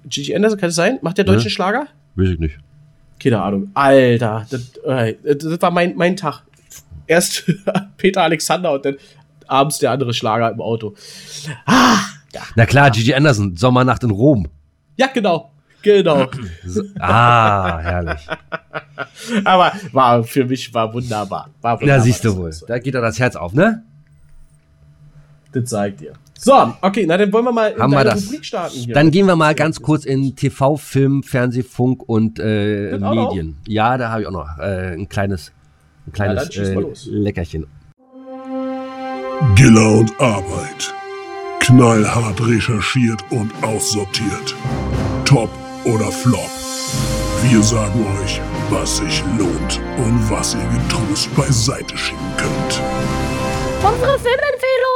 Gigi 0.09 0.35
Anderson, 0.35 0.59
kann 0.59 0.71
es 0.71 0.75
sein? 0.75 0.99
Macht 1.03 1.19
der 1.19 1.27
Ja. 1.27 1.33
deutschen 1.33 1.51
Schlager? 1.51 1.87
Weiß 2.17 2.29
ich 2.31 2.39
nicht. 2.39 2.59
Keine 3.19 3.41
Ahnung. 3.41 3.71
Alter, 3.75 4.47
das, 4.51 4.77
äh, 4.85 5.15
das 5.23 5.61
war 5.63 5.71
mein, 5.71 5.95
mein 5.97 6.17
Tag. 6.17 6.43
Erst 7.13 7.45
Peter 7.99 8.23
Alexander 8.23 8.73
und 8.73 8.85
dann 8.85 8.97
abends 9.47 9.79
der 9.79 9.91
andere 9.91 10.15
Schlager 10.15 10.51
im 10.51 10.61
Auto. 10.61 10.95
Ah, 11.67 11.99
ja. 12.33 12.41
Na 12.57 12.65
klar, 12.67 12.91
Gigi 12.91 13.13
Anderson. 13.15 13.55
Sommernacht 13.57 14.03
in 14.03 14.11
Rom. 14.11 14.49
Ja, 14.97 15.09
genau. 15.09 15.51
Genau. 15.83 16.27
Ah, 16.99 17.79
herrlich. 17.81 18.27
Aber 19.45 19.73
war 19.93 20.23
für 20.25 20.45
mich 20.45 20.73
war 20.73 20.93
wunderbar. 20.95 21.51
War 21.61 21.75
Na, 21.75 21.81
wunderbar. 21.81 22.01
siehst 22.05 22.25
du 22.25 22.37
wohl. 22.37 22.53
Da 22.69 22.79
geht 22.79 22.95
doch 22.95 23.01
das 23.03 23.19
Herz 23.19 23.37
auf, 23.37 23.53
ne? 23.53 23.83
Das 25.53 25.65
zeigt 25.65 26.01
dir. 26.01 26.15
So, 26.39 26.75
okay, 26.81 27.05
na 27.07 27.17
dann 27.17 27.33
wollen 27.33 27.45
wir 27.45 27.53
mal 27.53 27.71
in 27.73 27.81
Haben 27.81 27.93
wir 27.93 28.05
das. 28.05 28.27
Rubrik 28.27 28.45
starten 28.45 28.77
hier. 28.77 28.95
Dann 28.95 29.11
gehen 29.11 29.27
wir 29.27 29.37
mal 29.37 29.55
ganz 29.55 29.81
kurz 29.81 30.05
in 30.05 30.35
TV, 30.35 30.77
Film, 30.77 31.23
Fernseh, 31.23 31.63
Funk 31.63 32.03
und 32.09 32.41
äh, 32.41 32.99
noch? 32.99 33.15
Medien. 33.15 33.59
Ja, 33.69 33.97
da 33.99 34.11
habe 34.11 34.23
ich 34.23 34.27
auch 34.27 34.33
noch 34.33 34.59
äh, 34.59 34.95
ein 34.95 35.09
kleines, 35.09 35.53
ein 36.07 36.13
kleines 36.13 36.53
schieß 36.53 36.69
äh. 36.69 37.11
Leckerchen. 37.11 37.67
Giller 39.57 39.91
und 39.91 40.21
Arbeit. 40.21 40.95
Knallhart 41.61 42.41
recherchiert 42.47 43.23
und 43.31 43.51
aussortiert. 43.63 44.55
Top 45.25 45.51
oder 45.85 46.11
Flop. 46.11 46.51
Wir 47.49 47.63
sagen 47.63 48.07
euch, 48.23 48.41
was 48.71 48.99
sich 48.99 49.23
lohnt 49.39 49.81
und 49.99 50.31
was 50.31 50.55
ihr 50.55 50.69
getrost 50.79 51.35
beiseite 51.37 51.97
schieben 51.97 52.21
könnt. 52.37 52.81
Unsere 53.83 54.19
Filmempfehlung. 54.19 54.92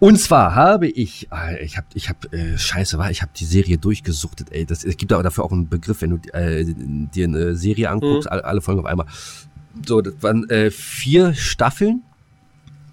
Und 0.00 0.18
zwar 0.18 0.54
habe 0.54 0.88
ich, 0.88 1.28
ah, 1.30 1.52
ich 1.52 1.76
habe, 1.76 1.86
ich 1.92 2.08
habe, 2.08 2.32
äh, 2.32 2.56
scheiße, 2.56 2.96
war, 2.96 3.10
ich 3.10 3.20
habe 3.20 3.32
die 3.36 3.44
Serie 3.44 3.76
durchgesuchtet, 3.76 4.48
ey. 4.50 4.64
Das, 4.64 4.82
es 4.82 4.96
gibt 4.96 5.12
aber 5.12 5.22
dafür 5.22 5.44
auch 5.44 5.52
einen 5.52 5.68
Begriff, 5.68 6.00
wenn 6.00 6.10
du 6.10 6.16
äh, 6.32 6.64
dir 6.64 7.26
eine 7.26 7.54
Serie 7.54 7.90
anguckst, 7.90 8.30
alle, 8.32 8.44
alle 8.46 8.62
Folgen 8.62 8.80
auf 8.80 8.86
einmal. 8.86 9.06
So, 9.86 10.00
das 10.00 10.14
waren 10.22 10.48
äh, 10.48 10.70
vier 10.70 11.34
Staffeln, 11.34 12.02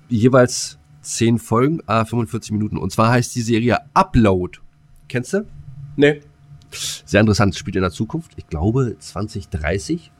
jeweils 0.09 0.77
zehn 1.01 1.39
Folgen, 1.39 1.79
ah, 1.85 2.03
45 2.03 2.51
Minuten. 2.51 2.77
Und 2.77 2.91
zwar 2.91 3.11
heißt 3.11 3.33
die 3.35 3.41
Serie 3.41 3.79
Upload. 3.93 4.59
Kennst 5.07 5.31
du? 5.31 5.45
Nee. 5.95 6.21
Sehr 7.05 7.21
interessant, 7.21 7.55
spielt 7.55 7.77
in 7.77 7.83
der 7.83 7.91
Zukunft, 7.91 8.33
ich 8.35 8.47
glaube 8.47 8.97
2030. 8.99 10.11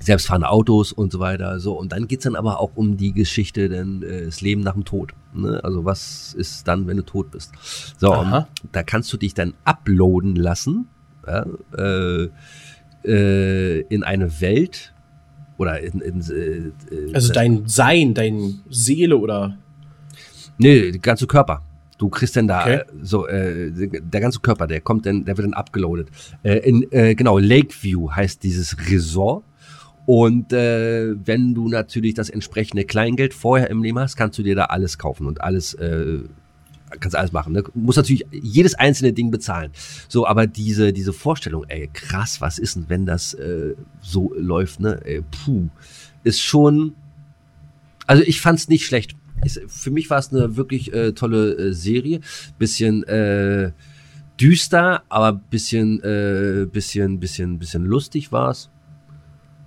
Selbstfahrende 0.00 0.48
Autos 0.48 0.92
und 0.92 1.12
so 1.12 1.20
weiter. 1.20 1.60
So, 1.60 1.78
und 1.78 1.92
dann 1.92 2.08
geht's 2.08 2.24
dann 2.24 2.36
aber 2.36 2.60
auch 2.60 2.72
um 2.74 2.96
die 2.96 3.12
Geschichte, 3.12 3.68
denn 3.68 4.02
äh, 4.02 4.24
das 4.24 4.40
Leben 4.40 4.60
nach 4.62 4.74
dem 4.74 4.84
Tod. 4.84 5.12
Ne? 5.32 5.60
Also, 5.62 5.84
was 5.84 6.34
ist 6.34 6.66
dann, 6.68 6.86
wenn 6.86 6.96
du 6.96 7.04
tot 7.04 7.30
bist? 7.30 7.52
So, 7.98 8.12
da 8.72 8.82
kannst 8.82 9.12
du 9.12 9.16
dich 9.16 9.34
dann 9.34 9.54
uploaden 9.64 10.36
lassen 10.36 10.88
ja, 11.26 11.46
äh, 11.76 12.28
äh, 13.04 13.80
in 13.88 14.02
eine 14.02 14.40
Welt 14.40 14.92
oder 15.56 15.80
in, 15.80 16.00
in 16.00 16.20
äh, 16.20 16.94
äh, 16.94 17.14
Also 17.14 17.32
dein 17.32 17.66
Sein, 17.66 18.14
dein 18.14 18.60
Seele 18.68 19.16
oder. 19.16 19.56
Nee, 20.58 20.92
der 20.92 21.00
ganze 21.00 21.26
Körper. 21.26 21.62
Du 21.98 22.08
kriegst 22.08 22.36
dann 22.36 22.48
da 22.48 22.62
Okay. 22.62 22.82
so 23.02 23.26
äh, 23.26 23.70
der 23.70 24.20
ganze 24.20 24.40
Körper, 24.40 24.66
der 24.66 24.80
kommt 24.80 25.06
dann, 25.06 25.24
der 25.24 25.36
wird 25.36 25.46
dann 25.46 25.54
abgeloadet. 25.54 26.08
Äh, 26.42 26.58
in 26.68 26.90
äh, 26.90 27.14
genau 27.14 27.38
Lakeview 27.38 28.10
heißt 28.10 28.42
dieses 28.42 28.76
Resort. 28.90 29.44
Und 30.06 30.52
äh, 30.52 31.14
wenn 31.24 31.54
du 31.54 31.68
natürlich 31.68 32.14
das 32.14 32.28
entsprechende 32.28 32.84
Kleingeld 32.84 33.32
vorher 33.32 33.70
im 33.70 33.82
Leben 33.82 33.98
hast, 33.98 34.16
kannst 34.16 34.38
du 34.38 34.42
dir 34.42 34.54
da 34.54 34.66
alles 34.66 34.98
kaufen 34.98 35.26
und 35.26 35.40
alles 35.40 35.74
äh, 35.74 36.18
kannst 37.00 37.16
alles 37.16 37.32
machen. 37.32 37.54
Ne? 37.54 37.62
Du 37.62 37.70
musst 37.74 37.96
natürlich 37.96 38.26
jedes 38.30 38.74
einzelne 38.74 39.12
Ding 39.12 39.30
bezahlen. 39.30 39.72
So, 40.08 40.26
aber 40.26 40.46
diese 40.46 40.92
diese 40.92 41.12
Vorstellung, 41.12 41.64
ey, 41.68 41.88
krass, 41.92 42.40
was 42.40 42.58
ist 42.58 42.76
denn, 42.76 42.84
wenn 42.88 43.06
das 43.06 43.34
äh, 43.34 43.74
so 44.00 44.32
läuft, 44.36 44.80
ne? 44.80 45.00
Ey, 45.04 45.22
puh, 45.22 45.68
ist 46.22 46.40
schon 46.40 46.94
also 48.06 48.22
ich 48.22 48.40
fand's 48.40 48.68
nicht 48.68 48.86
schlecht. 48.86 49.16
Es, 49.42 49.60
für 49.66 49.90
mich 49.90 50.10
war 50.10 50.18
es 50.18 50.32
eine 50.32 50.56
wirklich 50.56 50.92
äh, 50.92 51.12
tolle 51.12 51.54
äh, 51.56 51.72
Serie. 51.72 52.20
Bisschen 52.58 53.02
äh, 53.04 53.72
düster, 54.40 55.02
aber 55.08 55.32
bisschen, 55.32 56.02
äh, 56.02 56.66
bisschen, 56.66 57.20
bisschen, 57.20 57.58
bisschen 57.58 57.84
lustig 57.84 58.32
war's. 58.32 58.70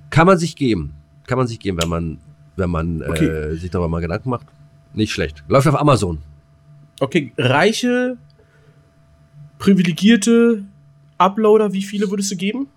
Kann 0.10 0.28
man 0.28 0.38
sich 0.38 0.56
geben. 0.56 0.94
Kann 1.26 1.38
man 1.38 1.48
sich 1.48 1.60
geben, 1.60 1.78
wenn 1.82 1.90
man, 1.90 2.18
wenn 2.56 2.70
man 2.70 3.02
äh, 3.02 3.06
Okay. 3.10 3.56
sich 3.56 3.70
darüber 3.72 3.90
mal 3.90 4.02
Gedanken 4.02 4.30
macht. 4.30 4.48
Nicht 4.94 5.12
schlecht. 5.12 5.44
Läuft 5.48 5.68
auf 5.68 5.80
Amazon. 5.80 6.20
Okay, 7.00 7.32
reiche, 7.38 8.18
privilegierte 9.60 10.64
Uploader, 11.18 11.74
wie 11.74 11.84
viele 11.84 12.10
würdest 12.10 12.32
du 12.32 12.36
geben? 12.36 12.68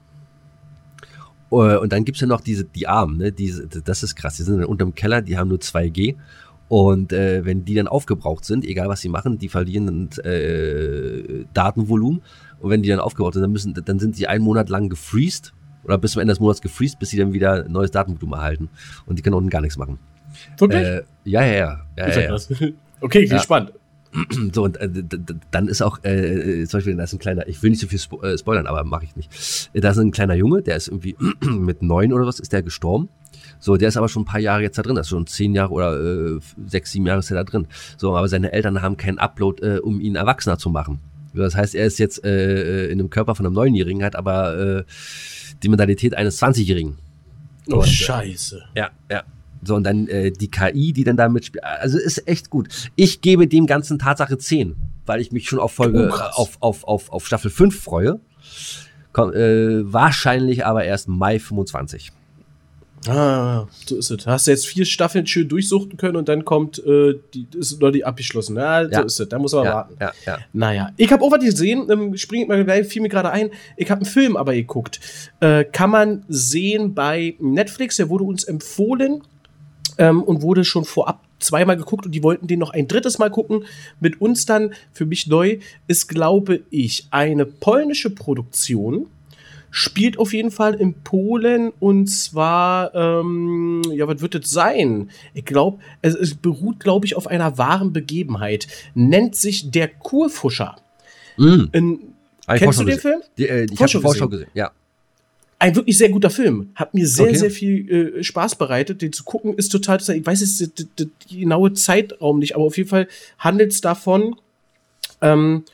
Äh, 1.51 1.55
Und 1.77 1.93
dann 1.93 2.05
gibt's 2.05 2.21
ja 2.21 2.27
noch 2.27 2.41
diese, 2.41 2.65
die 2.65 2.87
Armen, 2.87 3.19
ne? 3.19 3.33
Diese, 3.33 3.67
das 3.67 4.03
ist 4.03 4.15
krass. 4.17 4.37
Die 4.37 4.43
sind 4.43 4.59
dann 4.59 4.67
unterm 4.67 4.95
Keller, 4.95 5.23
die 5.23 5.37
haben 5.39 5.49
nur 5.49 5.59
2G. 5.59 6.17
Und 6.69 7.13
äh, 7.13 7.45
wenn 7.45 7.65
die 7.65 7.75
dann 7.75 7.89
aufgebraucht 7.89 8.45
sind, 8.45 8.65
egal 8.65 8.89
was 8.89 9.01
sie 9.01 9.09
machen, 9.09 9.39
die 9.39 9.49
verlieren 9.49 10.09
äh, 10.23 11.45
Datenvolumen. 11.53 12.23
Und 12.61 12.71
wenn 12.71 12.83
die 12.83 12.89
dann 12.89 13.01
aufgebraucht 13.01 13.35
sind, 13.35 13.43
dann 13.43 13.53
müssen, 13.53 13.75
dann 13.75 13.99
sind 13.99 14.15
sie 14.15 14.27
einen 14.29 14.45
Monat 14.45 14.69
lang 14.69 14.89
gefreezed 14.89 15.53
oder 15.85 15.99
bis 15.99 16.13
zum 16.13 16.21
Ende 16.21 16.33
des 16.33 16.41
Monats 16.41 16.61
gefreezed, 16.61 16.99
bis 16.99 17.11
sie 17.11 17.17
dann 17.17 17.33
wieder 17.33 17.69
neues 17.69 17.91
Datenvolumen 17.91 18.39
erhalten. 18.39 18.69
Und 19.07 19.19
die 19.19 19.23
können 19.23 19.35
unten 19.35 19.51
gar 19.51 19.61
nichts 19.61 19.77
machen. 19.77 19.99
Wirklich? 20.59 20.83
Äh, 20.83 21.03
ja, 21.25 21.45
ja, 21.45 21.53
ja. 21.53 21.81
ja, 21.97 22.09
ja, 22.09 22.21
ja. 22.21 22.37
Okay, 23.01 23.25
Ja. 23.27 23.37
gespannt. 23.37 23.73
So, 24.53 24.65
und 24.65 24.77
äh, 24.79 24.89
dann 25.53 25.69
ist 25.69 25.83
auch, 25.83 26.01
äh, 26.03 26.63
äh, 26.63 26.67
zum 26.67 26.79
Beispiel, 26.79 26.97
da 26.97 27.05
ist 27.05 27.13
ein 27.13 27.21
kleiner, 27.21 27.47
ich 27.47 27.63
will 27.63 27.71
nicht 27.71 27.81
so 27.81 27.87
viel 27.87 27.99
spo 28.01 28.21
äh, 28.23 28.37
spoilern, 28.37 28.67
aber 28.67 28.83
mache 28.83 29.05
ich 29.05 29.15
nicht. 29.15 29.71
Äh, 29.73 29.81
Da 29.81 29.91
ist 29.91 29.99
ein 29.99 30.11
kleiner 30.11 30.35
Junge, 30.35 30.63
der 30.63 30.75
ist 30.77 30.89
irgendwie 30.89 31.17
mit 31.41 31.83
neun 31.83 32.13
oder 32.13 32.27
was, 32.27 32.41
ist 32.41 32.53
der 32.53 32.63
gestorben. 32.65 33.09
So, 33.61 33.77
der 33.77 33.89
ist 33.89 33.97
aber 33.97 34.09
schon 34.09 34.23
ein 34.23 34.27
paar 34.27 34.41
Jahre 34.41 34.63
jetzt 34.63 34.79
da 34.79 34.83
drin, 34.83 34.97
das 34.97 35.07
ist 35.07 35.11
schon 35.11 35.27
zehn 35.29 35.55
Jahre 35.55 35.71
oder 35.73 35.97
äh, 36.37 36.41
sechs, 36.67 36.91
sieben 36.91 37.07
Jahre 37.07 37.21
ist 37.21 37.31
er 37.31 37.37
da 37.37 37.45
drin. 37.45 37.69
So, 37.99 38.17
aber 38.17 38.27
seine 38.27 38.53
Eltern 38.53 38.83
haben 38.83 38.97
keinen 38.97 39.19
Upload, 39.19 39.63
äh, 39.65 39.79
um 39.79 40.01
ihn 40.01 40.17
erwachsener 40.17 40.59
zu 40.59 40.71
machen. 40.71 40.99
Das 41.35 41.55
heißt, 41.55 41.75
er 41.75 41.87
ist 41.87 41.99
jetzt 41.99 42.25
äh, 42.25 42.89
in 42.89 42.99
dem 42.99 43.11
Körper 43.11 43.35
von 43.35 43.47
einem 43.47 43.55
Neunjährigen, 43.55 44.03
hat 44.03 44.17
aber 44.17 44.57
äh, 44.79 44.85
die 45.63 45.69
Mentalität 45.69 46.17
eines 46.17 46.41
20-Jährigen. 46.43 46.97
Oh, 47.69 47.77
Und, 47.77 47.85
äh, 47.85 47.89
scheiße. 47.89 48.63
Ja, 48.75 48.91
ja. 49.11 49.23
So, 49.63 49.75
und 49.75 49.85
dann 49.85 50.09
äh, 50.09 50.31
die 50.31 50.51
KI, 50.51 50.93
die 50.93 51.05
dann 51.05 51.17
da 51.17 51.29
mitspielt. 51.29 51.63
Also 51.65 51.99
ist 51.99 52.27
echt 52.27 52.49
gut. 52.51 52.69
Ich 52.97 53.21
gebe 53.21 53.47
dem 53.47 53.67
ganzen 53.67 53.99
Tatsache 53.99 54.39
10, 54.39 54.75
weil 55.07 55.21
ich 55.21 55.33
mich 55.33 55.49
schon 55.49 55.59
auf 55.59 55.73
Folge, 55.73 56.11
Oh, 56.11 56.17
äh, 56.17 56.21
auf, 56.35 56.57
auf, 56.61 56.85
auf, 56.85 57.13
auf 57.13 57.27
Staffel 57.27 57.51
5 57.51 57.79
freue. 57.79 58.21
Komm, 59.13 59.33
äh, 59.35 59.93
wahrscheinlich 59.93 60.65
aber 60.65 60.85
erst 60.85 61.09
Mai 61.09 61.39
25. 61.39 62.11
Ah, 63.09 63.67
so 63.87 63.97
ist 63.97 64.11
es. 64.11 64.27
Hast 64.27 64.47
du 64.47 64.51
jetzt 64.51 64.67
vier 64.67 64.85
Staffeln 64.85 65.27
schön 65.27 65.49
durchsuchten 65.49 65.97
können 65.97 66.17
und 66.17 66.29
dann 66.29 66.45
kommt, 66.45 66.79
äh, 66.85 67.15
die, 67.33 67.47
ist 67.57 67.81
noch 67.81 67.91
die 67.93 68.05
abgeschlossen. 68.05 68.57
Ja, 68.57 68.85
so 68.85 68.91
Ja. 68.91 69.01
ist 69.03 69.19
es. 69.21 69.29
Da 69.29 69.39
muss 69.39 69.53
man 69.53 69.65
Ja, 69.65 69.73
warten. 69.73 69.97
ja, 69.99 70.13
ja. 70.27 70.39
Naja, 70.53 70.91
ich 70.99 71.11
habe 71.11 71.25
auch 71.25 71.33
was 71.33 71.43
gesehen, 71.43 71.89
ähm, 71.91 72.15
springt 72.19 72.49
mal 72.49 72.63
gleich, 72.63 72.87
fiel 72.87 73.01
mir 73.01 73.09
gerade 73.09 73.31
ein. 73.31 73.51
Ich 73.79 73.91
habe 73.91 74.03
einen 74.03 74.11
Film 74.11 74.37
aber 74.37 74.53
geguckt. 74.53 75.01
Äh, 75.41 75.65
kann 75.65 75.89
man 75.91 76.25
sehen 76.29 76.95
bei 76.95 77.37
Netflix, 77.39 77.97
der 77.97 78.11
wurde 78.11 78.25
uns 78.25 78.45
empfohlen 78.45 79.23
ähm, 79.97 80.23
und 80.23 80.43
wurde 80.43 80.65
schon 80.65 80.85
vorab 80.85 81.25
zweimal 81.39 81.79
geguckt 81.79 82.05
und 82.05 82.13
die 82.13 82.23
wollten 82.23 82.49
den 82.49 82.59
noch 82.59 82.69
ein 82.75 82.87
drittes 82.87 83.19
Mal 83.19 83.31
gucken. 83.31 83.65
Mit 83.99 84.21
uns 84.21 84.45
dann, 84.45 84.75
für 84.93 85.07
mich 85.07 85.27
neu, 85.27 85.57
ist, 85.87 86.07
glaube 86.09 86.61
ich, 86.69 87.07
eine 87.11 87.47
polnische 87.47 88.11
Produktion. 88.11 89.07
Spielt 89.71 90.19
auf 90.19 90.33
jeden 90.33 90.51
Fall 90.51 90.75
in 90.75 90.95
Polen 90.95 91.71
und 91.79 92.07
zwar, 92.09 92.95
ähm, 92.95 93.83
ja, 93.93 94.09
was 94.09 94.21
wird 94.21 94.35
es 94.35 94.51
sein? 94.51 95.11
Ich 95.33 95.45
glaube, 95.45 95.79
es, 96.03 96.15
es 96.15 96.35
beruht, 96.35 96.81
glaube 96.81 97.07
ich, 97.07 97.15
auf 97.17 97.27
einer 97.29 97.57
wahren 97.57 97.93
Begebenheit. 97.93 98.67
Nennt 98.95 99.37
sich 99.37 99.71
Der 99.71 99.89
Kurfuscher. 99.89 100.77
Mhm. 101.37 101.69
In, 101.73 101.99
Kennst 102.47 102.65
Vorschau 102.65 102.81
du 102.83 102.87
den 102.89 102.97
gesehen. 102.97 103.01
Film? 103.01 103.23
Die, 103.39 103.49
äh, 103.49 103.67
ich 103.71 103.81
habe 103.81 104.01
Vorschau 104.01 104.29
gesehen? 104.29 104.49
Ja. 104.55 104.73
ein 105.61 105.77
wirklich 105.77 105.97
sehr 105.99 106.09
guter 106.09 106.31
Film. 106.31 106.71
Hat 106.75 106.95
mir 106.95 107.07
sehr, 107.07 107.27
Okay. 107.27 107.37
sehr 107.37 107.51
viel 107.53 108.17
äh, 108.19 108.25
Spaß 108.25 108.57
bereitet. 108.57 109.03
Den 109.03 109.13
zu 109.13 109.23
gucken 109.23 109.55
ist 109.55 109.69
total, 109.69 109.99
ich 110.01 110.27
weiß 110.27 110.41
jetzt 110.41 110.79
die, 110.79 110.89
die, 110.99 111.11
die 111.31 111.41
genaue 111.41 111.75
Zeitraum 111.75 112.41
nicht, 112.41 112.57
aber 112.57 112.65
auf 112.65 112.77
jeden 112.77 112.89
Fall 112.89 113.07
handelt 113.39 113.71
es 113.73 113.81
davon, 113.81 114.35
ähm, 115.21 115.65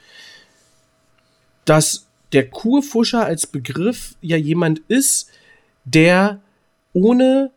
dass 1.65 2.06
der 2.33 2.49
Kurfuscher 2.49 3.25
als 3.25 3.47
Begriff 3.47 4.17
ja 4.21 4.37
jemand 4.37 4.81
ist, 4.89 5.31
der 5.85 6.41
ohne 6.93 7.51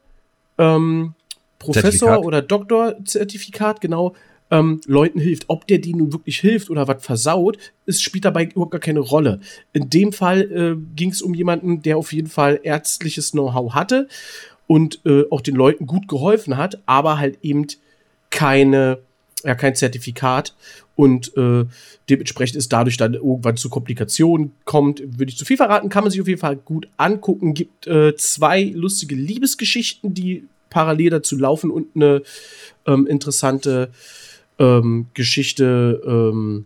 ähm, 0.58 1.14
Professor 1.58 1.92
Zertifikat. 1.92 2.26
oder 2.26 2.42
Doktorzertifikat 2.42 3.82
genau 3.82 4.16
ähm, 4.52 4.82
Leuten 4.86 5.20
hilft. 5.20 5.46
Ob 5.48 5.68
der 5.68 5.80
die 5.80 5.94
nun 5.94 6.14
wirklich 6.14 6.40
hilft 6.40 6.70
oder 6.70 6.88
was 6.88 7.04
versaut, 7.04 7.58
ist, 7.86 8.02
spielt 8.02 8.26
dabei 8.26 8.46
überhaupt 8.46 8.72
gar 8.72 8.80
keine 8.80 9.00
Rolle. 9.00 9.40
In 9.74 9.90
dem 9.90 10.14
Fall 10.14 10.42
äh, 10.52 10.96
ging 10.96 11.12
es 11.12 11.22
um 11.22 11.34
jemanden, 11.34 11.82
der 11.82 11.98
auf 11.98 12.14
jeden 12.14 12.30
Fall 12.30 12.60
ärztliches 12.64 13.32
Know-how 13.32 13.74
hatte 13.74 14.08
und 14.68 15.02
äh, 15.06 15.24
auch 15.30 15.42
den 15.42 15.56
Leuten 15.56 15.86
gut 15.86 16.08
geholfen 16.08 16.58
hat, 16.58 16.82
aber 16.86 17.18
halt 17.18 17.40
eben 17.42 17.68
keine, 18.30 19.00
ja, 19.44 19.56
kein 19.56 19.76
Zertifikat 19.76 20.54
und 20.96 21.36
äh, 21.38 21.66
dementsprechend 22.10 22.58
ist 22.58 22.74
dadurch 22.74 22.98
dann 22.98 23.14
irgendwann 23.14 23.56
zu 23.56 23.70
Komplikationen 23.70 24.52
kommt. 24.66 25.02
Würde 25.02 25.32
ich 25.32 25.38
zu 25.38 25.46
viel 25.46 25.58
verraten, 25.58 25.90
kann 25.90 26.04
man 26.04 26.12
sich 26.12 26.20
auf 26.22 26.28
jeden 26.28 26.42
Fall 26.42 26.58
gut 26.58 26.88
angucken. 26.98 27.54
Gibt 27.54 27.88
äh, 27.88 28.16
zwei 28.18 28.64
lustige 28.64 29.16
Liebesgeschichten, 29.16 30.14
die 30.14 30.46
parallel 30.70 31.10
dazu 31.12 31.38
laufen 31.38 31.72
und 31.72 31.96
eine 31.96 32.22
ähm, 32.86 33.08
interessante 33.08 33.92
ähm, 34.60 35.08
Geschichte. 35.14 36.02
Ähm, 36.06 36.66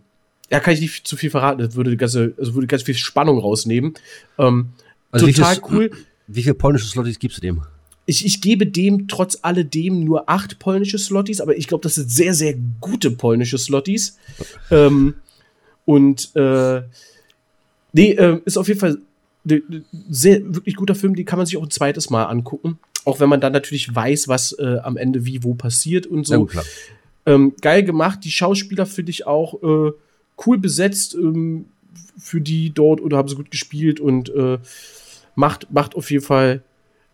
ja, 0.50 0.60
kann 0.60 0.74
ich 0.74 0.80
nicht 0.80 1.06
zu 1.06 1.16
viel 1.16 1.30
verraten. 1.30 1.60
Das 1.60 1.74
würde 1.76 1.96
ganze, 1.96 2.34
also 2.36 2.54
würde 2.54 2.66
ganz 2.66 2.82
viel 2.82 2.94
Spannung 2.96 3.38
rausnehmen. 3.38 3.94
Ähm, 4.38 4.70
Also 5.10 5.26
wie 5.26 5.32
total 5.32 5.54
viel- 5.54 5.64
cool. 5.70 5.90
Wie 6.26 6.42
viele 6.42 6.54
polnische 6.54 6.86
Slotties 6.86 7.18
gibst 7.18 7.36
du 7.38 7.40
dem? 7.42 7.62
Ich, 8.06 8.26
ich 8.26 8.40
gebe 8.40 8.66
dem 8.66 9.08
trotz 9.08 9.38
alledem 9.42 10.04
nur 10.04 10.28
acht 10.28 10.58
polnische 10.58 10.98
Slotties, 10.98 11.40
aber 11.40 11.56
ich 11.56 11.66
glaube, 11.68 11.82
das 11.82 11.94
sind 11.94 12.10
sehr, 12.10 12.34
sehr 12.34 12.54
gute 12.80 13.10
polnische 13.10 13.58
Slotties. 13.58 14.18
Ähm, 14.70 15.14
und 15.84 16.34
äh, 16.36 16.82
nee, 17.92 18.12
äh, 18.12 18.40
ist 18.44 18.58
auf 18.58 18.68
jeden 18.68 18.80
Fall 18.80 18.98
ne, 19.44 19.62
ne, 19.68 19.84
sehr 20.10 20.54
wirklich 20.54 20.76
guter 20.76 20.94
Film, 20.94 21.14
den 21.14 21.24
kann 21.24 21.38
man 21.38 21.46
sich 21.46 21.56
auch 21.56 21.62
ein 21.62 21.70
zweites 21.70 22.10
Mal 22.10 22.24
angucken. 22.24 22.78
Auch 23.04 23.20
wenn 23.20 23.28
man 23.28 23.40
dann 23.40 23.52
natürlich 23.52 23.94
weiß, 23.94 24.28
was 24.28 24.52
äh, 24.58 24.78
am 24.82 24.96
Ende 24.96 25.26
wie 25.26 25.42
wo 25.42 25.54
passiert 25.54 26.06
und 26.06 26.26
so. 26.26 26.46
klar. 26.46 26.64
Ähm, 27.26 27.54
geil 27.60 27.84
gemacht. 27.84 28.20
Die 28.24 28.30
Schauspieler 28.30 28.86
finde 28.86 29.10
ich 29.10 29.26
auch 29.26 29.62
äh, 29.62 29.92
cool 30.46 30.58
besetzt 30.58 31.14
ähm, 31.14 31.66
für 32.18 32.40
die 32.40 32.70
dort 32.70 33.00
oder 33.00 33.16
haben 33.16 33.28
sie 33.28 33.36
gut 33.36 33.50
gespielt 33.50 34.00
und 34.00 34.28
äh, 34.30 34.58
macht, 35.34 35.72
macht 35.72 35.94
auf 35.94 36.10
jeden 36.10 36.24
Fall 36.24 36.62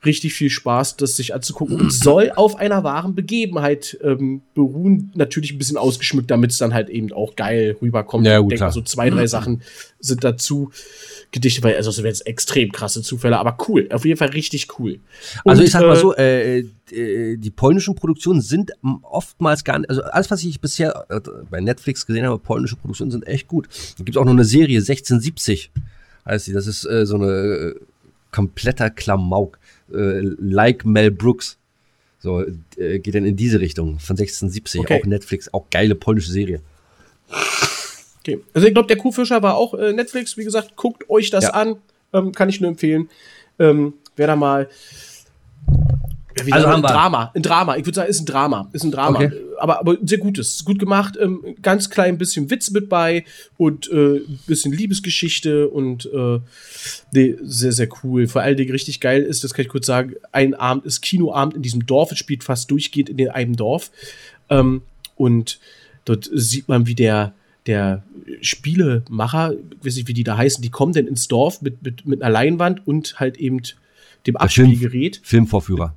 richtig 0.04 0.32
viel 0.32 0.50
Spaß, 0.50 0.96
das 0.96 1.16
sich 1.16 1.34
anzugucken 1.34 1.78
und 1.78 1.92
soll 1.92 2.32
auf 2.34 2.56
einer 2.56 2.84
wahren 2.84 3.14
Begebenheit 3.14 3.98
ähm, 4.02 4.40
beruhen. 4.54 5.12
Natürlich 5.14 5.52
ein 5.52 5.58
bisschen 5.58 5.76
ausgeschmückt, 5.76 6.30
damit 6.30 6.52
es 6.52 6.58
dann 6.58 6.72
halt 6.72 6.88
eben 6.88 7.12
auch 7.12 7.36
geil 7.36 7.76
rüberkommt. 7.82 8.26
Ja, 8.26 8.36
ich 8.36 8.42
gut, 8.42 8.52
denke, 8.52 8.60
klar. 8.60 8.72
so 8.72 8.80
zwei, 8.80 9.10
drei 9.10 9.26
Sachen 9.26 9.62
sind 9.98 10.24
dazu 10.24 10.70
gedichtet, 11.32 11.64
weil 11.64 11.76
also 11.76 11.90
es 11.90 11.98
wären 11.98 12.06
jetzt 12.06 12.26
extrem 12.26 12.72
krasse 12.72 13.02
Zufälle, 13.02 13.38
aber 13.38 13.56
cool. 13.68 13.88
Auf 13.92 14.04
jeden 14.04 14.16
Fall 14.16 14.30
richtig 14.30 14.78
cool. 14.78 15.00
Also 15.44 15.60
Und, 15.60 15.66
ich 15.66 15.72
sag 15.72 15.82
mal 15.82 15.96
äh, 15.96 16.00
so, 16.00 16.16
äh, 16.16 16.58
äh, 16.92 17.36
die 17.36 17.50
polnischen 17.50 17.94
Produktionen 17.94 18.40
sind 18.40 18.72
oftmals 19.02 19.64
gar 19.64 19.78
nicht, 19.78 19.90
also 19.90 20.02
alles, 20.02 20.30
was 20.30 20.42
ich 20.42 20.60
bisher 20.60 21.06
äh, 21.10 21.20
bei 21.50 21.60
Netflix 21.60 22.06
gesehen 22.06 22.24
habe, 22.26 22.38
polnische 22.38 22.76
Produktionen 22.76 23.10
sind 23.10 23.26
echt 23.26 23.48
gut. 23.48 23.68
Da 23.98 24.04
gibt 24.04 24.16
auch 24.16 24.24
noch 24.24 24.32
eine 24.32 24.44
Serie, 24.44 24.78
1670 24.78 25.70
heißt 26.26 26.46
sie. 26.46 26.52
Das 26.52 26.66
ist 26.66 26.84
äh, 26.84 27.06
so 27.06 27.16
eine 27.16 27.26
äh, 27.26 27.74
kompletter 28.32 28.90
Klamauk, 28.90 29.58
äh, 29.92 30.20
like 30.38 30.84
Mel 30.84 31.10
Brooks. 31.10 31.56
So, 32.18 32.44
äh, 32.76 32.98
geht 32.98 33.14
dann 33.14 33.24
in 33.24 33.36
diese 33.36 33.60
Richtung 33.60 33.98
von 33.98 34.16
1670, 34.16 34.80
Okay. 34.82 35.00
auch 35.00 35.06
Netflix, 35.06 35.52
auch 35.54 35.70
geile 35.70 35.94
polnische 35.94 36.30
Serie. 36.30 36.60
Okay. 38.20 38.40
Also 38.52 38.66
ich 38.66 38.74
glaube, 38.74 38.88
der 38.88 38.98
Kuhfischer 38.98 39.42
war 39.42 39.56
auch 39.56 39.74
äh, 39.74 39.92
Netflix. 39.92 40.36
Wie 40.36 40.44
gesagt, 40.44 40.76
guckt 40.76 41.08
euch 41.08 41.30
das 41.30 41.44
Ja. 41.44 41.50
an. 41.50 41.76
Ähm, 42.12 42.32
kann 42.32 42.48
ich 42.48 42.60
nur 42.60 42.68
empfehlen. 42.70 43.08
Ähm, 43.58 43.94
wer 44.16 44.26
da 44.26 44.36
mal. 44.36 44.68
Ja, 46.46 46.54
Also 46.56 46.68
haben 46.68 46.76
ein 46.76 46.82
wir- 46.82 46.88
Drama. 46.88 47.30
Ein 47.34 47.42
Drama. 47.42 47.76
Ich 47.76 47.84
würde 47.86 47.96
sagen, 47.96 48.10
ist 48.10 48.20
ein 48.20 48.26
Drama. 48.26 48.68
Ist 48.72 48.84
ein 48.84 48.90
Drama. 48.90 49.18
Okay. 49.20 49.32
Aber, 49.58 49.80
aber 49.80 49.96
sehr 50.02 50.18
gutes. 50.18 50.64
Gut 50.64 50.78
gemacht. 50.78 51.16
Ähm, 51.20 51.42
ganz 51.62 51.90
klein 51.90 52.16
bisschen 52.18 52.50
Witz 52.50 52.70
mit 52.70 52.88
bei 52.88 53.24
und 53.56 53.90
äh, 53.90 54.16
ein 54.16 54.38
bisschen 54.46 54.72
Liebesgeschichte 54.72 55.68
und 55.68 56.06
äh, 56.12 56.38
nee, 57.12 57.36
sehr, 57.42 57.72
sehr 57.72 57.88
cool. 58.02 58.26
Vor 58.26 58.42
allen 58.42 58.56
Dingen 58.56 58.70
richtig 58.70 59.00
geil 59.00 59.22
ist, 59.22 59.44
das 59.44 59.52
kann 59.54 59.64
ich 59.64 59.68
kurz 59.70 59.86
sagen, 59.86 60.14
ein 60.32 60.54
Abend 60.54 60.84
ist 60.86 61.00
Kinoabend 61.02 61.54
in 61.56 61.62
diesem 61.62 61.84
Dorf. 61.86 62.12
Es 62.12 62.18
spielt 62.18 62.42
fast 62.44 62.70
durchgehend 62.70 63.08
in 63.10 63.16
dem 63.16 63.30
einem 63.30 63.56
Dorf. 63.56 63.90
Ähm, 64.48 64.82
und 65.16 65.58
dort 66.06 66.30
sieht 66.32 66.68
man, 66.68 66.86
wie 66.86 66.94
der, 66.94 67.34
der 67.66 68.02
Spielemacher, 68.40 69.52
ich 69.52 69.86
weiß 69.86 69.96
nicht, 69.96 70.08
wie 70.08 70.14
die 70.14 70.24
da 70.24 70.36
heißen, 70.36 70.62
die 70.62 70.70
kommen 70.70 70.92
dann 70.92 71.06
ins 71.06 71.28
Dorf 71.28 71.62
mit, 71.62 71.82
mit, 71.82 72.06
mit 72.06 72.22
einer 72.22 72.32
Leinwand 72.32 72.86
und 72.86 73.18
halt 73.20 73.36
eben 73.36 73.58
dem 73.58 73.72
Film- 74.24 74.36
Abspielgerät. 74.36 75.20
Filmvorführer. 75.22 75.94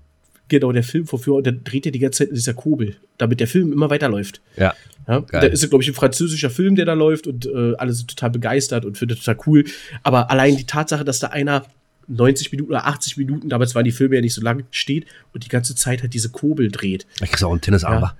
Genau, 0.53 0.71
der 0.71 0.83
Filmvorführer, 0.83 1.37
und 1.37 1.47
dann 1.47 1.63
dreht 1.63 1.87
er 1.87 1.91
die 1.91 1.97
ganze 1.97 2.19
Zeit 2.19 2.27
in 2.27 2.35
dieser 2.35 2.53
Kurbel, 2.53 2.95
damit 3.17 3.39
der 3.39 3.47
Film 3.47 3.73
immer 3.73 3.89
weiterläuft. 3.89 4.39
Ja. 4.55 4.75
Ja, 5.07 5.21
da 5.21 5.39
ist, 5.39 5.67
glaube 5.67 5.83
ich, 5.83 5.89
ein 5.89 5.95
französischer 5.95 6.51
Film, 6.51 6.75
der 6.75 6.85
da 6.85 6.93
läuft 6.93 7.25
und 7.25 7.47
äh, 7.47 7.73
alle 7.75 7.91
sind 7.91 8.11
total 8.11 8.29
begeistert 8.29 8.85
und 8.85 8.95
finden 8.95 9.17
total 9.17 9.35
cool. 9.47 9.63
Aber 10.03 10.29
allein 10.29 10.55
die 10.55 10.65
Tatsache, 10.65 11.03
dass 11.03 11.17
da 11.17 11.29
einer 11.29 11.65
90 12.07 12.51
Minuten 12.51 12.69
oder 12.69 12.85
80 12.85 13.17
Minuten, 13.17 13.49
damals 13.49 13.73
waren 13.73 13.83
die 13.83 13.91
Filme 13.91 14.13
ja 14.13 14.21
nicht 14.21 14.35
so 14.35 14.41
lang, 14.43 14.63
steht 14.69 15.07
und 15.33 15.43
die 15.43 15.49
ganze 15.49 15.73
Zeit 15.73 16.03
halt 16.03 16.13
diese 16.13 16.29
Kurbel 16.29 16.69
dreht. 16.69 17.07
Da 17.17 17.25
kriegst 17.25 17.41
du 17.41 17.47
auch 17.47 17.51
einen 17.51 17.61
Tennisarm. 17.61 18.03
Ja, 18.03 18.15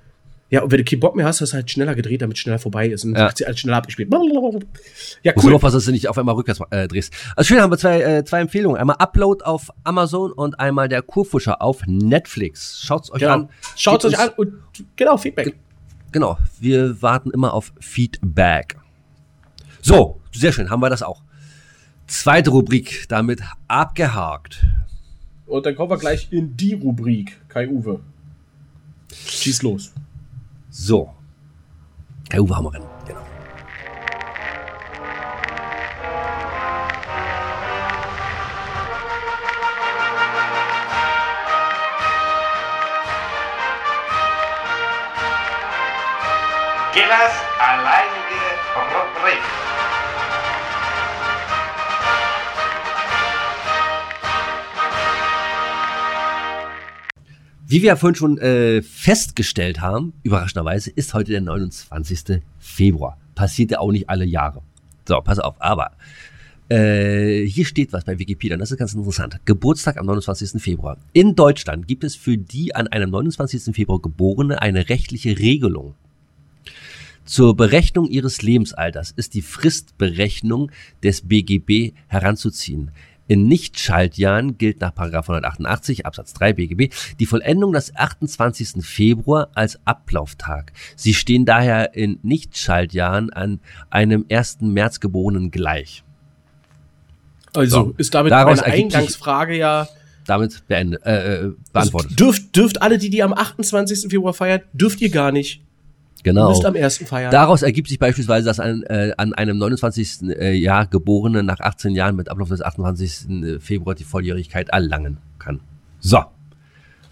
und 0.62 0.72
wenn 0.72 0.78
du 0.78 0.84
keinen 0.84 1.00
Bock 1.00 1.16
mehr 1.16 1.26
hast, 1.26 1.42
hast 1.42 1.52
du 1.54 1.56
halt 1.56 1.72
schneller 1.72 1.96
gedreht, 1.96 2.22
damit 2.22 2.38
es 2.38 2.42
schneller 2.42 2.60
vorbei 2.60 2.88
ist. 2.88 3.04
Und 3.06 3.14
dann 3.14 3.22
Ja. 3.22 3.28
wird 3.30 3.38
sie 3.38 3.46
halt 3.46 3.58
schneller 3.58 3.78
abgespielt. 3.78 4.10
Ja, 4.12 4.20
Muss 4.20 5.44
cool. 5.44 5.50
nur 5.50 5.56
aufpassen, 5.56 5.78
dass 5.78 5.86
du 5.86 5.92
nicht 5.92 6.08
auf 6.10 6.18
einmal 6.18 6.36
rückwärts 6.36 6.60
äh, 6.70 6.88
drehst. 6.88 7.14
Also 7.36 7.48
schön 7.48 7.62
haben 7.62 7.72
wir 7.72 7.78
zwei, 7.78 8.02
äh, 8.02 8.24
zwei 8.26 8.42
Empfehlungen. 8.42 8.80
Einmal 8.80 8.98
Upload 8.98 9.44
auf 9.44 9.70
Amazon 9.84 10.32
und 10.32 10.60
einmal 10.60 10.90
der 10.90 11.02
Kurfuscher 11.02 11.62
auf 11.62 11.82
Netflix. 11.88 12.82
Schaut's 12.84 13.12
euch 13.12 13.22
Genau. 13.22 13.34
an. 13.34 13.50
Schaut 13.76 14.02
Gebt 14.04 14.14
euch 14.14 14.20
an 14.20 14.30
und 14.38 14.54
genau, 14.96 15.18
Feedback. 15.18 15.56
Genau, 16.12 16.38
wir 16.60 17.02
warten 17.02 17.32
immer 17.32 17.54
auf 17.54 17.74
Feedback. 17.80 18.76
So, 19.82 20.20
sehr 20.32 20.52
schön, 20.52 20.70
haben 20.70 20.82
wir 20.82 20.90
das 20.90 21.02
auch. 21.02 21.24
Zweite 22.06 22.52
Rubrik, 22.52 23.06
damit 23.10 23.42
abgehakt. 23.68 24.66
Und 25.48 25.66
dann 25.66 25.76
kommen 25.76 25.90
wir 25.90 25.98
gleich 25.98 26.28
in 26.32 26.56
die 26.56 26.74
Rubrik. 26.74 27.40
Kai 27.50 27.68
Uwe. 27.68 28.00
Schieß 29.28 29.62
los. 29.64 29.94
So. 30.76 31.08
Der 32.32 32.42
Uwe 32.42 32.56
Hammer 32.56 32.74
Wie 57.74 57.82
wir 57.82 57.88
ja 57.88 57.96
vorhin 57.96 58.14
schon 58.14 58.38
äh, 58.38 58.84
festgestellt 58.84 59.82
haben, 59.82 60.14
überraschenderweise 60.22 60.92
ist 60.92 61.16
heute 61.16 61.32
der 61.32 61.42
29. 61.42 62.40
Februar. 62.60 63.18
Passiert 63.34 63.72
ja 63.72 63.80
auch 63.80 63.92
nicht 63.92 64.12
alle 64.12 64.26
Jahre. 64.26 64.62
So, 65.08 65.20
pass 65.22 65.40
auf, 65.40 65.56
aber 65.58 65.90
äh, 66.70 67.44
hier 67.48 67.66
steht 67.66 67.92
was 67.92 68.04
bei 68.04 68.20
Wikipedia, 68.20 68.58
und 68.58 68.60
das 68.60 68.70
ist 68.70 68.78
ganz 68.78 68.94
interessant. 68.94 69.40
Geburtstag 69.46 69.98
am 69.98 70.06
29. 70.06 70.62
Februar. 70.62 71.00
In 71.14 71.34
Deutschland 71.34 71.88
gibt 71.88 72.04
es 72.04 72.16
für 72.16 72.38
die 72.38 72.76
an 72.76 72.90
einem 72.90 73.10
29. 73.10 73.76
Februar 73.76 74.00
Geborene 74.00 74.62
eine 74.62 74.90
rechtliche 74.90 75.40
Regelung. 75.40 75.96
Zur 77.26 77.56
Berechnung 77.56 78.08
ihres 78.08 78.44
Lebensalters 78.44 79.10
ist 79.10 79.34
die 79.34 79.42
Fristberechnung 79.42 80.72
des 81.02 81.22
BGB 81.22 81.94
heranzuziehen. 82.08 82.92
In 83.34 83.48
Nichtschaltjahren 83.48 84.60
gilt 84.60 84.80
nach 84.80 84.96
188 84.96 86.06
Absatz 86.06 86.34
3 86.34 86.54
BGB 86.54 86.94
die 87.20 87.26
Vollendung 87.26 87.74
des 87.74 87.96
28. 87.96 88.86
Februar 88.86 89.50
als 89.56 89.80
Ablauftag. 89.86 90.72
Sie 90.96 91.16
stehen 91.16 91.44
daher 91.44 91.96
in 91.96 92.20
Nichtschaltjahren 92.22 93.34
an 93.34 93.60
einem 93.90 94.28
1. 94.30 94.60
März 94.62 95.00
geborenen 95.00 95.50
gleich. 95.50 96.04
Also 97.56 97.86
So, 97.86 97.94
ist 97.98 98.14
damit 98.14 98.32
daraus 98.32 98.62
meine 98.62 98.72
Eingangsfrage 98.72 99.58
ja 99.58 99.88
Damit 100.28 100.68
beendet, 100.68 101.04
äh, 101.04 101.46
äh, 101.46 101.54
beantwortet. 101.72 102.12
Also 102.12 102.26
dürft, 102.26 102.56
dürft 102.56 102.82
alle, 102.84 103.00
die 103.00 103.10
die 103.10 103.24
am 103.24 103.34
28. 103.34 104.12
Februar 104.12 104.36
feiern, 104.36 104.62
dürft 104.74 105.02
ihr 105.02 105.10
gar 105.10 105.32
nicht. 105.32 105.63
Genau. 106.24 106.50
müsst 106.50 106.66
am 106.66 106.76
1. 106.76 107.00
feiern. 107.06 107.32
Daraus 107.32 107.62
ergibt 107.62 107.90
sich 107.90 108.00
beispielsweise, 108.00 108.46
dass 108.46 108.60
ein, 108.60 108.84
äh, 108.84 109.14
an 109.18 109.34
einem 109.34 109.58
29. 109.58 110.30
äh, 110.30 110.54
Jahr 110.54 110.88
Geborene 110.88 111.44
nach 111.44 111.60
18 111.60 111.94
Jahren 111.94 112.16
mit 112.16 112.30
Ablauf 112.30 112.50
des 112.50 112.62
28. 112.62 113.60
Februar 113.60 113.94
die 113.94 114.06
Volljährigkeit 114.06 114.70
erlangen 114.70 115.18
kann. 115.38 115.60
So. 116.00 116.24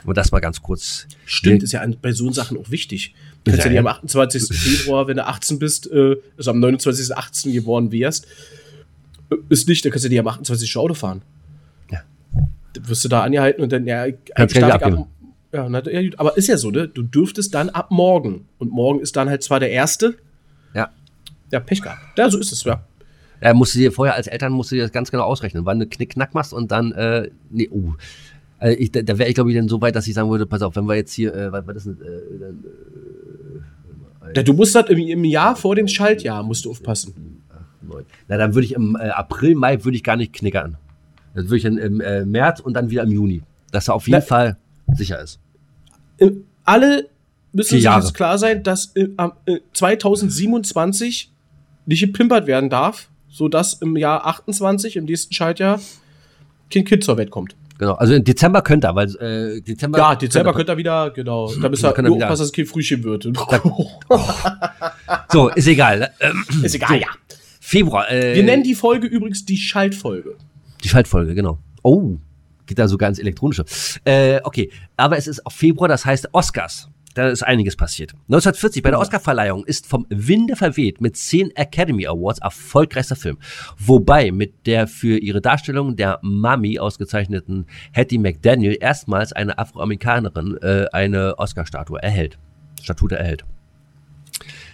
Und 0.04 0.18
das 0.18 0.32
mal 0.32 0.40
ganz 0.40 0.62
kurz. 0.62 1.08
Stimmt, 1.26 1.62
ist 1.62 1.74
ja 1.74 1.82
an, 1.82 1.96
bei 2.02 2.12
so 2.12 2.32
Sachen 2.32 2.58
auch 2.58 2.72
wichtig. 2.72 3.14
Du 3.44 3.52
kannst 3.52 3.66
Ja, 3.66 3.72
ja, 3.72 3.82
nicht 3.82 3.88
am 3.88 3.96
28. 3.96 4.44
Februar, 4.58 5.08
wenn 5.08 5.18
du 5.18 5.28
18 5.28 5.60
bist, 5.60 5.92
äh, 5.92 6.16
also 6.38 6.52
am 6.52 6.60
29. 6.60 7.16
18 7.16 7.54
geworden 7.54 7.92
wärst, 7.92 8.26
äh, 9.30 9.36
ist 9.50 9.68
nicht, 9.68 9.84
dann 9.86 9.92
kannst 9.92 10.06
du 10.06 10.10
nicht 10.10 10.20
am 10.20 10.28
28. 10.28 10.76
Auto 10.78 10.94
fahren. 10.94 11.22
Ja. 11.92 12.02
Dann 12.74 12.88
wirst 12.88 13.04
du 13.04 13.10
da 13.10 13.24
angehalten 13.24 13.62
und 13.62 13.72
dann, 13.72 13.86
ja, 13.86 14.06
ich 14.06 14.16
abgeben. 14.36 14.64
ab, 14.72 15.08
ja, 15.54 15.68
na, 15.70 15.82
ja, 15.90 16.10
aber 16.18 16.38
ist 16.38 16.48
ja 16.48 16.58
so, 16.58 16.72
ne? 16.72 16.88
Du 16.88 17.02
dürftest 17.04 17.54
dann 17.54 17.70
ab 17.70 17.92
morgen. 17.92 18.48
Und 18.58 18.72
morgen 18.72 19.00
ist 19.00 19.16
dann 19.16 19.30
halt 19.30 19.44
zwar 19.44 19.60
der 19.60 19.72
erste. 19.72 20.16
Ja. 20.74 20.90
Ja, 21.52 21.60
Pech 21.60 21.82
gehabt. 21.82 22.00
Ja, 22.18 22.30
so 22.30 22.38
ist 22.40 22.52
es, 22.52 22.64
ja. 22.64 22.84
Da 23.42 23.54
musst 23.54 23.74
du 23.76 23.80
dir 23.80 23.92
vorher 23.92 24.16
als 24.16 24.28
Eltern 24.28 24.52
musst 24.54 24.72
du 24.72 24.76
dir 24.76 24.84
das 24.84 24.92
ganz 24.92 25.10
genau 25.12 25.24
ausrechnen, 25.24 25.66
wann 25.66 25.80
du 25.80 25.88
Knick-Knack 25.88 26.34
machst 26.34 26.54
und 26.54 26.72
dann, 26.72 26.92
äh, 26.92 27.30
nee, 27.50 27.68
uh. 27.70 27.94
Also 28.60 28.78
ich, 28.80 28.92
da 28.92 29.02
da 29.02 29.18
wäre 29.18 29.28
ich, 29.30 29.34
glaube 29.36 29.50
ich, 29.52 29.58
dann 29.58 29.68
so 29.68 29.82
weit, 29.82 29.96
dass 29.96 30.06
ich 30.08 30.14
sagen 30.14 30.30
würde, 30.30 30.46
pass 30.46 30.62
auf, 30.62 30.76
wenn 30.76 30.86
wir 30.86 30.96
jetzt 30.96 31.12
hier, 31.14 31.34
äh, 31.34 31.52
was, 31.52 31.66
was 31.66 31.76
ist 31.78 31.86
denn, 31.88 31.98
äh, 32.02 32.40
dann, 32.40 32.64
ja. 34.36 34.44
Du 34.44 34.54
musst 34.54 34.76
halt 34.76 34.90
im, 34.90 35.00
im 35.00 35.24
Jahr 35.26 35.56
vor 35.56 35.76
dem 35.76 35.88
Schaltjahr 35.88 36.44
musst 36.44 36.66
du 36.66 36.70
aufpassen. 36.72 37.42
neun. 37.82 38.06
Na, 38.28 38.38
dann 38.38 38.54
würde 38.54 38.66
ich 38.66 38.74
im 38.74 38.96
äh, 38.96 39.10
April, 39.10 39.56
Mai 39.56 39.84
würde 39.84 39.98
ich 39.98 40.04
gar 40.04 40.16
nicht 40.16 40.32
knickern. 40.34 40.78
Das 41.34 41.46
würde 41.46 41.58
ich 41.58 41.64
dann 41.64 41.78
im 41.78 42.00
äh, 42.00 42.24
März 42.24 42.60
und 42.60 42.74
dann 42.76 42.90
wieder 42.92 43.04
im 43.04 43.12
Juni. 43.12 43.42
Dass 43.72 43.88
er 43.90 43.96
auf 43.96 44.08
jeden 44.08 44.20
Na- 44.20 44.26
Fall 44.26 44.58
sicher 44.94 45.20
ist. 45.22 45.40
Alle 46.64 47.10
müssen 47.54 47.76
sich 47.76 47.84
jetzt 47.84 48.14
klar 48.14 48.38
sein, 48.38 48.64
dass 48.64 48.94
äh, 48.96 49.08
äh, 49.46 49.60
2027 49.74 51.32
nicht 51.86 52.02
gepimpert 52.02 52.48
werden 52.48 52.70
darf, 52.70 53.10
sodass 53.30 53.74
im 53.74 53.98
Jahr 53.98 54.26
28, 54.26 54.96
im 54.98 55.06
nächsten 55.06 55.34
Schaltjahr, 55.34 55.80
kein 56.72 56.86
Kind 56.86 57.04
zur 57.04 57.18
Welt 57.18 57.32
kommt. 57.32 57.56
Genau. 57.78 57.94
Also 57.96 58.14
im 58.14 58.24
Dezember 58.24 58.62
könnte 58.62 58.88
er, 58.88 58.96
weil 58.96 59.10
äh, 59.16 59.60
Dezember. 59.62 59.98
Ja, 59.98 60.16
Dezember 60.16 60.54
könnt 60.54 60.70
ihr 60.70 60.78
wieder, 60.78 61.10
genau. 61.10 61.52
Da 61.52 61.70
könnt 61.94 61.98
ihr 61.98 62.02
nur 62.04 62.18
aufpassen, 62.18 62.30
dass 62.30 62.40
es 62.42 62.54
kein 62.54 62.66
Frühchen 62.68 63.04
wird. 63.04 63.28
So, 65.30 65.50
ist 65.50 65.68
egal. 65.68 66.12
Ähm, 66.20 66.46
Ist 66.64 66.76
egal, 66.76 67.00
ja. 67.00 67.08
Februar. 67.60 68.12
Äh, 68.12 68.36
Wir 68.36 68.44
nennen 68.44 68.64
die 68.64 68.76
Folge 68.76 69.08
übrigens 69.08 69.46
die 69.46 69.58
Schaltfolge. 69.58 70.36
Die 70.84 70.90
Schaltfolge, 70.90 71.34
genau. 71.34 71.58
Oh, 71.84 72.18
geht 72.66 72.80
da 72.80 72.88
sogar 72.88 73.10
ins 73.10 73.20
Elektronische. 73.20 73.66
Äh, 74.06 74.40
okay, 74.44 74.72
aber 74.98 75.18
es 75.18 75.28
ist 75.28 75.46
auch 75.46 75.52
Februar, 75.52 75.88
das 75.88 76.06
heißt 76.06 76.30
Oscars. 76.34 76.90
Da 77.14 77.28
ist 77.28 77.44
einiges 77.44 77.76
passiert. 77.76 78.14
1940 78.14 78.84
bei 78.84 78.90
der 78.90 79.00
Oscarverleihung 79.00 79.66
ist 79.66 79.86
vom 79.86 80.06
Winde 80.10 80.56
verweht 80.56 81.02
mit 81.02 81.18
zehn 81.18 81.54
Academy 81.56 82.08
Awards 82.08 82.40
erfolgreichster 82.40 83.18
Film. 83.18 83.38
Wobei 83.78 84.32
mit 84.32 84.66
der 84.66 84.88
für 84.88 85.18
ihre 85.18 85.42
Darstellung 85.42 85.96
der 85.98 86.20
Mummy 86.22 86.80
ausgezeichneten 86.80 87.66
Hattie 87.94 88.18
McDaniel 88.18 88.78
erstmals 88.80 89.34
eine 89.34 89.58
Afroamerikanerin 89.58 90.58
äh, 90.62 90.86
eine 90.94 91.38
Oscar-Statue 91.38 92.02
erhält. 92.02 92.40
Statute 92.82 93.18
erhält. 93.18 93.44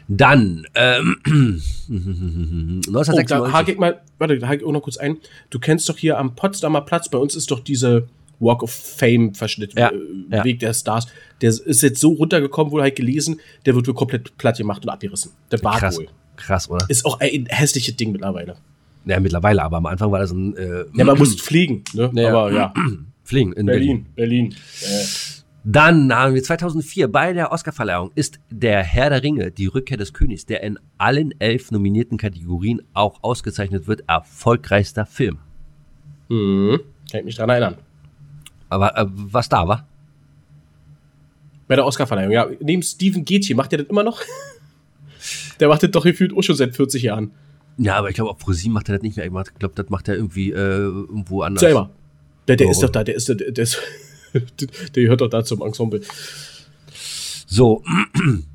Dann, 0.07 0.65
ähm, 0.75 1.17
Oh, 1.89 1.91
1996. 1.91 3.27
da 3.27 3.51
hake 3.51 3.71
ich 3.73 3.77
mal, 3.77 4.01
warte, 4.17 4.37
da 4.39 4.47
hake 4.47 4.61
ich 4.61 4.67
auch 4.67 4.71
noch 4.71 4.81
kurz 4.81 4.97
ein. 4.97 5.17
Du 5.49 5.59
kennst 5.59 5.87
doch 5.89 5.97
hier 5.97 6.17
am 6.17 6.35
Potsdamer 6.35 6.81
Platz, 6.81 7.09
bei 7.09 7.17
uns 7.17 7.35
ist 7.35 7.49
doch 7.51 7.59
diese 7.61 8.07
Walk 8.39 8.61
of 8.63 8.71
Fame 8.71 9.33
Verschnitt, 9.33 9.73
Ja, 9.77 9.89
äh, 9.89 9.95
ja. 10.31 10.43
Weg 10.43 10.59
der 10.59 10.73
Stars. 10.73 11.07
Der 11.41 11.49
ist 11.49 11.81
jetzt 11.81 11.99
so 11.99 12.09
runtergekommen, 12.13 12.71
wurde 12.71 12.83
halt 12.83 12.95
gelesen, 12.95 13.39
der 13.65 13.75
wird 13.75 13.87
wohl 13.87 13.93
komplett 13.93 14.37
platt 14.37 14.57
gemacht 14.57 14.83
und 14.83 14.89
abgerissen. 14.89 15.31
Der 15.51 15.57
Bart 15.57 15.79
krass, 15.79 15.97
wohl. 15.97 16.07
krass, 16.35 16.69
oder? 16.69 16.85
Ist 16.89 17.05
auch 17.05 17.19
ein 17.19 17.45
hässliches 17.49 17.95
Ding 17.95 18.11
mittlerweile. 18.11 18.57
Ja, 19.05 19.19
mittlerweile, 19.19 19.63
aber 19.63 19.77
am 19.77 19.85
Anfang 19.85 20.11
war 20.11 20.19
das 20.19 20.31
ein 20.31 20.55
äh, 20.57 20.83
Ja, 20.93 21.05
man 21.05 21.17
muss 21.17 21.39
fliegen, 21.39 21.83
ne? 21.93 22.11
Ja. 22.13 22.29
Aber 22.29 22.51
ja, 22.51 22.73
Fliegen 23.23 23.53
in 23.53 23.65
Berlin. 23.65 24.05
Berlin, 24.15 24.49
Berlin. 24.49 24.55
Äh, 24.83 25.05
Dann 25.69 26.13
haben 26.13 26.33
wir 26.33 26.41
2004 26.41 27.09
bei 27.11 27.33
der 27.33 27.51
Oscarverleihung 27.51 28.11
ist 28.15 28.39
der 28.49 28.83
Herr 28.83 29.09
der 29.09 29.21
Ringe, 29.21 29.51
die 29.51 29.65
Rückkehr 29.67 29.97
des 29.97 30.13
Königs, 30.13 30.45
der 30.45 30.63
in 30.63 30.79
allen 30.97 31.33
elf 31.41 31.71
nominierten 31.71 32.17
Kategorien 32.17 32.81
auch 32.93 33.21
ausgezeichnet 33.21 33.85
wird, 33.85 34.03
erfolgreichster 34.07 35.05
Film. 35.05 35.39
mhm. 36.29 36.79
Kann 37.11 37.19
ich 37.19 37.25
mich 37.25 37.35
dran 37.35 37.49
erinnern. 37.49 37.75
Aber 38.69 38.97
äh, 38.97 39.05
was 39.09 39.49
da 39.49 39.67
war? 39.67 39.87
Bei 41.67 41.75
der 41.75 41.85
Oscarverleihung, 41.85 42.31
ja. 42.31 42.47
Neben 42.61 42.81
Steven 42.81 43.25
Gätje, 43.25 43.53
macht 43.55 43.71
der 43.73 43.79
das 43.79 43.87
immer 43.89 44.03
noch? 44.03 44.21
der 45.59 45.67
macht 45.67 45.83
das 45.83 45.91
doch 45.91 46.03
gefühlt 46.05 46.33
auch 46.33 46.43
schon 46.43 46.55
seit 46.55 46.75
40 46.77 47.03
Jahren. 47.03 47.31
Ja, 47.77 47.95
aber 47.95 48.07
ich 48.09 48.15
glaube, 48.15 48.31
auf 48.31 48.37
ProSieben 48.37 48.73
macht 48.73 48.87
er 48.89 48.95
das 48.95 49.03
nicht 49.03 49.17
mehr. 49.17 49.25
Ich 49.25 49.59
glaube, 49.59 49.75
das 49.75 49.89
macht 49.89 50.07
er 50.07 50.15
irgendwie 50.15 50.51
äh, 50.51 50.55
irgendwo 50.55 51.41
anders. 51.41 51.59
Selber. 51.59 51.89
Der, 52.47 52.55
der 52.55 52.67
Oh. 52.67 52.71
ist 52.71 52.81
doch 52.83 52.89
da, 52.89 53.03
der 53.03 53.15
ist, 53.15 53.27
der, 53.27 53.35
der 53.35 53.63
ist, 53.63 53.77
der 54.95 55.03
gehört 55.03 55.21
doch 55.21 55.29
da 55.29 55.43
zum 55.43 55.61
Ensemble. 55.61 56.01
So, 57.45 57.83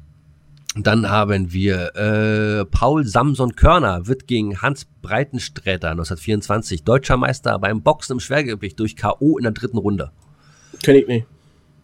dann 0.77 1.09
haben 1.09 1.53
wir 1.53 1.95
äh, 1.97 2.65
Paul 2.67 3.07
Samson 3.07 3.57
Körner 3.57 4.07
wird 4.07 4.27
gegen 4.27 4.61
Hans 4.61 4.87
Breitensträter 5.03 5.91
1924 5.91 6.85
deutscher 6.85 7.17
Meister 7.17 7.59
beim 7.59 7.83
Boxen 7.83 8.15
im 8.15 8.21
Schwergewicht 8.21 8.79
durch 8.79 8.97
K.O. 8.97 9.39
in 9.39 9.45
der 9.45 9.53
dritten 9.53 9.79
Runde. 9.79 10.13
Kenn 10.83 10.97
ich 10.97 11.07
nicht. 11.07 11.27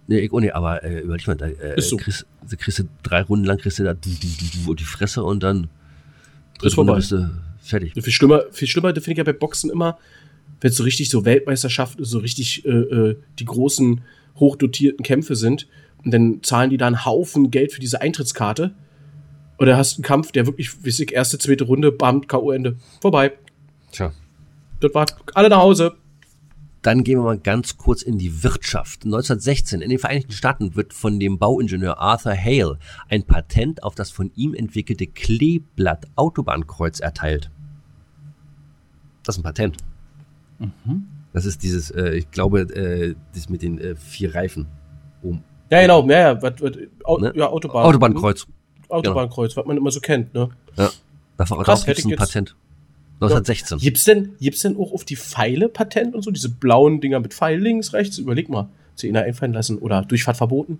Nee, 0.06 0.20
ich 0.20 0.32
auch 0.32 0.40
nicht, 0.40 0.54
aber 0.54 0.82
äh, 0.82 1.00
überleg 1.00 1.26
mal, 1.26 1.36
da 1.36 1.46
äh, 1.46 1.80
so. 1.80 1.96
kriegst, 1.98 2.26
kriegst 2.58 2.78
du 2.78 2.84
drei 3.02 3.20
Runden 3.22 3.44
lang 3.44 3.58
kriegst 3.58 3.78
du 3.78 3.84
da 3.84 3.92
du, 3.92 4.08
du, 4.08 4.74
die 4.74 4.84
Fresse 4.84 5.22
und 5.22 5.42
dann 5.42 5.68
Runde 6.62 6.94
bist 6.94 7.12
du 7.12 7.30
fertig. 7.60 7.92
Viel 7.92 8.12
schlimmer, 8.12 8.44
viel 8.50 8.66
schlimmer 8.66 8.94
finde 8.94 9.10
ich 9.12 9.18
ja 9.18 9.24
bei 9.24 9.34
Boxen 9.34 9.70
immer, 9.70 9.98
wenn 10.60 10.70
es 10.70 10.76
so 10.76 10.84
richtig 10.84 11.10
so 11.10 11.24
Weltmeisterschaften, 11.24 12.04
so 12.04 12.18
richtig 12.18 12.64
äh, 12.64 12.70
äh, 12.70 13.16
die 13.38 13.44
großen, 13.44 14.02
hochdotierten 14.36 15.04
Kämpfe 15.04 15.36
sind 15.36 15.68
und 16.04 16.12
dann 16.12 16.42
zahlen 16.42 16.70
die 16.70 16.76
da 16.76 16.86
einen 16.86 17.04
Haufen 17.04 17.50
Geld 17.50 17.72
für 17.72 17.80
diese 17.80 18.00
Eintrittskarte. 18.00 18.74
Oder 19.58 19.76
hast 19.76 19.96
einen 19.96 20.04
Kampf, 20.04 20.30
der 20.30 20.46
wirklich, 20.46 20.84
wie 20.84 20.90
ich, 20.90 21.12
erste, 21.12 21.38
zweite 21.38 21.64
Runde, 21.64 21.90
bam, 21.90 22.26
K.O.-Ende. 22.26 22.76
Vorbei. 23.00 23.32
Tja. 23.90 24.12
Das 24.80 24.94
war 24.94 25.06
alle 25.34 25.48
nach 25.48 25.58
Hause. 25.58 25.96
Dann 26.82 27.02
gehen 27.02 27.18
wir 27.18 27.24
mal 27.24 27.38
ganz 27.38 27.76
kurz 27.76 28.02
in 28.02 28.18
die 28.18 28.44
Wirtschaft. 28.44 29.04
1916 29.04 29.80
in 29.80 29.90
den 29.90 29.98
Vereinigten 29.98 30.30
Staaten 30.30 30.76
wird 30.76 30.94
von 30.94 31.18
dem 31.18 31.38
Bauingenieur 31.38 31.98
Arthur 31.98 32.36
Hale 32.36 32.78
ein 33.08 33.24
Patent 33.24 33.82
auf 33.82 33.96
das 33.96 34.12
von 34.12 34.30
ihm 34.36 34.54
entwickelte 34.54 35.08
Kleeblatt-Autobahnkreuz 35.08 37.00
erteilt. 37.00 37.50
Das 39.24 39.34
ist 39.34 39.40
ein 39.40 39.42
Patent. 39.42 39.76
Das 41.32 41.44
ist 41.44 41.62
dieses, 41.62 41.90
äh, 41.90 42.14
ich 42.14 42.30
glaube, 42.30 42.60
äh, 42.62 43.14
das 43.34 43.48
mit 43.48 43.62
den 43.62 43.78
äh, 43.78 43.94
vier 43.96 44.34
Reifen. 44.34 44.66
Um, 45.22 45.42
Ja, 45.70 45.82
genau, 45.82 46.06
ja, 46.08 46.18
ja, 46.32 46.42
wat, 46.42 46.60
wat, 46.62 46.78
Au, 47.04 47.18
Ne? 47.18 47.32
ja 47.36 47.48
Autobahn. 47.48 47.84
Autobahnkreuz. 47.84 48.46
Autobahnkreuz, 48.88 49.56
was 49.56 49.66
man 49.66 49.76
immer 49.76 49.90
so 49.90 50.00
kennt, 50.00 50.32
ne? 50.34 50.48
Ja. 50.76 50.90
Davor 51.36 51.62
Krass, 51.62 51.86
hätte 51.86 52.00
ich 52.00 52.06
ein 52.06 52.10
jetzt- 52.10 52.18
Patent. 52.20 52.56
1916. 53.20 53.78
Gibt's 53.78 54.04
denn, 54.04 54.36
gibt's 54.40 54.60
denn 54.62 54.76
auch 54.76 54.92
auf 54.92 55.04
die 55.04 55.16
Pfeile 55.16 55.68
Patent 55.68 56.14
und 56.14 56.22
so, 56.22 56.30
diese 56.30 56.48
blauen 56.48 57.00
Dinger 57.00 57.18
mit 57.20 57.34
Pfeil 57.34 57.58
links, 57.60 57.92
rechts? 57.92 58.16
Überleg 58.18 58.48
mal. 58.48 58.68
Sie 58.94 59.08
ihnen 59.08 59.16
einfallen 59.16 59.52
lassen 59.52 59.78
oder 59.78 60.02
Durchfahrt 60.02 60.36
verboten? 60.36 60.78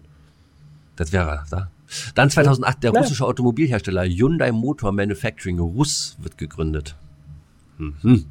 Das 0.96 1.12
wäre 1.12 1.44
da. 1.50 1.68
Dann 2.14 2.30
2008 2.30 2.82
der 2.84 2.92
Ja. 2.92 3.00
russische 3.00 3.24
Automobilhersteller 3.26 4.04
Hyundai 4.04 4.52
Motor 4.52 4.92
Manufacturing 4.92 5.58
Russ 5.58 6.16
wird 6.20 6.38
gegründet. 6.38 6.94
Mhm. 7.78 8.24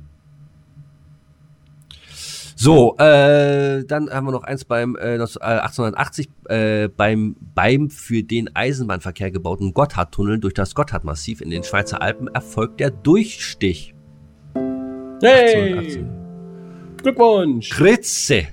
So, 2.60 2.98
äh, 2.98 3.84
dann 3.86 4.10
haben 4.10 4.26
wir 4.26 4.32
noch 4.32 4.44
eins 4.44 4.66
beim 4.66 4.96
äh, 4.96 5.20
1880 5.20 6.28
äh, 6.50 6.88
beim 6.88 7.36
beim 7.54 7.92
für 7.92 8.24
den 8.24 8.50
Eisenbahnverkehr 8.56 9.30
gebauten 9.30 9.76
Gotthardtunnel 9.76 10.40
durch 10.40 10.56
das 10.56 10.74
Gotthardmassiv 10.74 11.42
in 11.42 11.52
den 11.52 11.64
Schweizer 11.64 12.02
Alpen 12.02 12.28
erfolgt 12.30 12.80
der 12.80 12.90
Durchstich. 12.90 13.94
Hey! 15.22 15.72
1818. 15.72 16.10
Glückwunsch! 17.04 17.70
Kritze. 17.70 18.48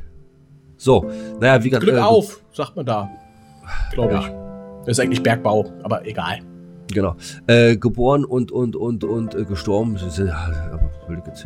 So, 0.76 1.10
naja, 1.40 1.64
wie 1.64 1.70
gesagt, 1.70 1.84
Glück 1.86 1.96
äh, 1.96 2.00
auf, 2.00 2.42
sagt 2.52 2.76
man 2.76 2.84
da. 2.84 3.10
Glaube 3.92 4.12
Ja. 4.12 4.20
ich. 4.20 4.26
Das 4.80 4.98
ist 4.98 5.00
eigentlich 5.00 5.22
Bergbau, 5.22 5.64
aber 5.82 6.06
egal. 6.06 6.40
Genau. 6.92 7.16
Äh, 7.46 7.78
geboren 7.78 8.26
und 8.26 8.52
und 8.52 8.76
und 8.76 9.02
und 9.02 9.34
äh, 9.34 9.46
gestorben 9.46 9.96
sind. 9.96 10.30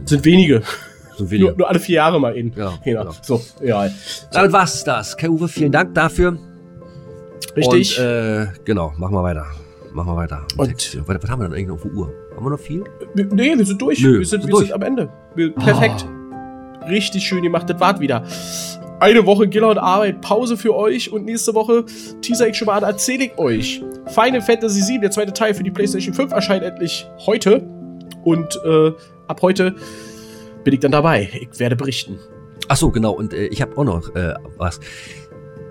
Sind 0.08 0.24
wenige. 0.24 0.62
Sind 1.18 1.30
wenige. 1.30 1.48
Nur, 1.50 1.58
nur 1.58 1.68
alle 1.68 1.80
vier 1.80 1.96
Jahre 1.96 2.20
mal 2.20 2.36
in. 2.36 2.52
Ja, 2.54 2.72
genau. 2.84 3.00
genau. 3.02 3.14
So, 3.22 3.40
ja. 3.62 3.88
Damit 4.32 4.52
war's 4.52 4.84
das. 4.84 5.16
Kai 5.16 5.28
Uwe, 5.28 5.48
vielen 5.48 5.72
Dank 5.72 5.94
dafür. 5.94 6.38
Richtig. 7.56 7.98
Und, 7.98 8.04
äh, 8.04 8.46
genau, 8.64 8.92
machen 8.96 9.14
wir 9.14 9.22
weiter. 9.22 9.46
Machen 9.92 10.12
wir 10.12 10.16
weiter. 10.16 10.46
Und- 10.56 10.68
Text. 10.68 10.98
was, 11.06 11.30
haben 11.30 11.40
wir 11.40 11.48
denn 11.48 11.58
eigentlich 11.58 11.70
auf 11.70 11.82
der 11.82 11.92
Uhr? 11.92 12.12
Haben 12.36 12.46
wir 12.46 12.50
noch 12.50 12.60
viel? 12.60 12.84
Nee, 13.14 13.58
wir 13.58 13.66
sind 13.66 13.80
durch. 13.82 14.00
Nö, 14.00 14.20
wir 14.20 14.26
sind, 14.26 14.44
wir 14.44 14.50
durch. 14.50 14.66
sind 14.66 14.74
am 14.74 14.82
Ende. 14.82 15.08
Wir, 15.34 15.52
perfekt. 15.54 16.06
Ah. 16.80 16.86
Richtig 16.86 17.24
schön 17.24 17.42
gemacht. 17.42 17.68
Das 17.68 17.80
wart 17.80 18.00
wieder. 18.00 18.22
Eine 19.00 19.26
Woche 19.26 19.46
Giller 19.46 19.70
und 19.70 19.78
Arbeit, 19.78 20.20
Pause 20.20 20.56
für 20.56 20.74
euch 20.74 21.12
und 21.12 21.24
nächste 21.24 21.54
Woche 21.54 21.84
teaser 22.20 22.48
ich 22.48 22.56
schon 22.56 22.66
mal 22.66 22.78
an, 22.78 22.82
erzähle 22.82 23.26
ich 23.26 23.38
euch. 23.38 23.82
Final 24.06 24.40
Fantasy 24.40 24.80
VII, 24.92 25.00
der 25.00 25.10
zweite 25.10 25.32
Teil 25.32 25.54
für 25.54 25.62
die 25.62 25.70
PlayStation 25.70 26.14
5 26.14 26.32
erscheint 26.32 26.64
endlich 26.64 27.08
heute. 27.26 27.62
Und 28.24 28.60
äh, 28.64 28.92
ab 29.28 29.40
heute 29.42 29.76
bin 30.68 30.74
ich 30.74 30.80
dann 30.80 30.92
dabei. 30.92 31.30
Ich 31.32 31.58
werde 31.58 31.76
berichten. 31.76 32.18
Ach 32.68 32.76
so, 32.76 32.90
genau. 32.90 33.12
Und 33.12 33.32
äh, 33.32 33.46
ich 33.46 33.62
habe 33.62 33.74
auch 33.78 33.84
noch 33.84 34.14
äh, 34.14 34.34
was. 34.58 34.80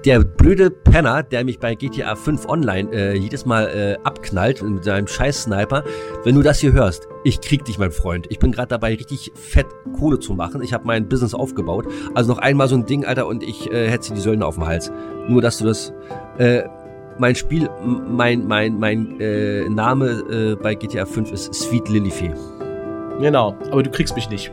Der 0.05 0.21
blöde 0.21 0.71
Penner, 0.71 1.21
der 1.21 1.45
mich 1.45 1.59
bei 1.59 1.75
GTA 1.75 2.15
5 2.15 2.47
Online 2.49 2.89
äh, 2.91 3.15
jedes 3.15 3.45
Mal 3.45 3.67
äh, 3.67 4.03
abknallt 4.03 4.63
mit 4.63 4.83
seinem 4.83 5.05
scheiß 5.05 5.43
Sniper, 5.43 5.83
wenn 6.23 6.33
du 6.33 6.41
das 6.41 6.57
hier 6.57 6.73
hörst, 6.73 7.07
ich 7.23 7.41
krieg 7.41 7.63
dich, 7.63 7.77
mein 7.77 7.91
Freund. 7.91 8.25
Ich 8.31 8.39
bin 8.39 8.51
gerade 8.51 8.69
dabei, 8.69 8.95
richtig 8.95 9.31
fett 9.35 9.67
Kohle 9.99 10.19
zu 10.19 10.33
machen. 10.33 10.63
Ich 10.63 10.73
habe 10.73 10.87
mein 10.87 11.07
Business 11.07 11.35
aufgebaut. 11.35 11.85
Also 12.15 12.33
noch 12.33 12.39
einmal 12.39 12.67
so 12.67 12.73
ein 12.73 12.87
Ding, 12.87 13.05
Alter, 13.05 13.27
und 13.27 13.43
ich 13.43 13.71
äh, 13.71 13.91
hetze 13.91 14.15
die 14.15 14.19
Söldner 14.19 14.47
auf 14.47 14.55
den 14.55 14.65
Hals. 14.65 14.91
Nur, 15.27 15.43
dass 15.43 15.59
du 15.59 15.65
das... 15.65 15.93
Äh, 16.39 16.63
mein 17.19 17.35
Spiel, 17.35 17.69
mein, 17.83 18.47
mein, 18.47 18.79
mein 18.79 19.19
äh, 19.19 19.69
Name 19.69 20.23
äh, 20.31 20.55
bei 20.55 20.73
GTA 20.73 21.05
5 21.05 21.31
ist 21.31 21.53
Sweet 21.53 21.87
Lilifee. 21.89 22.33
Genau. 23.19 23.55
Aber 23.71 23.83
du 23.83 23.91
kriegst 23.91 24.15
mich 24.15 24.27
nicht. 24.29 24.51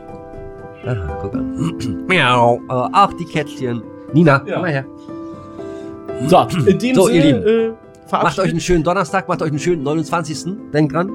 Aha, 0.85 1.17
guck 1.21 1.33
an. 1.33 2.05
Miau. 2.07 2.59
Äh, 2.69 2.73
auch 2.73 3.13
die 3.13 3.25
Kätzchen. 3.25 3.81
Nina, 4.13 4.41
Ja. 4.45 4.53
komm 4.53 4.61
mal 4.61 4.71
her. 4.71 4.85
So, 6.27 6.37
in 6.67 6.79
dem 6.79 6.95
So, 6.95 7.09
ihr 7.09 7.21
Sinne, 7.21 7.39
Lieben. 7.39 7.71
äh, 7.71 8.11
Macht 8.11 8.39
euch 8.39 8.49
einen 8.51 8.59
schönen 8.59 8.83
Donnerstag, 8.83 9.27
macht 9.27 9.41
euch 9.41 9.49
einen 9.49 9.59
schönen 9.59 9.83
29. 9.83 10.45
Denkt 10.71 10.93
dran. 10.93 11.09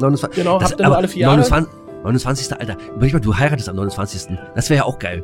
29. 0.00 0.42
Genau, 0.42 0.58
Das- 0.58 0.72
habt 0.72 0.80
ihr 0.80 0.90
alle 0.92 1.08
vier 1.08 1.22
Jahre? 1.22 1.36
29. 1.36 1.72
29. 2.02 2.60
Alter. 2.60 2.76
Überleg 2.96 3.14
mal, 3.14 3.20
du 3.20 3.36
heiratest 3.36 3.68
am 3.68 3.76
29. 3.76 4.36
Das 4.54 4.68
wäre 4.68 4.78
ja 4.78 4.84
auch 4.84 4.98
geil. 4.98 5.22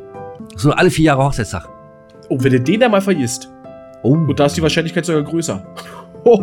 So 0.55 0.71
alle 0.71 0.89
vier 0.89 1.05
Jahre 1.05 1.23
Hochzeitstag. 1.25 1.67
Oh, 2.29 2.37
wenn 2.39 2.51
du 2.53 2.59
den 2.61 2.79
da 2.79 2.87
mal 2.89 3.01
vergisst. 3.01 3.51
Oh. 4.03 4.13
Und 4.13 4.39
da 4.39 4.45
ist 4.45 4.55
die 4.57 4.61
Wahrscheinlichkeit 4.63 5.05
sogar 5.05 5.21
größer. 5.23 5.61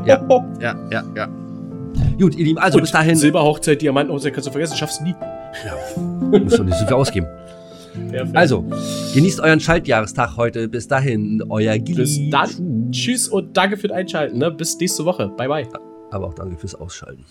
Ja. 0.05 0.20
Ja, 0.61 0.74
ja, 0.90 1.03
ja. 1.16 1.28
Gut, 2.20 2.34
ihr 2.36 2.44
Lieben, 2.44 2.59
also 2.59 2.78
Und 2.78 2.82
bis 2.82 2.92
dahin. 2.92 3.16
Silberhochzeit, 3.16 3.80
Diamantenhochzeit 3.80 4.32
kannst 4.34 4.46
du 4.49 4.53
vergessen, 4.53 4.76
schaffst 4.76 5.01
du 5.01 5.05
nie. 5.05 5.14
Muss 5.96 6.56
doch 6.56 6.64
nicht 6.64 6.78
so 6.78 6.86
viel 6.86 6.94
ausgeben. 6.94 7.26
Also, 8.34 8.64
genießt 9.14 9.40
euren 9.40 9.61
Schaltjahrestag 9.61 10.36
heute. 10.36 10.68
Bis 10.68 10.86
dahin, 10.86 11.42
euer 11.48 11.78
Gili. 11.78 12.02
bis 12.02 12.30
dann. 12.30 12.90
Tschüss 12.92 13.28
und 13.28 13.56
danke 13.56 13.76
für 13.76 13.88
das 13.88 13.96
Einschalten. 13.96 14.38
Ne? 14.38 14.50
Bis 14.50 14.78
nächste 14.78 15.04
Woche. 15.04 15.28
Bye, 15.28 15.48
bye. 15.48 15.68
Aber 16.11 16.28
auch 16.28 16.34
danke 16.34 16.56
fürs 16.56 16.74
Ausschalten. 16.74 17.24